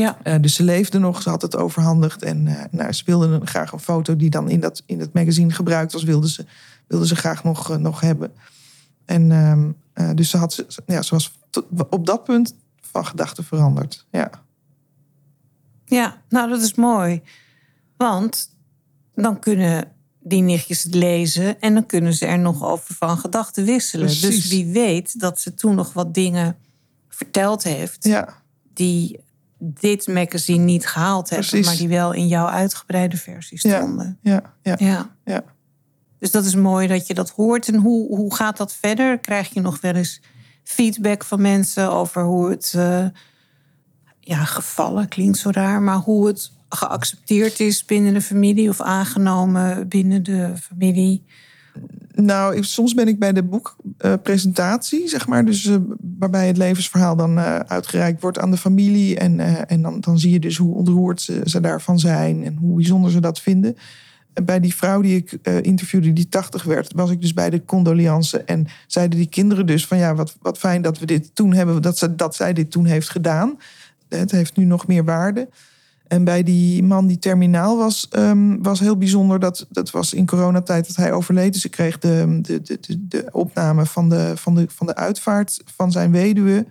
Ja. 0.00 0.18
Eh, 0.22 0.34
dus 0.40 0.54
ze 0.54 0.62
leefde 0.62 0.98
nog, 0.98 1.22
ze 1.22 1.28
had 1.30 1.42
het 1.42 1.56
overhandigd. 1.56 2.22
En 2.22 2.46
eh, 2.46 2.64
nou, 2.70 2.92
ze 2.92 3.02
wilde 3.06 3.26
een- 3.26 3.46
graag 3.46 3.72
een 3.72 3.78
foto 3.80 4.16
die 4.16 4.30
dan 4.30 4.48
in 4.50 4.60
dat, 4.60 4.82
in 4.86 4.98
dat 4.98 5.12
magazine 5.12 5.52
gebruikt 5.52 5.92
was, 5.92 6.02
wilde 6.02 6.28
ze, 6.30 6.44
wilde 6.86 7.06
ze 7.06 7.16
graag 7.16 7.44
nog, 7.44 7.70
eh, 7.70 7.76
nog 7.76 8.00
hebben. 8.00 8.32
En 9.04 9.32
ehm, 9.32 9.70
eh, 9.92 10.10
dus 10.14 10.30
ze, 10.30 10.36
had, 10.36 10.52
ze, 10.52 10.66
ja, 10.86 11.02
ze 11.02 11.14
was 11.14 11.38
tot- 11.50 11.66
op 11.90 12.06
dat 12.06 12.24
punt 12.24 12.54
van 12.80 13.06
gedachten 13.06 13.44
veranderd. 13.44 14.06
Ja. 14.10 14.30
Ja, 15.84 16.22
nou 16.28 16.48
dat 16.50 16.62
is 16.62 16.74
mooi. 16.74 17.22
Want 17.96 18.50
dan 19.14 19.38
kunnen 19.38 19.92
die 20.20 20.42
nichtjes 20.42 20.82
het 20.82 20.94
lezen 20.94 21.60
en 21.60 21.74
dan 21.74 21.86
kunnen 21.86 22.14
ze 22.14 22.26
er 22.26 22.38
nog 22.38 22.64
over 22.64 22.94
van 22.94 23.18
gedachten 23.18 23.64
wisselen. 23.64 24.06
Dus 24.20 24.48
wie 24.48 24.66
weet 24.66 25.20
dat 25.20 25.40
ze 25.40 25.54
toen 25.54 25.74
nog 25.74 25.92
wat 25.92 26.14
dingen 26.14 26.56
verteld 27.08 27.62
heeft 27.62 28.04
Ja, 28.04 28.28
die 28.74 29.20
dit 29.58 30.06
magazine 30.06 30.64
niet 30.64 30.86
gehaald 30.86 31.28
hebben, 31.30 31.48
Precies. 31.48 31.66
maar 31.66 31.76
die 31.76 31.88
wel 31.88 32.12
in 32.12 32.28
jouw 32.28 32.46
uitgebreide 32.46 33.16
versie 33.16 33.58
stonden. 33.58 34.18
ja, 34.22 34.52
ja, 34.62 34.76
Ja. 34.78 35.10
ja. 35.24 35.44
Dus 36.18 36.30
dat 36.30 36.44
is 36.44 36.54
mooi 36.54 36.86
dat 36.86 37.06
je 37.06 37.14
dat 37.14 37.30
hoort. 37.30 37.68
En 37.68 37.74
hoe, 37.74 38.16
hoe 38.16 38.34
gaat 38.34 38.56
dat 38.56 38.74
verder? 38.74 39.18
Krijg 39.18 39.54
je 39.54 39.60
nog 39.60 39.80
wel 39.80 39.94
eens 39.94 40.20
feedback 40.64 41.24
van 41.24 41.40
mensen 41.40 41.92
over 41.92 42.22
hoe 42.22 42.50
het 42.50 42.72
eh, 42.76 43.06
ja, 44.20 44.44
gevallen 44.44 45.08
klinkt 45.08 45.38
zo 45.38 45.50
raar, 45.52 45.82
maar 45.82 45.96
hoe 45.96 46.26
het 46.26 46.52
geaccepteerd 46.68 47.60
is 47.60 47.84
binnen 47.84 48.14
de 48.14 48.20
familie 48.20 48.68
of 48.68 48.80
aangenomen 48.80 49.88
binnen 49.88 50.22
de 50.22 50.52
familie? 50.62 51.24
Nou, 52.22 52.62
soms 52.62 52.94
ben 52.94 53.08
ik 53.08 53.18
bij 53.18 53.32
de 53.32 53.42
boekpresentatie, 53.42 55.08
zeg 55.08 55.26
maar. 55.26 55.44
Dus 55.44 55.66
eh, 55.66 55.76
waarbij 56.18 56.46
het 56.46 56.56
levensverhaal 56.56 57.16
dan 57.16 57.38
eh, 57.38 57.58
uitgereikt 57.58 58.20
wordt 58.20 58.38
aan 58.38 58.50
de 58.50 58.56
familie. 58.56 59.18
En, 59.18 59.40
eh, 59.40 59.54
en 59.66 59.82
dan, 59.82 60.00
dan 60.00 60.18
zie 60.18 60.32
je 60.32 60.40
dus 60.40 60.56
hoe 60.56 60.74
ontroerd 60.74 61.20
ze, 61.44 61.60
daarvan 61.60 61.98
zijn 61.98 62.44
en 62.44 62.56
hoe 62.56 62.76
bijzonder 62.76 63.10
ze 63.10 63.20
dat 63.20 63.40
vinden. 63.40 63.76
bij 64.44 64.60
die 64.60 64.74
vrouw 64.74 65.00
die 65.00 65.16
ik 65.16 65.38
interviewde, 65.62 66.12
die 66.12 66.28
80 66.28 66.62
werd, 66.62 66.92
was 66.94 67.10
ik 67.10 67.20
dus 67.20 67.34
bij 67.34 67.50
de 67.50 67.64
condoliance. 67.64 68.42
En 68.42 68.66
zeiden 68.86 69.18
die 69.18 69.28
kinderen 69.28 69.66
dus 69.66 69.86
van 69.86 69.98
ja, 69.98 70.14
wat, 70.14 70.36
wat 70.40 70.58
fijn 70.58 70.82
dat 70.82 70.98
we 70.98 71.06
dit 71.06 71.34
toen 71.34 71.52
hebben, 71.52 71.82
dat, 71.82 71.98
ze, 71.98 72.14
dat 72.14 72.34
zij 72.34 72.52
dit 72.52 72.70
toen 72.70 72.84
heeft 72.84 73.10
gedaan. 73.10 73.58
Het 74.08 74.30
heeft 74.30 74.56
nu 74.56 74.64
nog 74.64 74.86
meer 74.86 75.04
waarde. 75.04 75.48
En 76.08 76.24
bij 76.24 76.42
die 76.42 76.82
man 76.82 77.06
die 77.06 77.18
terminaal 77.18 77.76
was, 77.76 78.08
um, 78.16 78.62
was 78.62 78.80
heel 78.80 78.96
bijzonder. 78.96 79.40
Dat, 79.40 79.66
dat 79.70 79.90
was 79.90 80.14
in 80.14 80.26
coronatijd 80.26 80.86
dat 80.86 80.96
hij 80.96 81.12
overleed. 81.12 81.52
Dus 81.52 81.64
ik 81.64 81.70
kreeg 81.70 81.98
de, 81.98 82.38
de, 82.42 82.62
de, 82.62 82.78
de 83.08 83.28
opname 83.32 83.86
van 83.86 84.08
de, 84.08 84.32
van, 84.36 84.54
de, 84.54 84.66
van 84.68 84.86
de 84.86 84.94
uitvaart 84.94 85.62
van 85.76 85.92
zijn 85.92 86.12
weduwe. 86.12 86.66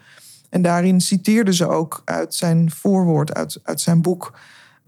En 0.49 0.61
daarin 0.61 1.01
citeerde 1.01 1.53
ze 1.53 1.67
ook 1.67 2.01
uit 2.05 2.35
zijn 2.35 2.71
voorwoord, 2.71 3.33
uit, 3.33 3.59
uit 3.63 3.81
zijn 3.81 4.01
boek. 4.01 4.37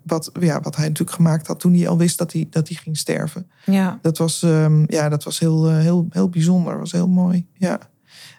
Wat, 0.03 0.31
ja, 0.39 0.61
wat 0.61 0.75
hij 0.75 0.87
natuurlijk 0.87 1.17
gemaakt 1.17 1.47
had 1.47 1.59
toen 1.59 1.73
hij 1.73 1.87
al 1.87 1.97
wist 1.97 2.17
dat 2.17 2.33
hij, 2.33 2.47
dat 2.49 2.67
hij 2.67 2.77
ging 2.77 2.97
sterven. 2.97 3.49
Ja. 3.65 3.99
Dat 4.01 4.17
was, 4.17 4.41
um, 4.41 4.83
ja, 4.87 5.09
dat 5.09 5.23
was 5.23 5.39
heel, 5.39 5.69
uh, 5.71 5.77
heel, 5.77 6.07
heel 6.09 6.29
bijzonder. 6.29 6.79
was 6.79 6.91
heel 6.91 7.07
mooi. 7.07 7.47
Ja. 7.53 7.79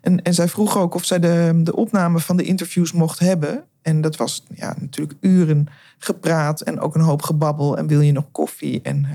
En, 0.02 0.22
en 0.22 0.34
zij 0.34 0.48
vroeg 0.48 0.78
ook 0.78 0.94
of 0.94 1.04
zij 1.04 1.18
de, 1.18 1.60
de 1.62 1.76
opname 1.76 2.18
van 2.18 2.36
de 2.36 2.42
interviews 2.42 2.92
mocht 2.92 3.18
hebben. 3.18 3.64
En 3.82 4.00
dat 4.00 4.16
was 4.16 4.44
ja, 4.54 4.74
natuurlijk 4.80 5.18
uren 5.20 5.66
gepraat 5.98 6.60
en 6.60 6.80
ook 6.80 6.94
een 6.94 7.00
hoop 7.00 7.22
gebabbel. 7.22 7.76
En 7.76 7.86
wil 7.86 8.00
je 8.00 8.12
nog 8.12 8.30
koffie? 8.32 8.82
En, 8.82 8.96
uh, 9.04 9.10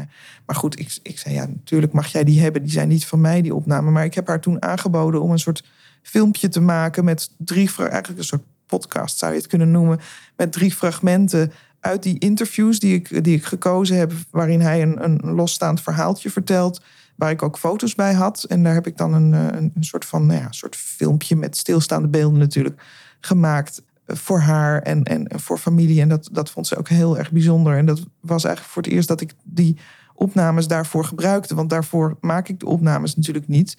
maar 0.45 0.55
goed, 0.55 0.79
ik, 0.79 0.97
ik 1.03 1.19
zei 1.19 1.33
ja, 1.33 1.45
natuurlijk 1.45 1.93
mag 1.93 2.07
jij 2.07 2.23
die 2.23 2.41
hebben. 2.41 2.61
Die 2.61 2.71
zijn 2.71 2.87
niet 2.87 3.05
van 3.05 3.21
mij, 3.21 3.41
die 3.41 3.55
opname. 3.55 3.91
Maar 3.91 4.05
ik 4.05 4.13
heb 4.13 4.27
haar 4.27 4.41
toen 4.41 4.61
aangeboden 4.61 5.21
om 5.21 5.31
een 5.31 5.39
soort 5.39 5.63
filmpje 6.01 6.49
te 6.49 6.61
maken 6.61 7.03
met 7.03 7.29
drie, 7.37 7.69
eigenlijk 7.77 8.17
een 8.17 8.23
soort 8.23 8.43
podcast 8.65 9.17
zou 9.17 9.31
je 9.31 9.37
het 9.37 9.47
kunnen 9.47 9.71
noemen, 9.71 9.99
met 10.35 10.51
drie 10.51 10.73
fragmenten 10.73 11.51
uit 11.79 12.03
die 12.03 12.19
interviews 12.19 12.79
die 12.79 12.93
ik, 12.93 13.23
die 13.23 13.35
ik 13.35 13.45
gekozen 13.45 13.97
heb, 13.97 14.13
waarin 14.29 14.61
hij 14.61 14.81
een, 14.81 15.03
een 15.03 15.19
losstaand 15.33 15.81
verhaaltje 15.81 16.29
vertelt, 16.29 16.81
waar 17.15 17.31
ik 17.31 17.43
ook 17.43 17.57
foto's 17.57 17.95
bij 17.95 18.13
had. 18.13 18.43
En 18.43 18.63
daar 18.63 18.73
heb 18.73 18.87
ik 18.87 18.97
dan 18.97 19.13
een, 19.13 19.31
een, 19.31 19.71
een 19.75 19.83
soort 19.83 20.05
van 20.05 20.25
nou 20.25 20.39
ja, 20.39 20.51
soort 20.51 20.75
filmpje 20.75 21.35
met 21.35 21.57
stilstaande 21.57 22.07
beelden 22.07 22.39
natuurlijk 22.39 22.81
gemaakt 23.19 23.81
voor 24.07 24.39
haar 24.39 24.81
en, 24.81 25.03
en 25.03 25.39
voor 25.39 25.57
familie. 25.57 26.01
En 26.01 26.09
dat, 26.09 26.29
dat 26.31 26.49
vond 26.49 26.67
ze 26.67 26.77
ook 26.77 26.89
heel 26.89 27.17
erg 27.17 27.31
bijzonder. 27.31 27.77
En 27.77 27.85
dat 27.85 27.99
was 28.19 28.43
eigenlijk 28.43 28.73
voor 28.73 28.83
het 28.83 28.91
eerst 28.91 29.07
dat 29.07 29.21
ik 29.21 29.33
die 29.43 29.77
opnames 30.13 30.67
daarvoor 30.67 31.05
gebruikte. 31.05 31.55
Want 31.55 31.69
daarvoor 31.69 32.17
maak 32.21 32.47
ik 32.47 32.59
de 32.59 32.65
opnames 32.65 33.15
natuurlijk 33.15 33.47
niet. 33.47 33.77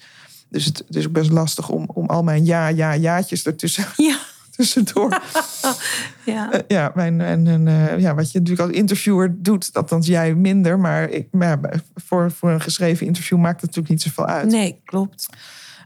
Dus 0.49 0.65
het, 0.65 0.83
is 0.89 1.07
ook 1.07 1.13
best 1.13 1.31
lastig 1.31 1.69
om, 1.69 1.89
om 1.93 2.05
al 2.05 2.23
mijn 2.23 2.45
ja, 2.45 2.67
ja, 2.67 2.95
jaatjes 2.95 3.45
ertussen. 3.45 3.85
Tussendoor. 4.55 5.21
ja. 6.25 6.53
Uh, 6.53 6.59
ja, 6.67 6.91
mijn, 6.95 7.21
en, 7.21 7.47
en, 7.47 7.67
uh, 7.67 7.99
ja, 7.99 8.15
wat 8.15 8.31
je 8.31 8.39
natuurlijk 8.39 8.67
als 8.67 8.77
interviewer 8.77 9.35
doet, 9.37 9.73
dat 9.73 9.89
dan 9.89 10.01
jij 10.01 10.35
minder. 10.35 10.79
Maar, 10.79 11.09
ik, 11.09 11.27
maar 11.31 11.47
ja, 11.47 11.59
voor, 11.95 12.31
voor 12.31 12.51
een 12.51 12.61
geschreven 12.61 13.07
interview 13.07 13.37
maakt 13.37 13.61
het 13.61 13.75
natuurlijk 13.75 13.89
niet 13.89 14.01
zoveel 14.01 14.25
uit. 14.25 14.51
Nee, 14.51 14.81
klopt. 14.85 15.29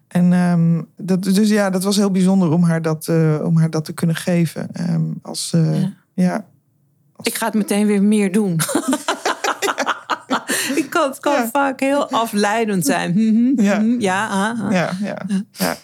En 0.08 0.34
um, 0.34 0.88
dat, 0.98 1.24
dus 1.24 1.50
ja, 1.50 1.70
dat 1.70 1.84
was 1.84 1.96
heel 1.96 2.12
bijzonder 2.12 2.52
om 2.52 2.64
haar 2.64 2.82
dat, 2.82 3.08
uh, 3.08 3.40
om 3.44 3.58
haar 3.58 3.70
dat 3.70 3.86
te 3.86 3.94
kunnen 3.94 4.16
geven. 4.16 4.70
Um, 4.90 5.20
als, 5.22 5.50
ja. 5.52 5.94
ja 6.14 6.46
als... 7.16 7.28
Ik 7.28 7.36
ga 7.36 7.46
het 7.46 7.54
meteen 7.54 7.88
weer 7.88 8.04
meer 8.04 8.32
doen. 8.32 8.60
Ik 10.76 10.90
kan, 10.90 11.10
het 11.10 11.20
kan 11.20 11.34
ja. 11.34 11.48
vaak 11.48 11.80
heel 11.80 12.10
afleidend 12.10 12.86
zijn. 12.86 13.54
ja, 13.56 13.84
ja, 14.00 14.28
ah. 14.28 14.72
ja, 14.72 14.92
ja, 15.02 15.22
ja. 15.52 15.76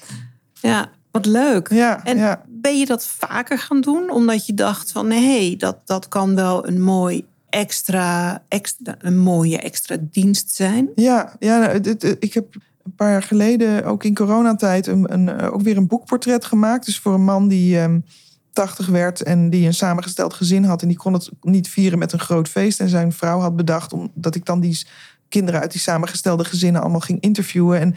ja, 0.53 0.89
wat 1.11 1.25
leuk. 1.25 1.69
Ja, 1.69 2.03
en 2.03 2.17
ja. 2.17 2.41
Ben 2.65 2.79
je 2.79 2.85
dat 2.85 3.07
vaker 3.07 3.59
gaan 3.59 3.81
doen? 3.81 4.11
Omdat 4.11 4.45
je 4.45 4.53
dacht 4.53 4.91
van 4.91 5.07
nee, 5.07 5.57
dat, 5.57 5.77
dat 5.85 6.07
kan 6.07 6.35
wel 6.35 6.67
een 6.67 6.81
mooi 6.81 7.25
extra, 7.49 8.43
extra, 8.47 8.95
een 8.99 9.17
mooie 9.17 9.57
extra 9.57 9.97
dienst 9.99 10.55
zijn. 10.55 10.89
Ja, 10.95 11.35
ja 11.39 11.59
nou, 11.59 11.79
dit, 11.79 12.03
ik 12.19 12.33
heb 12.33 12.55
een 12.83 12.95
paar 12.95 13.11
jaar 13.11 13.23
geleden, 13.23 13.85
ook 13.85 14.03
in 14.03 14.15
coronatijd, 14.15 14.87
een, 14.87 15.13
een, 15.13 15.41
ook 15.41 15.61
weer 15.61 15.77
een 15.77 15.87
boekportret 15.87 16.45
gemaakt. 16.45 16.85
Dus 16.85 16.99
voor 16.99 17.13
een 17.13 17.23
man 17.23 17.47
die 17.47 17.79
um, 17.79 18.05
80 18.53 18.87
werd 18.87 19.21
en 19.21 19.49
die 19.49 19.65
een 19.65 19.73
samengesteld 19.73 20.33
gezin 20.33 20.63
had. 20.63 20.81
En 20.81 20.87
die 20.87 20.97
kon 20.97 21.13
het 21.13 21.29
niet 21.41 21.69
vieren 21.69 21.99
met 21.99 22.13
een 22.13 22.19
groot 22.19 22.49
feest. 22.49 22.79
En 22.79 22.89
zijn 22.89 23.11
vrouw 23.11 23.39
had 23.39 23.55
bedacht 23.55 23.93
omdat 23.93 24.35
ik 24.35 24.45
dan 24.45 24.59
die 24.59 24.85
kinderen 25.29 25.61
uit 25.61 25.71
die 25.71 25.81
samengestelde 25.81 26.45
gezinnen 26.45 26.81
allemaal 26.81 26.99
ging 26.99 27.21
interviewen. 27.21 27.79
En 27.79 27.95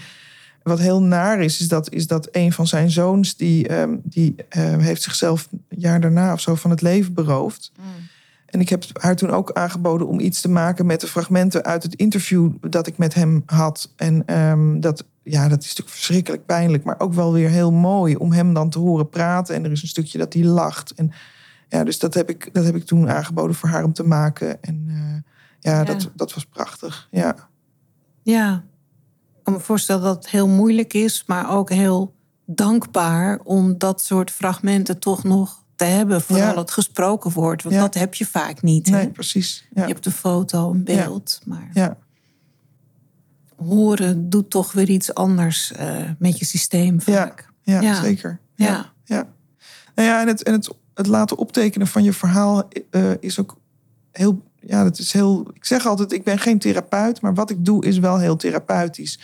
wat 0.69 0.79
heel 0.79 1.03
naar 1.03 1.41
is, 1.41 1.61
is 1.61 1.69
dat, 1.69 1.93
is 1.93 2.07
dat 2.07 2.29
een 2.33 2.53
van 2.53 2.67
zijn 2.67 2.91
zoons, 2.91 3.37
die, 3.37 3.81
um, 3.81 4.01
die 4.05 4.35
uh, 4.35 4.77
heeft 4.77 5.03
zichzelf 5.03 5.49
een 5.51 5.63
jaar 5.69 6.01
daarna 6.01 6.33
of 6.33 6.41
zo 6.41 6.55
van 6.55 6.71
het 6.71 6.83
leven 6.83 7.15
beroofd. 7.15 7.73
Mm. 7.77 7.85
En 8.47 8.61
ik 8.61 8.69
heb 8.69 8.85
haar 8.93 9.17
toen 9.17 9.31
ook 9.31 9.53
aangeboden 9.53 10.07
om 10.07 10.21
iets 10.21 10.41
te 10.41 10.49
maken 10.49 10.87
met 10.87 11.01
de 11.01 11.07
fragmenten 11.07 11.65
uit 11.65 11.83
het 11.83 11.95
interview 11.95 12.53
dat 12.61 12.87
ik 12.87 12.99
met 12.99 13.15
hem 13.15 13.43
had. 13.47 13.93
En 13.97 14.35
um, 14.41 14.81
dat, 14.81 15.05
ja, 15.23 15.49
dat 15.49 15.63
is 15.63 15.69
natuurlijk 15.69 15.97
verschrikkelijk 15.97 16.47
pijnlijk, 16.47 16.85
maar 16.85 17.01
ook 17.01 17.13
wel 17.13 17.33
weer 17.33 17.49
heel 17.49 17.73
mooi 17.73 18.17
om 18.17 18.33
hem 18.33 18.55
dan 18.55 18.71
te 18.71 18.79
horen 18.79 19.09
praten. 19.09 19.55
En 19.55 19.65
er 19.65 19.71
is 19.71 19.83
een 19.83 19.89
stukje 19.89 20.19
dat 20.19 20.33
hij 20.33 20.45
lacht. 20.45 20.93
En 20.93 21.13
ja, 21.69 21.85
dus 21.85 21.99
dat 21.99 22.15
heb 22.15 22.31
ik, 22.31 22.51
dat 22.53 22.65
heb 22.65 22.75
ik 22.75 22.85
toen 22.85 23.11
aangeboden 23.11 23.57
voor 23.57 23.69
haar 23.69 23.85
om 23.85 23.93
te 23.93 24.07
maken. 24.07 24.63
En 24.63 24.85
uh, 24.89 24.97
ja, 25.59 25.79
ja, 25.79 25.85
Dat, 25.85 26.11
dat 26.15 26.35
was 26.35 26.45
prachtig. 26.45 27.09
Ja. 27.11 27.37
Ja, 28.23 28.65
kan 29.49 29.59
me 29.59 29.65
voorstellen 29.67 30.03
dat 30.03 30.17
het 30.17 30.29
heel 30.31 30.49
moeilijk 30.49 30.95
is, 30.95 31.25
maar 31.27 31.51
ook 31.51 31.71
heel 31.71 32.15
dankbaar 32.47 33.41
om 33.45 33.79
dat 33.79 34.03
soort 34.03 34.31
fragmenten 34.31 34.99
toch 34.99 35.25
nog 35.25 35.65
te 35.77 35.85
hebben, 35.85 36.21
vooral 36.23 36.53
Ja. 36.53 36.59
het 36.59 36.71
gesproken 36.71 37.31
woord. 37.33 37.63
Want 37.63 37.75
Ja. 37.75 37.81
dat 37.81 37.95
heb 37.95 38.15
je 38.15 38.27
vaak 38.27 38.63
niet. 38.63 38.87
hè? 38.89 38.97
Nee, 38.97 39.11
precies. 39.11 39.67
Ja. 39.75 39.83
Je 39.87 39.93
hebt 39.93 40.07
een 40.07 40.13
foto, 40.13 40.71
een 40.71 40.85
beeld, 40.85 41.41
maar 41.45 41.71
Ja. 41.73 41.97
horen 43.57 44.31
doet 44.31 44.51
toch 44.51 44.73
weer 44.73 44.89
iets 44.89 45.15
anders 45.15 45.73
eh, 45.73 46.11
met 46.19 46.39
je 46.39 46.45
systeem 46.45 47.01
vaak. 47.01 47.51
Ja, 47.63 47.81
Ja. 47.81 48.03
zeker. 48.03 48.41
Ja. 48.55 48.93
ja. 49.05 49.27
Nou 49.95 50.09
ja, 50.09 50.21
en 50.21 50.27
het, 50.29 50.43
en 50.43 50.53
het, 50.53 50.71
het 50.95 51.07
laten 51.07 51.37
optekenen 51.39 51.87
van 51.87 52.03
je 52.03 52.13
verhaal 52.13 52.69
eh, 52.91 53.11
is 53.21 53.39
ook 53.41 53.57
heel. 54.13 54.43
Ja, 54.69 54.83
dat 54.83 54.99
is 54.99 55.13
heel. 55.13 55.51
Ik 55.55 55.65
zeg 55.65 55.87
altijd, 55.87 56.13
ik 56.13 56.25
ben 56.25 56.39
geen 56.39 56.59
therapeut, 56.59 57.21
maar 57.21 57.35
wat 57.35 57.51
ik 57.51 57.65
doe 57.65 57.85
is 57.85 57.99
wel 57.99 58.19
heel 58.19 58.37
therapeutisch. 58.37 59.19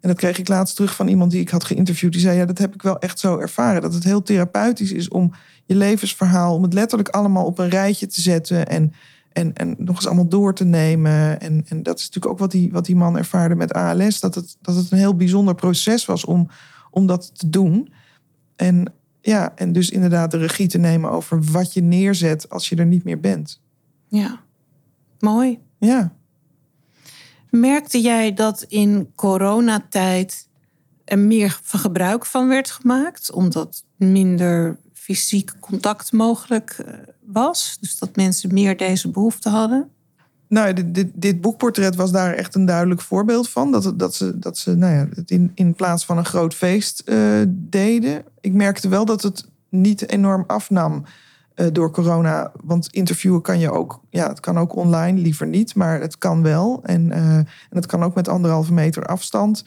En 0.00 0.08
dat 0.08 0.18
kreeg 0.18 0.38
ik 0.38 0.48
laatst 0.48 0.76
terug 0.76 0.94
van 0.94 1.08
iemand 1.08 1.30
die 1.30 1.40
ik 1.40 1.48
had 1.48 1.64
geïnterviewd. 1.64 2.12
Die 2.12 2.20
zei: 2.20 2.36
Ja, 2.36 2.44
dat 2.44 2.58
heb 2.58 2.74
ik 2.74 2.82
wel 2.82 2.98
echt 2.98 3.18
zo 3.18 3.38
ervaren. 3.38 3.82
Dat 3.82 3.94
het 3.94 4.04
heel 4.04 4.22
therapeutisch 4.22 4.92
is 4.92 5.08
om 5.08 5.32
je 5.64 5.74
levensverhaal, 5.74 6.54
om 6.54 6.62
het 6.62 6.72
letterlijk 6.72 7.08
allemaal 7.08 7.44
op 7.44 7.58
een 7.58 7.68
rijtje 7.68 8.06
te 8.06 8.20
zetten. 8.20 8.66
En, 8.66 8.92
en, 9.32 9.54
en 9.54 9.74
nog 9.78 9.96
eens 9.96 10.06
allemaal 10.06 10.28
door 10.28 10.54
te 10.54 10.64
nemen. 10.64 11.40
En, 11.40 11.64
en 11.68 11.82
dat 11.82 11.98
is 11.98 12.04
natuurlijk 12.04 12.32
ook 12.32 12.38
wat 12.38 12.50
die, 12.50 12.72
wat 12.72 12.84
die 12.84 12.96
man 12.96 13.18
ervaarde 13.18 13.54
met 13.54 13.72
ALS. 13.72 14.20
Dat 14.20 14.34
het, 14.34 14.56
dat 14.60 14.76
het 14.76 14.90
een 14.90 14.98
heel 14.98 15.16
bijzonder 15.16 15.54
proces 15.54 16.04
was 16.04 16.24
om, 16.24 16.48
om 16.90 17.06
dat 17.06 17.38
te 17.38 17.50
doen. 17.50 17.92
En 18.56 18.92
ja, 19.20 19.52
en 19.56 19.72
dus 19.72 19.90
inderdaad 19.90 20.30
de 20.30 20.38
regie 20.38 20.68
te 20.68 20.78
nemen 20.78 21.10
over 21.10 21.42
wat 21.42 21.72
je 21.72 21.82
neerzet 21.82 22.48
als 22.50 22.68
je 22.68 22.76
er 22.76 22.86
niet 22.86 23.04
meer 23.04 23.20
bent. 23.20 23.60
Ja. 24.08 24.43
Mooi. 25.24 25.58
Ja. 25.78 26.12
Merkte 27.50 28.00
jij 28.00 28.34
dat 28.34 28.64
in 28.68 29.12
coronatijd 29.14 30.48
er 31.04 31.18
meer 31.18 31.60
van 31.62 31.80
gebruik 31.80 32.26
van 32.26 32.48
werd 32.48 32.70
gemaakt, 32.70 33.32
omdat 33.32 33.84
minder 33.96 34.78
fysiek 34.92 35.52
contact 35.60 36.12
mogelijk 36.12 36.70
eh, 36.70 36.94
was? 37.20 37.76
Dus 37.80 37.98
dat 37.98 38.16
mensen 38.16 38.54
meer 38.54 38.76
deze 38.76 39.10
behoefte 39.10 39.48
hadden? 39.48 39.88
Nou, 40.48 40.72
dit, 40.72 40.94
dit, 40.94 41.10
dit 41.14 41.40
boekportret 41.40 41.94
was 41.94 42.12
daar 42.12 42.34
echt 42.34 42.54
een 42.54 42.64
duidelijk 42.64 43.00
voorbeeld 43.00 43.48
van. 43.48 43.72
Dat, 43.72 43.98
dat 43.98 44.14
ze, 44.14 44.38
dat 44.38 44.58
ze 44.58 44.74
nou 44.74 44.94
ja, 44.94 45.08
het 45.14 45.30
in, 45.30 45.52
in 45.54 45.74
plaats 45.74 46.04
van 46.04 46.18
een 46.18 46.24
groot 46.24 46.54
feest 46.54 47.00
eh, 47.00 47.40
deden. 47.48 48.24
Ik 48.40 48.52
merkte 48.52 48.88
wel 48.88 49.04
dat 49.04 49.22
het 49.22 49.48
niet 49.68 50.10
enorm 50.10 50.44
afnam 50.46 51.04
eh, 51.54 51.66
door 51.72 51.90
corona. 51.90 52.52
Want 52.64 52.88
interviewen 52.90 53.42
kan 53.42 53.58
je 53.58 53.70
ook, 53.70 54.00
ja, 54.10 54.28
het 54.28 54.40
kan 54.40 54.58
ook 54.58 54.76
online, 54.76 55.20
liever 55.20 55.46
niet, 55.46 55.74
maar 55.74 56.00
het 56.00 56.18
kan 56.18 56.42
wel. 56.42 56.80
En, 56.82 57.10
eh, 57.10 57.36
en 57.36 57.46
het 57.70 57.86
kan 57.86 58.02
ook 58.02 58.14
met 58.14 58.28
anderhalve 58.28 58.72
meter 58.72 59.06
afstand. 59.06 59.64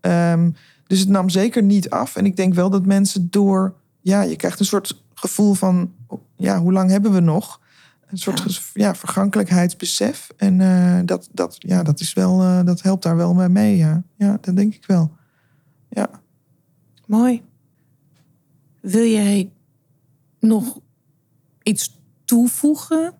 Ehm, 0.00 0.50
dus 0.86 1.00
het 1.00 1.08
nam 1.08 1.28
zeker 1.28 1.62
niet 1.62 1.90
af. 1.90 2.16
En 2.16 2.24
ik 2.26 2.36
denk 2.36 2.54
wel 2.54 2.70
dat 2.70 2.86
mensen 2.86 3.30
door, 3.30 3.74
ja, 4.00 4.22
je 4.22 4.36
krijgt 4.36 4.60
een 4.60 4.66
soort 4.66 5.02
gevoel 5.14 5.54
van, 5.54 5.92
ja, 6.36 6.58
hoe 6.60 6.72
lang 6.72 6.90
hebben 6.90 7.12
we 7.12 7.20
nog? 7.20 7.60
Een 8.06 8.18
soort 8.18 8.70
Ja. 8.74 8.94
vergankelijkheidsbesef. 8.94 10.28
En 10.36 10.60
eh, 10.60 11.00
dat, 11.04 11.28
dat, 11.32 11.56
ja, 11.58 11.82
dat, 11.82 12.00
is 12.00 12.12
wel, 12.12 12.64
dat 12.64 12.82
helpt 12.82 13.02
daar 13.02 13.16
wel 13.16 13.34
mee. 13.34 13.76
Ja. 13.76 14.02
ja, 14.16 14.38
dat 14.40 14.56
denk 14.56 14.74
ik 14.74 14.86
wel. 14.86 15.12
Ja. 15.88 16.10
Mooi. 17.06 17.42
Wil 18.80 19.04
jij 19.04 19.50
nog 20.40 20.80
iets 21.68 21.98
toevoegen 22.24 23.12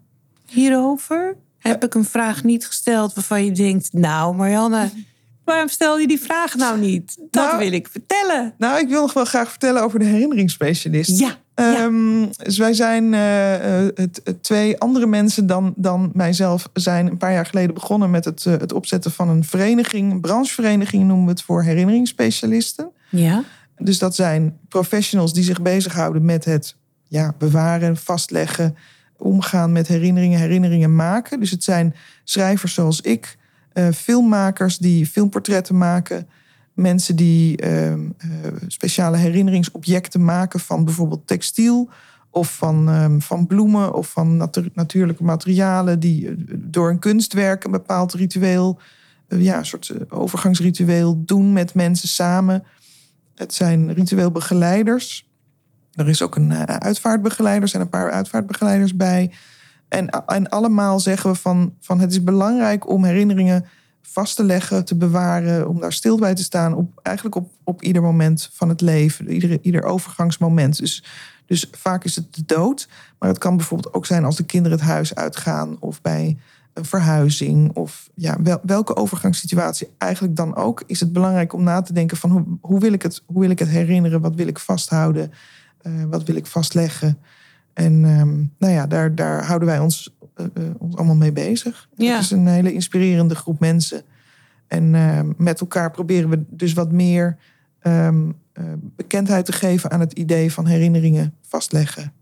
hierover? 0.47 1.37
Heb 1.59 1.85
ik 1.85 1.95
een 1.95 2.05
vraag 2.05 2.45
niet 2.45 2.67
gesteld 2.67 3.15
waarvan 3.15 3.45
je 3.45 3.53
denkt, 3.53 3.93
nou 3.93 4.35
Marianne, 4.35 4.91
waarom 5.45 5.69
stel 5.69 5.99
je 5.99 6.07
die 6.07 6.21
vraag 6.21 6.55
nou 6.55 6.81
niet? 6.81 7.17
Dat 7.31 7.45
Nou- 7.45 7.59
wil 7.59 7.73
ik 7.73 7.89
vertellen. 7.89 8.55
Nou, 8.59 8.81
ik 8.81 8.89
wil 8.89 9.01
nog 9.01 9.13
wel 9.13 9.25
graag 9.25 9.51
vertellen 9.51 9.83
over 9.83 9.99
de 9.99 10.05
herinneringsspecialist. 10.05 11.19
Ja, 11.19 11.37
Ehm, 11.59 12.27
dus 12.37 12.59
wij 12.59 12.73
zijn 12.73 13.13
het, 13.13 14.21
het 14.25 14.43
twee 14.43 14.79
andere 14.79 15.07
mensen 15.07 15.47
dan, 15.47 15.73
dan 15.77 16.11
mijzelf 16.15 16.69
zijn 16.73 17.07
een 17.07 17.17
paar 17.17 17.33
jaar 17.33 17.47
geleden 17.47 17.75
begonnen 17.75 18.11
met 18.11 18.25
het, 18.25 18.47
eh, 18.47 18.53
het 18.53 18.73
opzetten 18.73 19.11
van 19.11 19.29
een 19.29 19.45
vereniging, 19.45 20.13
een 20.13 20.21
branchevereniging 20.21 21.05
noemen 21.05 21.25
we 21.25 21.31
het 21.31 21.43
voor 21.43 21.63
herinneringsspecialisten. 21.63 22.91
Ja. 23.11 23.45
Dus 23.79 23.99
dat 23.99 24.15
zijn 24.15 24.59
professionals 24.69 25.33
die 25.33 25.45
zich 25.45 25.63
bezighouden 25.63 26.25
met 26.25 26.45
het 26.45 26.77
ja, 27.09 27.35
bewaren, 27.39 27.97
vastleggen, 27.97 28.77
omgaan 29.17 29.73
met 29.73 29.89
herinneringen, 29.89 30.39
herinneringen 30.39 30.95
maken. 30.95 31.41
Dus 31.41 31.51
het 31.51 31.65
zijn 31.65 31.95
schrijvers 32.25 32.75
zoals 32.75 33.01
ik, 33.01 33.37
eh, 33.73 33.89
filmmakers 33.89 34.79
die 34.79 35.07
filmportretten 35.07 35.79
maken, 35.79 36.29
mensen 36.75 37.17
die 37.17 37.57
ehm, 37.57 38.01
eh, 38.19 38.29
speciale 38.67 39.17
herinneringsobjecten 39.17 40.25
maken 40.25 40.61
van 40.61 40.85
bijvoorbeeld 40.85 41.27
textiel 41.27 41.91
of 42.31 42.57
van, 42.57 42.89
ehm, 42.89 43.19
van 43.19 43.47
bloemen 43.47 43.95
of 43.95 44.11
van 44.11 44.37
natu- 44.37 44.71
natuurlijke 44.75 45.25
materialen 45.25 46.01
die 46.01 46.29
eh, 46.29 46.35
door 46.55 46.91
een 46.91 46.99
kunstwerk 46.99 47.65
een 47.65 47.71
bepaald 47.71 48.13
ritueel, 48.13 48.81
ja, 49.29 49.59
een 49.59 49.67
soort 49.67 50.11
overgangsritueel 50.11 51.23
doen 51.25 51.53
met 51.53 51.75
mensen 51.75 52.09
samen. 52.09 52.65
Het 53.35 53.55
zijn 53.55 53.93
ritueel 53.93 54.31
begeleiders. 54.31 55.28
Er 55.99 56.09
is 56.09 56.23
ook 56.23 56.37
een 56.37 56.53
eh, 56.53 56.63
uitvaartbegeleider, 56.63 57.63
er 57.63 57.69
zijn 57.69 57.83
een 57.83 57.89
paar 57.89 58.11
uitvaartbegeleiders 58.11 58.97
bij. 58.97 59.31
En, 59.89 60.09
en 60.27 60.49
allemaal 60.49 61.01
zeggen 61.01 61.31
we 61.31 61.37
van, 61.37 61.75
van 61.81 62.01
het 62.01 62.11
is 62.11 62.25
belangrijk 62.25 62.89
om 62.89 63.05
herinneringen 63.05 63.65
vast 64.03 64.37
te 64.37 64.45
leggen, 64.45 64.85
te 64.85 64.97
bewaren, 64.97 65.69
om 65.69 65.81
daar 65.81 65.93
stil 65.93 66.19
bij 66.19 66.35
te 66.35 66.43
staan, 66.43 66.75
op, 66.75 67.01
eigenlijk 67.03 67.37
op, 67.37 67.51
op 67.65 67.83
ieder 67.83 68.03
moment 68.03 68.51
van 68.53 68.69
het 68.69 68.81
leven, 68.81 69.31
ieder, 69.31 69.59
ieder 69.63 69.83
overgangsmoment. 69.83 70.79
Dus, 70.79 71.05
dus 71.47 71.69
vaak 71.73 72.05
is 72.05 72.17
het 72.17 72.35
de 72.35 72.43
dood, 72.47 72.89
maar 73.19 73.29
het 73.29 73.39
kan 73.39 73.57
bijvoorbeeld 73.57 73.95
ook 73.95 74.07
zijn 74.07 74.25
als 74.25 74.37
de 74.37 74.45
kinderen 74.45 74.79
het 74.79 74.87
huis 74.87 75.15
uitgaan 75.15 75.77
of 75.81 76.01
bij 76.01 76.37
een 76.73 76.85
verhuizing 76.85 77.77
of 77.77 78.09
ja, 78.15 78.37
wel, 78.43 78.61
welke 78.63 78.97
overgangssituatie 78.97 79.89
eigenlijk 79.99 80.37
dan 80.37 80.57
ook, 80.57 80.83
is 80.87 81.01
het 81.01 81.13
belangrijk 81.13 81.53
om 81.53 81.63
na 81.63 81.83
te 81.83 81.93
denken 81.93 82.17
van 82.17 82.31
hoe, 82.31 82.45
hoe, 82.61 82.81
wil, 82.81 82.93
ik 82.93 83.03
het, 83.03 83.23
hoe 83.27 83.41
wil 83.41 83.51
ik 83.51 83.59
het 83.59 83.69
herinneren, 83.69 84.21
wat 84.21 84.35
wil 84.35 84.47
ik 84.47 84.59
vasthouden, 84.59 85.33
wat 86.09 86.23
wil 86.23 86.37
ik 86.37 86.47
vastleggen. 86.47 87.19
En 87.79 88.05
ehm, 88.05 88.37
nou 88.59 88.73
ja, 88.73 88.87
daar, 88.87 89.15
daar 89.15 89.45
houden 89.45 89.69
wij 89.69 89.79
ons, 89.79 90.15
eh, 90.35 90.47
eh, 90.55 90.63
ons 90.79 90.97
allemaal 90.97 91.17
mee 91.17 91.33
bezig. 91.33 91.89
Ja. 91.97 92.13
Het 92.13 92.23
is 92.23 92.31
een 92.31 92.47
hele 92.47 92.73
inspirerende 92.73 93.35
groep 93.35 93.61
mensen. 93.61 94.03
En 94.67 94.95
ehm, 94.95 95.33
met 95.37 95.61
elkaar 95.61 95.91
proberen 95.91 96.31
we 96.31 96.45
dus 96.49 96.73
wat 96.73 96.93
meer 96.93 97.37
ehm, 97.81 98.31
eh, 98.53 98.65
bekendheid 98.97 99.45
te 99.45 99.53
geven 99.53 99.91
aan 99.91 100.01
het 100.01 100.13
idee 100.13 100.53
van 100.53 100.67
herinneringen 100.67 101.35
vastleggen. 101.43 102.13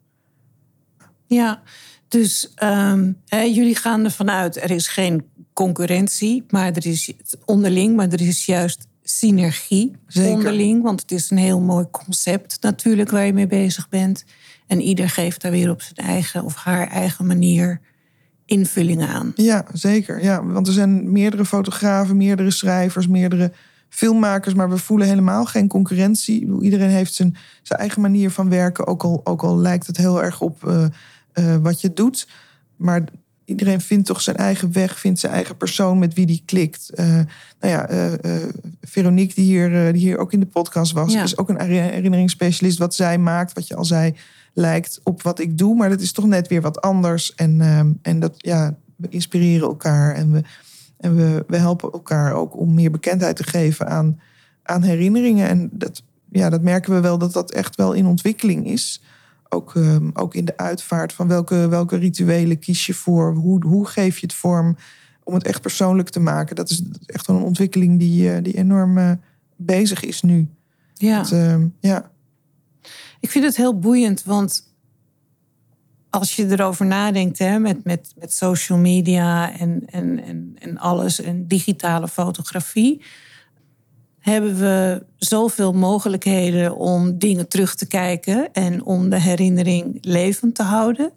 Ja, 1.27 1.63
dus 2.09 2.53
hè, 3.27 3.41
jullie 3.41 3.77
gaan 3.77 4.05
ervan 4.05 4.31
uit, 4.31 4.63
er 4.63 4.71
is 4.71 4.89
geen 4.89 5.25
concurrentie, 5.53 6.45
maar 6.51 6.73
er 6.73 6.87
is 6.87 7.13
onderling, 7.45 7.97
maar 7.97 8.09
er 8.09 8.21
is 8.21 8.47
juist 8.47 8.87
synergie 9.09 9.97
Zeker. 10.07 10.33
onderling. 10.33 10.83
Want 10.83 11.01
het 11.01 11.11
is 11.11 11.31
een 11.31 11.37
heel 11.37 11.61
mooi 11.61 11.87
concept 11.91 12.59
natuurlijk 12.61 13.11
waar 13.11 13.27
je 13.27 13.33
mee 13.33 13.47
bezig 13.47 13.89
bent. 13.89 14.25
En 14.67 14.81
ieder 14.81 15.09
geeft 15.09 15.43
daar 15.43 15.51
weer 15.51 15.71
op 15.71 15.83
zijn 15.83 16.09
eigen 16.09 16.45
of 16.45 16.55
haar 16.55 16.89
eigen 16.89 17.27
manier 17.27 17.81
invulling 18.45 19.03
aan. 19.03 19.33
Ja, 19.35 19.65
zeker. 19.73 20.23
Ja, 20.23 20.47
want 20.47 20.67
er 20.67 20.73
zijn 20.73 21.13
meerdere 21.13 21.45
fotografen, 21.45 22.17
meerdere 22.17 22.51
schrijvers, 22.51 23.07
meerdere 23.09 23.53
filmmakers, 23.89 24.55
maar 24.55 24.71
we 24.71 24.79
voelen 24.79 25.07
helemaal 25.07 25.45
geen 25.45 25.69
concurrentie. 25.69 26.61
Iedereen 26.61 26.91
heeft 26.91 27.15
zijn, 27.15 27.37
zijn 27.63 27.81
eigen 27.81 28.01
manier 28.01 28.31
van 28.31 28.49
werken, 28.49 28.87
ook 28.87 29.03
al, 29.03 29.21
ook 29.25 29.43
al 29.43 29.59
lijkt 29.59 29.87
het 29.87 29.97
heel 29.97 30.23
erg 30.23 30.41
op 30.41 30.67
eh, 30.67 30.85
eh, 31.33 31.57
wat 31.57 31.81
je 31.81 31.93
doet. 31.93 32.29
Maar 32.77 33.05
iedereen 33.47 33.81
vindt 33.81 34.07
toch 34.07 34.21
zijn 34.21 34.37
eigen 34.37 34.73
weg, 34.73 34.99
vindt 34.99 35.21
zijn 35.21 35.33
eigen 35.33 35.57
persoon 35.57 35.99
met 35.99 36.15
wie 36.15 36.27
die 36.27 36.43
klikt. 36.45 36.91
Eh, 36.91 37.07
nou 37.07 37.25
ja, 37.61 37.89
eh, 37.89 38.13
Veronique, 38.81 39.35
die 39.35 39.45
hier, 39.45 39.93
die 39.93 40.03
hier 40.03 40.19
ook 40.19 40.33
in 40.33 40.41
de 40.41 40.47
podcast 40.47 40.93
was, 40.93 41.13
Ja. 41.13 41.23
is 41.23 41.39
ook 41.39 41.49
een 41.49 41.61
herinneringsspecialist. 41.61 42.79
Wat 42.79 42.95
zij 42.95 43.19
maakt, 43.19 43.53
wat 43.53 43.67
je 43.67 43.77
al 43.77 43.85
zei, 43.85 44.15
lijkt 44.55 45.01
op 45.03 45.23
wat 45.23 45.39
ik 45.39 45.59
doe, 45.59 45.77
maar 45.77 45.89
dat 45.89 46.01
is 46.01 46.13
toch 46.13 46.27
net 46.27 46.49
weer 46.49 46.61
wat 46.61 46.81
anders. 46.81 47.35
En, 47.35 47.61
ehm, 47.61 47.93
en 48.03 48.21
dat, 48.21 48.35
ja, 48.37 48.75
we 48.97 49.09
inspireren 49.09 49.69
elkaar 49.69 50.15
en 50.15 50.33
we, 50.33 50.43
en 50.99 51.17
we, 51.17 51.45
we 51.47 51.57
helpen 51.57 51.93
elkaar 51.93 52.33
ook 52.33 52.57
om 52.59 52.75
meer 52.75 52.91
bekendheid 52.91 53.37
te 53.37 53.45
geven 53.45 53.89
aan, 53.89 54.21
aan 54.63 54.83
herinneringen. 54.83 55.49
En 55.49 55.69
dat, 55.73 56.03
ja, 56.31 56.51
dat 56.51 56.63
merken 56.63 56.95
we 56.95 57.01
wel 57.01 57.19
dat 57.19 57.33
dat 57.33 57.53
echt 57.53 57.77
wel 57.77 57.93
in 57.93 58.07
ontwikkeling 58.07 58.67
is. 58.67 59.03
Ook, 59.49 59.75
ehm, 59.75 60.11
ook 60.13 60.35
in 60.35 60.45
de 60.45 60.57
uitvaart 60.57 61.13
van 61.13 61.29
welke, 61.29 61.69
welke 61.69 61.97
rituelen 61.97 62.59
kies 62.59 62.87
je 62.87 62.95
voor? 62.95 63.35
Hoe, 63.35 63.67
hoe 63.67 63.87
geef 63.87 64.19
je 64.19 64.27
het 64.27 64.35
vorm 64.35 64.77
om 65.25 65.35
het 65.35 65.47
echt 65.47 65.61
persoonlijk 65.61 66.09
te 66.09 66.21
maken? 66.21 66.57
Dat 66.57 66.71
is 66.71 66.83
echt 67.07 67.27
wel 67.27 67.37
een 67.37 67.43
ontwikkeling 67.43 67.99
die, 67.99 68.33
eh, 68.33 68.43
die 68.43 68.57
enorm 68.57 68.99
eh, 68.99 69.11
bezig 69.57 70.05
is 70.05 70.23
nu. 70.23 70.49
Ja. 70.95 71.19
Dat, 71.19 71.33
ehm, 71.33 71.67
ja. 71.81 72.11
Ik 73.21 73.31
vind 73.31 73.45
het 73.45 73.57
heel 73.57 73.79
boeiend, 73.79 74.25
want 74.25 74.75
als 76.11 76.37
je 76.37 76.47
erover 76.51 76.87
nadenkt 76.87 77.39
hè, 77.39 77.59
met, 77.59 77.85
met, 77.85 78.13
met 78.19 78.33
social 78.33 78.79
media 78.79 79.59
en, 79.59 79.83
en, 79.87 80.25
en, 80.25 80.57
en 80.59 80.79
alles 80.79 81.21
en 81.21 81.47
digitale 81.47 82.09
fotografie, 82.09 83.03
hebben 84.33 84.59
we 84.59 85.07
zoveel 85.17 85.73
mogelijkheden 85.73 86.77
om 86.77 87.19
dingen 87.19 87.49
terug 87.49 87.75
te 87.75 87.87
kijken 87.87 88.53
en 88.53 88.85
om 88.85 89.11
de 89.11 89.21
herinnering 89.21 89.99
levend 90.01 90.55
te 90.55 90.63
houden. 90.63 91.13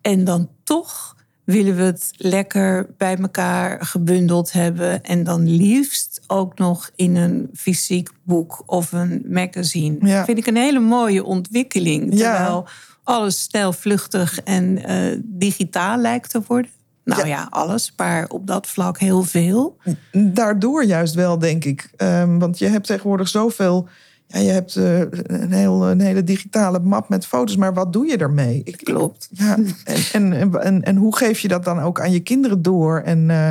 En 0.00 0.24
dan 0.24 0.48
toch 0.64 1.16
willen 1.44 1.76
we 1.76 1.82
het 1.82 2.10
lekker 2.16 2.86
bij 2.96 3.16
elkaar 3.16 3.84
gebundeld 3.84 4.52
hebben. 4.52 5.02
En 5.02 5.24
dan 5.24 5.48
liefst 5.48 6.20
ook 6.26 6.58
nog 6.58 6.90
in 6.96 7.16
een 7.16 7.50
fysiek 7.54 8.10
boek 8.22 8.62
of 8.66 8.92
een 8.92 9.24
magazine. 9.28 10.06
Ja. 10.06 10.24
Vind 10.24 10.38
ik 10.38 10.46
een 10.46 10.56
hele 10.56 10.80
mooie 10.80 11.24
ontwikkeling. 11.24 12.18
Ja. 12.18 12.36
Terwijl 12.36 12.66
alles 13.02 13.42
snel, 13.42 13.72
vluchtig 13.72 14.40
en 14.40 14.84
eh, 14.84 15.18
digitaal 15.24 15.98
lijkt 15.98 16.30
te 16.30 16.42
worden. 16.46 16.70
Nou 17.04 17.20
Ja. 17.20 17.26
ja. 17.26 17.46
alles, 17.50 17.92
maar 17.96 18.28
op 18.28 18.46
dat 18.46 18.66
vlak 18.66 18.98
heel 18.98 19.22
veel. 19.22 19.76
Daardoor 20.12 20.84
juist 20.84 21.14
wel, 21.14 21.38
denk 21.38 21.64
ik. 21.64 21.90
Ehm, 21.96 22.38
want 22.38 22.58
je 22.58 22.66
hebt 22.66 22.86
tegenwoordig 22.86 23.28
zoveel. 23.28 23.88
Ja, 24.26 24.38
je 24.38 24.50
hebt 24.50 24.76
eh, 24.76 25.00
een, 25.22 25.52
heel, 25.52 25.88
een 25.90 26.00
hele 26.00 26.24
digitale 26.24 26.78
map 26.78 27.08
met 27.08 27.26
foto's, 27.26 27.56
maar 27.56 27.74
wat 27.74 27.92
doe 27.92 28.06
je 28.06 28.16
ermee? 28.16 28.60
Ik, 28.64 28.76
Klopt. 28.76 29.28
Ja, 29.30 29.56
en, 29.84 30.04
en, 30.12 30.32
en, 30.32 30.62
en, 30.62 30.82
en 30.82 30.96
hoe 30.96 31.16
geef 31.16 31.38
je 31.38 31.48
dat 31.48 31.64
dan 31.64 31.80
ook 31.80 32.00
aan 32.00 32.12
je 32.12 32.20
kinderen 32.20 32.62
door? 32.62 33.00
En 33.00 33.30
eh, 33.30 33.50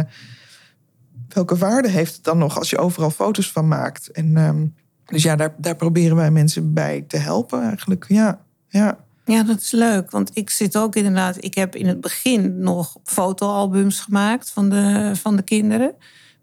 welke 1.27 1.55
waarde 1.55 1.89
heeft 1.89 2.15
het 2.15 2.23
dan 2.23 2.37
nog 2.37 2.57
als 2.57 2.69
je 2.69 2.77
overal 2.77 3.09
foto's 3.09 3.51
van 3.51 3.67
maakt? 3.67 4.07
En, 4.11 4.37
ehm, 4.37 4.65
dus 5.05 5.23
ja, 5.23 5.35
daar, 5.35 5.53
daar 5.57 5.75
proberen 5.75 6.15
wij 6.15 6.31
mensen 6.31 6.73
bij 6.73 7.05
te 7.07 7.17
helpen 7.17 7.63
eigenlijk. 7.63 8.05
Ja, 8.07 8.41
ja. 8.67 8.97
Ja, 9.25 9.43
dat 9.43 9.59
is 9.59 9.71
leuk. 9.71 10.11
Want 10.11 10.31
ik 10.33 10.49
zit 10.49 10.77
ook 10.77 10.95
inderdaad. 10.95 11.43
Ik 11.43 11.55
heb 11.55 11.75
in 11.75 11.87
het 11.87 12.01
begin 12.01 12.59
nog 12.59 12.97
fotoalbums 13.03 13.99
gemaakt 13.99 14.49
van 14.49 14.69
de, 14.69 15.11
van 15.13 15.35
de 15.35 15.41
kinderen. 15.41 15.93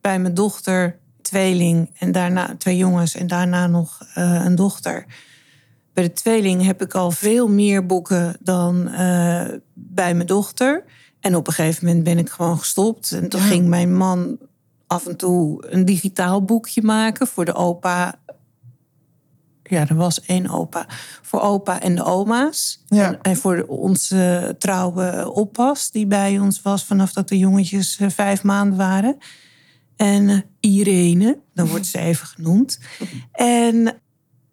Bij 0.00 0.18
mijn 0.18 0.34
dochter, 0.34 0.98
tweeling 1.22 1.90
en 1.98 2.12
daarna 2.12 2.54
twee 2.58 2.76
jongens 2.76 3.14
en 3.14 3.26
daarna 3.26 3.66
nog 3.66 3.98
eh, 4.14 4.42
een 4.44 4.54
dochter. 4.54 5.06
Bij 5.92 6.04
de 6.04 6.12
tweeling 6.12 6.64
heb 6.64 6.82
ik 6.82 6.94
al 6.94 7.10
veel 7.10 7.48
meer 7.48 7.86
boeken 7.86 8.36
dan 8.40 8.88
eh, 8.88 9.46
bij 9.74 10.14
mijn 10.14 10.26
dochter. 10.26 10.84
En 11.20 11.36
op 11.36 11.46
een 11.46 11.52
gegeven 11.52 11.86
moment 11.86 12.04
ben 12.04 12.18
ik 12.18 12.28
gewoon 12.30 12.58
gestopt. 12.58 13.12
En 13.12 13.28
toen 13.28 13.40
Ja. 13.40 13.46
ging 13.46 13.66
mijn 13.68 13.96
man 13.96 14.38
af 14.86 15.06
en 15.06 15.16
toe 15.16 15.64
een 15.70 15.84
digitaal 15.84 16.44
boekje 16.44 16.82
maken 16.82 17.26
voor 17.26 17.44
de 17.44 17.54
opa 17.54 18.14
ja, 19.70 19.88
er 19.88 19.94
was 19.94 20.20
één 20.22 20.48
opa. 20.50 20.86
Voor 21.22 21.40
opa 21.40 21.80
en 21.80 21.94
de 21.94 22.04
oma's. 22.04 22.82
Ja. 22.88 23.06
En, 23.06 23.18
en 23.22 23.36
voor 23.36 23.64
onze 23.68 24.54
trouwe 24.58 25.30
oppas, 25.32 25.90
die 25.90 26.06
bij 26.06 26.38
ons 26.38 26.62
was 26.62 26.84
vanaf 26.84 27.12
dat 27.12 27.28
de 27.28 27.38
jongetjes 27.38 27.96
eh, 28.00 28.08
vijf 28.10 28.42
maanden 28.42 28.78
waren. 28.78 29.16
En 29.96 30.28
eh, 30.28 30.38
Irene, 30.60 31.38
dan 31.54 31.66
wordt 31.66 31.86
ze 31.86 31.98
even 31.98 32.26
genoemd. 32.26 32.78
En 33.32 33.94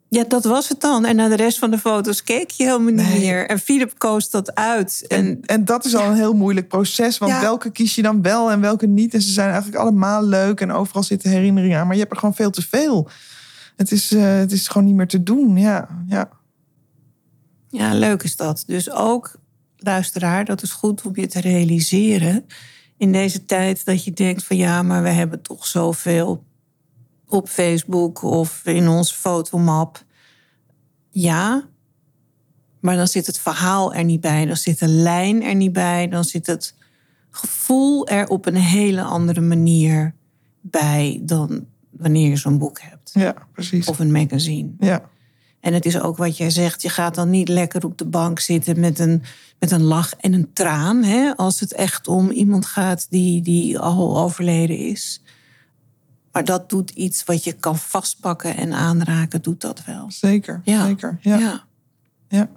ja, 0.10 0.24
dat 0.28 0.44
was 0.44 0.70
het 0.70 0.82
dan. 0.82 1.06
En 1.06 1.16
naar 1.16 1.30
de 1.30 1.36
rest 1.36 1.60
van 1.60 1.72
de 1.72 1.78
foto's 1.78 2.24
keek 2.24 2.50
je 2.52 2.64
helemaal 2.64 2.94
niet 2.94 3.08
Nee. 3.10 3.20
meer. 3.20 3.48
En 3.50 3.60
Philip 3.60 3.94
koos 3.98 4.30
dat 4.30 4.56
uit. 4.56 5.06
En, 5.08 5.18
En, 5.26 5.40
en 5.46 5.66
dat 5.66 5.86
is 5.86 5.96
al 5.96 6.06
een 6.10 6.16
heel 6.16 6.34
moeilijk 6.34 6.68
proces. 6.68 7.18
Want 7.18 7.32
Ja. 7.32 7.42
welke 7.42 7.72
kies 7.72 7.96
je 7.96 8.02
dan 8.02 8.22
wel 8.22 8.52
en 8.52 8.62
welke 8.62 8.88
niet? 8.88 9.14
En 9.14 9.22
ze 9.22 9.32
zijn 9.32 9.48
eigenlijk 9.52 9.78
allemaal 9.82 10.24
leuk 10.26 10.62
en 10.62 10.72
overal 10.72 11.04
zitten 11.04 11.30
herinneringen 11.30 11.80
aan. 11.80 11.86
Maar 11.86 11.96
je 11.96 12.02
hebt 12.02 12.14
er 12.14 12.20
gewoon 12.20 12.36
veel 12.36 12.50
te 12.50 12.62
veel. 12.68 13.10
Het 13.76 13.92
is, 13.92 14.12
eh, 14.12 14.38
het 14.38 14.52
is 14.52 14.68
gewoon 14.68 14.88
niet 14.88 14.96
meer 14.96 15.08
te 15.08 15.24
doen. 15.24 15.58
Ja, 15.58 16.04
ja. 16.08 16.30
Ja, 17.70 17.94
leuk 17.94 18.24
is 18.24 18.36
dat. 18.36 18.64
Dus 18.68 18.92
ook, 18.92 19.40
luisteraar, 19.78 20.46
dat 20.46 20.62
is 20.62 20.72
goed 20.72 21.06
om 21.06 21.16
je 21.16 21.28
te 21.28 21.42
realiseren. 21.42 22.46
In 22.98 23.12
deze 23.12 23.46
tijd 23.46 23.86
dat 23.86 24.04
je 24.04 24.12
denkt 24.12 24.44
van 24.44 24.58
ja, 24.58 24.82
maar 24.82 25.04
we 25.04 25.10
hebben 25.10 25.42
toch 25.42 25.68
zoveel 25.68 26.44
op 27.28 27.50
Facebook 27.50 28.22
of 28.22 28.66
in 28.66 28.88
onze 28.88 29.14
fotomap. 29.14 30.06
Ja, 31.10 31.64
Maar 32.80 32.96
dan 32.96 33.08
zit 33.08 33.26
het 33.26 33.40
verhaal 33.40 33.94
er 33.94 34.04
niet 34.04 34.22
bij, 34.22 34.46
dan 34.46 34.56
zit 34.58 34.80
de 34.80 34.88
lijn 34.88 35.44
er 35.44 35.56
niet 35.56 35.74
bij, 35.74 36.08
dan 36.08 36.24
zit 36.24 36.48
het 36.48 36.76
gevoel 37.30 38.08
er 38.08 38.28
op 38.28 38.46
een 38.46 38.56
hele 38.56 39.02
andere 39.02 39.42
manier 39.42 40.16
bij 40.62 41.22
dan 41.24 41.66
wanneer 41.90 42.30
je 42.30 42.36
zo'n 42.36 42.58
boek 42.58 42.82
hebt. 42.82 42.95
Ja, 43.20 43.36
precies. 43.54 43.88
Of 43.88 44.00
een 44.00 44.12
magazine. 44.12 44.70
Ja, 44.80 45.10
En 45.60 45.74
het 45.74 45.86
is 45.86 46.00
ook 46.00 46.18
wat 46.18 46.38
jij 46.38 46.50
zegt, 46.50 46.82
je 46.82 46.90
gaat 46.90 47.16
dan 47.16 47.30
niet 47.30 47.48
lekker 47.48 47.86
op 47.86 47.98
de 47.98 48.06
bank 48.06 48.40
zitten 48.40 48.80
met 48.80 49.00
een, 49.00 49.24
met 49.60 49.72
een 49.72 49.84
lach 49.84 50.16
en 50.16 50.34
een 50.34 50.54
traan. 50.54 51.04
Hè, 51.04 51.36
als 51.36 51.60
het 51.60 51.74
echt 51.74 52.08
om 52.08 52.30
iemand 52.30 52.66
gaat 52.66 53.08
die, 53.10 53.42
die 53.42 53.80
al 53.80 54.18
overleden 54.20 54.78
is. 54.78 55.22
Maar 56.32 56.44
dat 56.46 56.70
doet 56.70 56.90
iets 56.90 57.24
wat 57.24 57.44
je 57.44 57.54
kan 57.54 57.78
vastpakken 57.78 58.58
en 58.58 58.74
aanraken, 58.74 59.42
doet 59.42 59.62
dat 59.62 59.86
wel. 59.86 60.06
zeker. 60.12 60.62
Ja. 60.64 60.86
Zeker. 60.86 61.18
Ja. 61.22 61.38
Ja. 61.38 61.64
ja. 62.28 62.50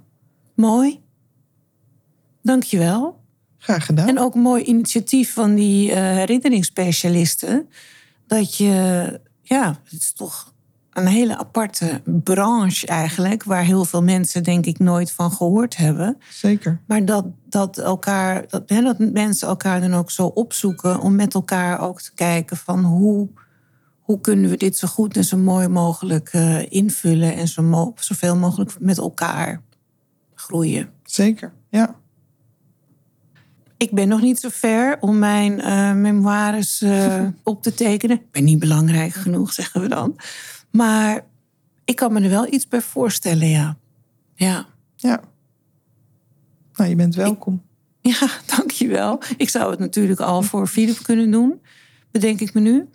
Mooi. 0.55 1.01
Dankjewel. 2.43 3.21
Graag 3.59 3.87
gedaan. 3.87 4.09
En 4.09 4.19
ook 4.19 4.35
een 4.35 4.41
mooi 4.41 4.63
initiatief 4.63 5.33
van 5.33 5.55
die 5.55 5.93
eh, 5.93 5.97
herinneringsspecialisten. 6.03 7.69
Dat 8.27 8.57
je, 8.57 9.21
ja, 9.49 9.81
het 9.85 9.93
is 10.01 10.13
toch 10.13 10.53
een 10.93 11.07
hele 11.07 11.37
aparte 11.39 12.03
branche 12.05 12.87
eigenlijk. 12.87 13.45
Waar 13.45 13.65
heel 13.65 13.85
veel 13.85 14.03
mensen 14.03 14.43
denk 14.43 14.67
ik 14.67 14.79
nooit 14.79 15.13
van 15.13 15.33
gehoord 15.33 15.77
hebben. 15.77 16.19
Zeker. 16.31 16.81
Maar 16.87 17.05
dat, 17.05 17.27
dat, 17.49 17.79
elkaar, 17.79 18.45
dat, 18.49 18.63
hè, 18.67 18.83
dat 18.83 18.99
mensen 18.99 19.49
elkaar 19.49 19.81
dan 19.81 19.95
ook 19.95 20.11
zo 20.11 20.27
opzoeken. 20.27 21.01
Om 21.01 21.15
met 21.15 21.35
elkaar 21.35 21.81
ook 21.81 22.01
te 22.01 22.15
kijken 22.15 22.57
van 22.57 22.85
hoe, 22.85 23.29
hoe 24.01 24.21
kunnen 24.21 24.51
we 24.51 24.57
dit 24.57 24.77
zo 24.77 24.89
goed 24.89 25.17
en 25.17 25.25
zo 25.25 25.37
mooi 25.37 25.69
mogelijk 25.69 26.29
eh, 26.33 26.73
invullen. 26.73 27.35
En 27.35 27.49
zo 27.49 27.63
mo- 27.63 27.93
zoveel 27.97 28.37
mogelijk 28.37 28.77
met 28.81 28.99
elkaar 28.99 29.63
groeien. 30.35 30.91
Zeker. 31.03 31.53
Ja. 31.71 31.97
Ik 33.79 33.91
ben 33.91 34.09
nog 34.09 34.21
niet 34.21 34.41
zo 34.41 34.49
ver 34.53 34.97
om 35.01 35.19
mijn 35.19 35.61
eh, 35.61 35.93
memoires 35.93 36.83
eh, 36.83 37.27
op 37.43 37.63
te 37.63 37.75
tekenen. 37.75 38.17
Ik 38.17 38.31
ben 38.31 38.45
niet 38.45 38.59
belangrijk 38.59 39.13
genoeg, 39.13 39.53
zeggen 39.53 39.81
we 39.81 39.89
dan. 39.89 40.17
Maar 40.71 41.25
ik 41.85 41.97
kan 41.97 42.13
me 42.13 42.21
er 42.21 42.31
wel 42.31 42.53
iets 42.53 42.69
bij 42.69 42.81
voorstellen, 42.81 43.49
ja. 43.49 43.77
Ja, 44.35 44.67
Ja. 44.97 45.21
Nou, 46.75 46.91
je 46.91 46.97
bent 46.97 47.15
welkom. 47.15 47.63
ja 48.01 48.29
dankjewel. 48.57 49.21
Ik 49.37 49.49
zou 49.49 49.71
het 49.71 49.79
natuurlijk 49.79 50.21
al 50.21 50.43
voor 50.43 50.67
Philip 50.67 51.03
kunnen 51.03 51.31
doen, 51.31 51.61
bedenk 52.11 52.41
ik 52.41 52.55
me 52.55 52.61
nu. 52.61 52.89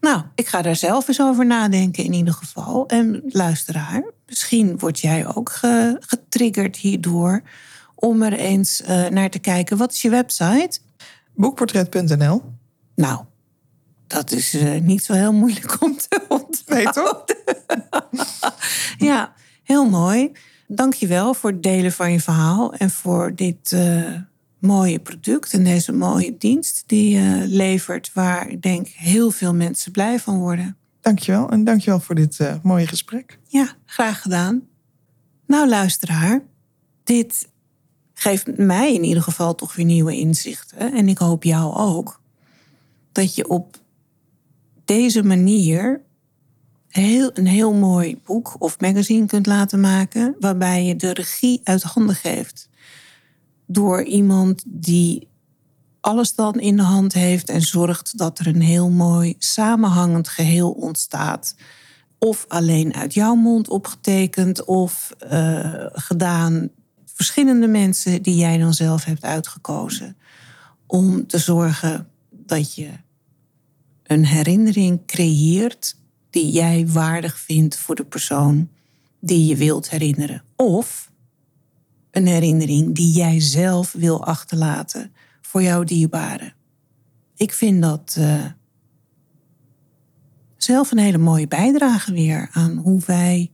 Nou, 0.00 0.22
ik 0.34 0.46
ga 0.46 0.62
daar 0.62 0.76
zelf 0.76 1.08
eens 1.08 1.20
over 1.20 1.46
nadenken 1.46 2.04
in 2.04 2.12
ieder 2.12 2.34
geval. 2.34 2.86
En 2.88 3.22
luisteraar, 3.28 4.04
misschien 4.26 4.78
word 4.78 5.00
jij 5.00 5.34
ook 5.34 5.50
ge- 5.50 5.96
getriggerd 6.00 6.76
hierdoor... 6.76 7.42
om 7.96 8.22
er 8.22 8.32
eens 8.32 8.82
eh, 8.82 9.06
naar 9.06 9.30
te 9.30 9.38
kijken. 9.38 9.76
Wat 9.76 9.92
is 9.92 10.02
je 10.02 10.10
website? 10.10 10.78
Boekportret.nl. 11.34 12.42
Nou, 12.94 13.24
dat 14.06 14.32
is 14.32 14.54
eh, 14.54 14.80
niet 14.80 15.04
zo 15.04 15.12
heel 15.12 15.32
moeilijk 15.32 15.82
om 15.82 15.96
te 15.96 16.24
onthouden. 16.28 16.64
Nee, 16.66 16.84
toch? 16.84 17.24
Ja, 18.98 19.32
heel 19.62 19.88
mooi. 19.88 20.32
Dank 20.68 20.94
je 20.94 21.06
wel 21.06 21.34
voor 21.34 21.50
het 21.50 21.62
delen 21.62 21.92
van 21.92 22.12
je 22.12 22.20
verhaal 22.20 22.74
en 22.74 22.90
voor 22.90 23.34
dit 23.34 23.72
eh, 23.72 24.12
mooie 24.58 24.98
product 24.98 25.52
en 25.52 25.64
deze 25.64 25.92
mooie 25.92 26.36
dienst 26.38 26.82
die 26.86 27.18
je 27.18 27.46
levert, 27.48 28.10
waar 28.14 28.48
ik 28.48 28.62
denk 28.62 28.86
heel 28.86 29.30
veel 29.30 29.54
mensen 29.54 29.92
blij 29.92 30.18
van 30.18 30.38
worden. 30.38 30.76
Dankjewel. 31.00 31.50
En 31.50 31.64
dankjewel 31.64 32.00
voor 32.00 32.14
dit 32.14 32.38
mooie 32.62 32.86
gesprek. 32.86 33.38
Ja, 33.48 33.74
graag 33.84 34.22
gedaan. 34.22 34.62
Nou, 35.46 35.68
luisteraar, 35.68 36.42
dit 37.04 37.48
geeft 38.18 38.56
mij 38.56 38.94
in 38.94 39.04
ieder 39.04 39.22
geval 39.22 39.54
toch 39.54 39.74
weer 39.74 39.84
nieuwe 39.84 40.16
inzichten. 40.16 40.92
En 40.92 41.08
ik 41.08 41.18
hoop 41.18 41.44
jou 41.44 41.74
ook. 41.74 42.20
Dat 43.12 43.34
je 43.34 43.48
op 43.48 43.76
deze 44.84 45.22
manier 45.22 46.00
heel, 46.88 47.30
een 47.34 47.46
heel 47.46 47.72
mooi 47.72 48.20
boek 48.24 48.56
of 48.58 48.80
magazine 48.80 49.26
kunt 49.26 49.46
laten 49.46 49.80
maken. 49.80 50.36
Waarbij 50.40 50.84
je 50.84 50.96
de 50.96 51.12
regie 51.12 51.60
uit 51.64 51.82
handen 51.82 52.14
geeft. 52.14 52.68
Door 53.66 54.02
iemand 54.02 54.62
die 54.66 55.28
alles 56.00 56.34
dan 56.34 56.60
in 56.60 56.76
de 56.76 56.82
hand 56.82 57.12
heeft 57.12 57.48
en 57.48 57.62
zorgt 57.62 58.18
dat 58.18 58.38
er 58.38 58.46
een 58.46 58.60
heel 58.60 58.90
mooi 58.90 59.34
samenhangend 59.38 60.28
geheel 60.28 60.70
ontstaat 60.70 61.54
of 62.18 62.44
alleen 62.48 62.94
uit 62.94 63.14
jouw 63.14 63.34
mond 63.34 63.68
opgetekend 63.68 64.64
of 64.64 65.14
eh, 65.18 65.86
gedaan. 65.92 66.70
Verschillende 67.16 67.66
mensen 67.66 68.22
die 68.22 68.36
jij 68.36 68.58
dan 68.58 68.74
zelf 68.74 69.04
hebt 69.04 69.22
uitgekozen. 69.22 70.16
Om 70.86 71.26
te 71.26 71.38
zorgen 71.38 72.08
dat 72.30 72.74
je 72.74 72.90
een 74.02 74.24
herinnering 74.24 75.06
creëert 75.06 75.96
die 76.30 76.50
jij 76.50 76.88
waardig 76.88 77.38
vindt 77.38 77.76
voor 77.76 77.94
de 77.94 78.04
persoon 78.04 78.68
die 79.20 79.46
je 79.46 79.56
wilt 79.56 79.90
herinneren. 79.90 80.42
Of 80.56 81.10
een 82.10 82.26
herinnering 82.26 82.94
die 82.94 83.12
jij 83.12 83.40
zelf 83.40 83.92
wil 83.92 84.24
achterlaten 84.24 85.12
voor 85.40 85.62
jouw 85.62 85.84
dierbaren. 85.84 86.54
Ik 87.36 87.52
vind 87.52 87.82
dat 87.82 88.16
eh, 88.18 88.44
zelf 90.56 90.90
een 90.90 90.98
hele 90.98 91.18
mooie 91.18 91.48
bijdrage 91.48 92.12
weer 92.12 92.48
aan 92.52 92.76
hoe 92.76 93.02
wij 93.06 93.50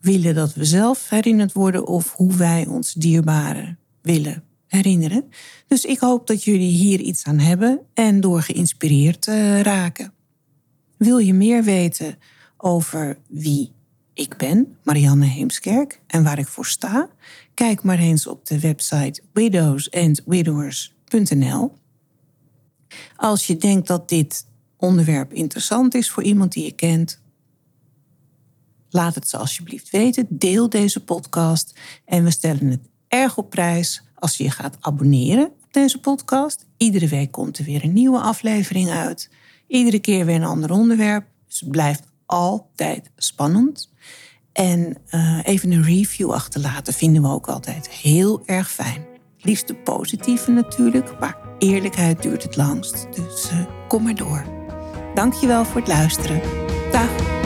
willen 0.00 0.34
dat 0.34 0.54
we 0.54 0.64
zelf 0.64 1.08
herinnerd 1.08 1.52
worden 1.52 1.86
of 1.86 2.12
hoe 2.12 2.36
wij 2.36 2.66
ons 2.66 2.92
dierbaren 2.92 3.78
willen 4.02 4.42
herinneren. 4.66 5.30
Dus 5.66 5.84
ik 5.84 5.98
hoop 5.98 6.26
dat 6.26 6.44
jullie 6.44 6.72
hier 6.72 7.00
iets 7.00 7.24
aan 7.24 7.38
hebben 7.38 7.80
en 7.94 8.20
door 8.20 8.42
geïnspireerd 8.42 9.26
eh, 9.26 9.60
raken. 9.60 10.12
Wil 10.96 11.18
je 11.18 11.34
meer 11.34 11.62
weten 11.62 12.18
over 12.56 13.18
wie 13.28 13.72
ik 14.14 14.36
ben, 14.36 14.76
Marianne 14.82 15.26
Heemskerk, 15.26 16.00
en 16.06 16.24
waar 16.24 16.38
ik 16.38 16.48
voor 16.48 16.66
sta? 16.66 17.08
Kijk 17.54 17.82
maar 17.82 17.98
eens 17.98 18.26
op 18.26 18.46
de 18.46 18.60
website 18.60 19.22
widowsandwidowers.nl. 19.32 21.76
Als 23.16 23.46
je 23.46 23.56
denkt 23.56 23.86
dat 23.86 24.08
dit 24.08 24.46
onderwerp 24.76 25.32
interessant 25.32 25.94
is 25.94 26.10
voor 26.10 26.22
iemand 26.22 26.52
die 26.52 26.64
je 26.64 26.72
kent, 26.72 27.20
laat 28.90 29.14
het 29.14 29.28
ze 29.28 29.36
alsjeblieft 29.36 29.90
weten. 29.90 30.26
Deel 30.28 30.68
deze 30.68 31.04
podcast 31.04 31.78
en 32.04 32.24
we 32.24 32.30
stellen 32.30 32.66
het 32.66 32.88
erg 33.08 33.36
op 33.36 33.50
prijs 33.50 34.02
als 34.14 34.36
je 34.36 34.44
je 34.44 34.50
gaat 34.50 34.76
abonneren 34.80 35.46
op 35.46 35.72
deze 35.72 36.00
podcast. 36.00 36.66
Iedere 36.76 37.08
week 37.08 37.32
komt 37.32 37.58
er 37.58 37.64
weer 37.64 37.84
een 37.84 37.92
nieuwe 37.92 38.20
aflevering 38.20 38.90
uit. 38.90 39.30
Iedere 39.66 39.98
keer 39.98 40.24
weer 40.26 40.34
een 40.34 40.44
ander 40.44 40.70
onderwerp. 40.70 41.26
Dus 41.46 41.60
het 41.60 41.70
blijft 41.70 42.02
altijd 42.26 43.10
spannend. 43.16 43.90
En 44.52 44.96
uh, 45.10 45.38
even 45.42 45.70
een 45.70 45.84
review 45.84 46.32
achterlaten 46.32 46.92
vinden 46.92 47.22
we 47.22 47.28
ook 47.28 47.48
altijd 47.48 47.88
heel 47.88 48.42
erg 48.46 48.70
fijn. 48.70 49.06
Liefst 49.38 49.68
de 49.68 49.74
positieve 49.74 50.50
natuurlijk, 50.50 51.20
maar 51.20 51.36
eerlijkheid 51.58 52.22
duurt 52.22 52.42
het 52.42 52.56
langst. 52.56 53.06
Dus 53.14 53.50
uh, 53.52 53.66
kom 53.88 54.02
maar 54.02 54.14
door. 54.14 54.44
Dankjewel 55.14 55.64
voor 55.64 55.80
het 55.80 55.88
luisteren. 55.88 56.40
Dag. 56.92 57.37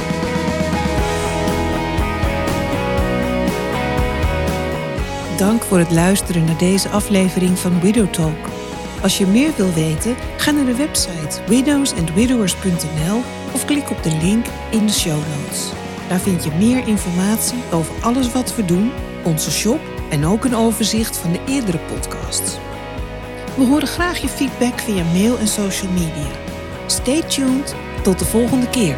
Dank 5.42 5.62
voor 5.62 5.78
het 5.78 5.90
luisteren 5.90 6.44
naar 6.44 6.58
deze 6.58 6.88
aflevering 6.88 7.58
van 7.58 7.80
Widow 7.80 8.12
Talk. 8.12 8.48
Als 9.02 9.18
je 9.18 9.26
meer 9.26 9.50
wil 9.56 9.72
weten, 9.72 10.16
ga 10.36 10.50
naar 10.50 10.64
de 10.64 10.76
website 10.76 11.40
widowsandwidowers.nl 11.46 13.20
of 13.52 13.64
klik 13.64 13.90
op 13.90 14.02
de 14.02 14.18
link 14.22 14.46
in 14.70 14.86
de 14.86 14.92
show 14.92 15.18
notes. 15.36 15.72
Daar 16.08 16.18
vind 16.18 16.44
je 16.44 16.50
meer 16.58 16.88
informatie 16.88 17.58
over 17.72 17.94
alles 18.00 18.32
wat 18.32 18.56
we 18.56 18.64
doen, 18.64 18.90
onze 19.24 19.50
shop 19.50 19.80
en 20.10 20.26
ook 20.26 20.44
een 20.44 20.56
overzicht 20.56 21.16
van 21.16 21.32
de 21.32 21.40
eerdere 21.46 21.78
podcasts. 21.78 22.58
We 23.56 23.64
horen 23.64 23.88
graag 23.88 24.18
je 24.18 24.28
feedback 24.28 24.78
via 24.78 25.04
mail 25.12 25.38
en 25.38 25.48
social 25.48 25.92
media. 25.92 26.30
Stay 26.86 27.22
tuned, 27.22 27.74
tot 28.02 28.18
de 28.18 28.24
volgende 28.24 28.68
keer. 28.68 28.96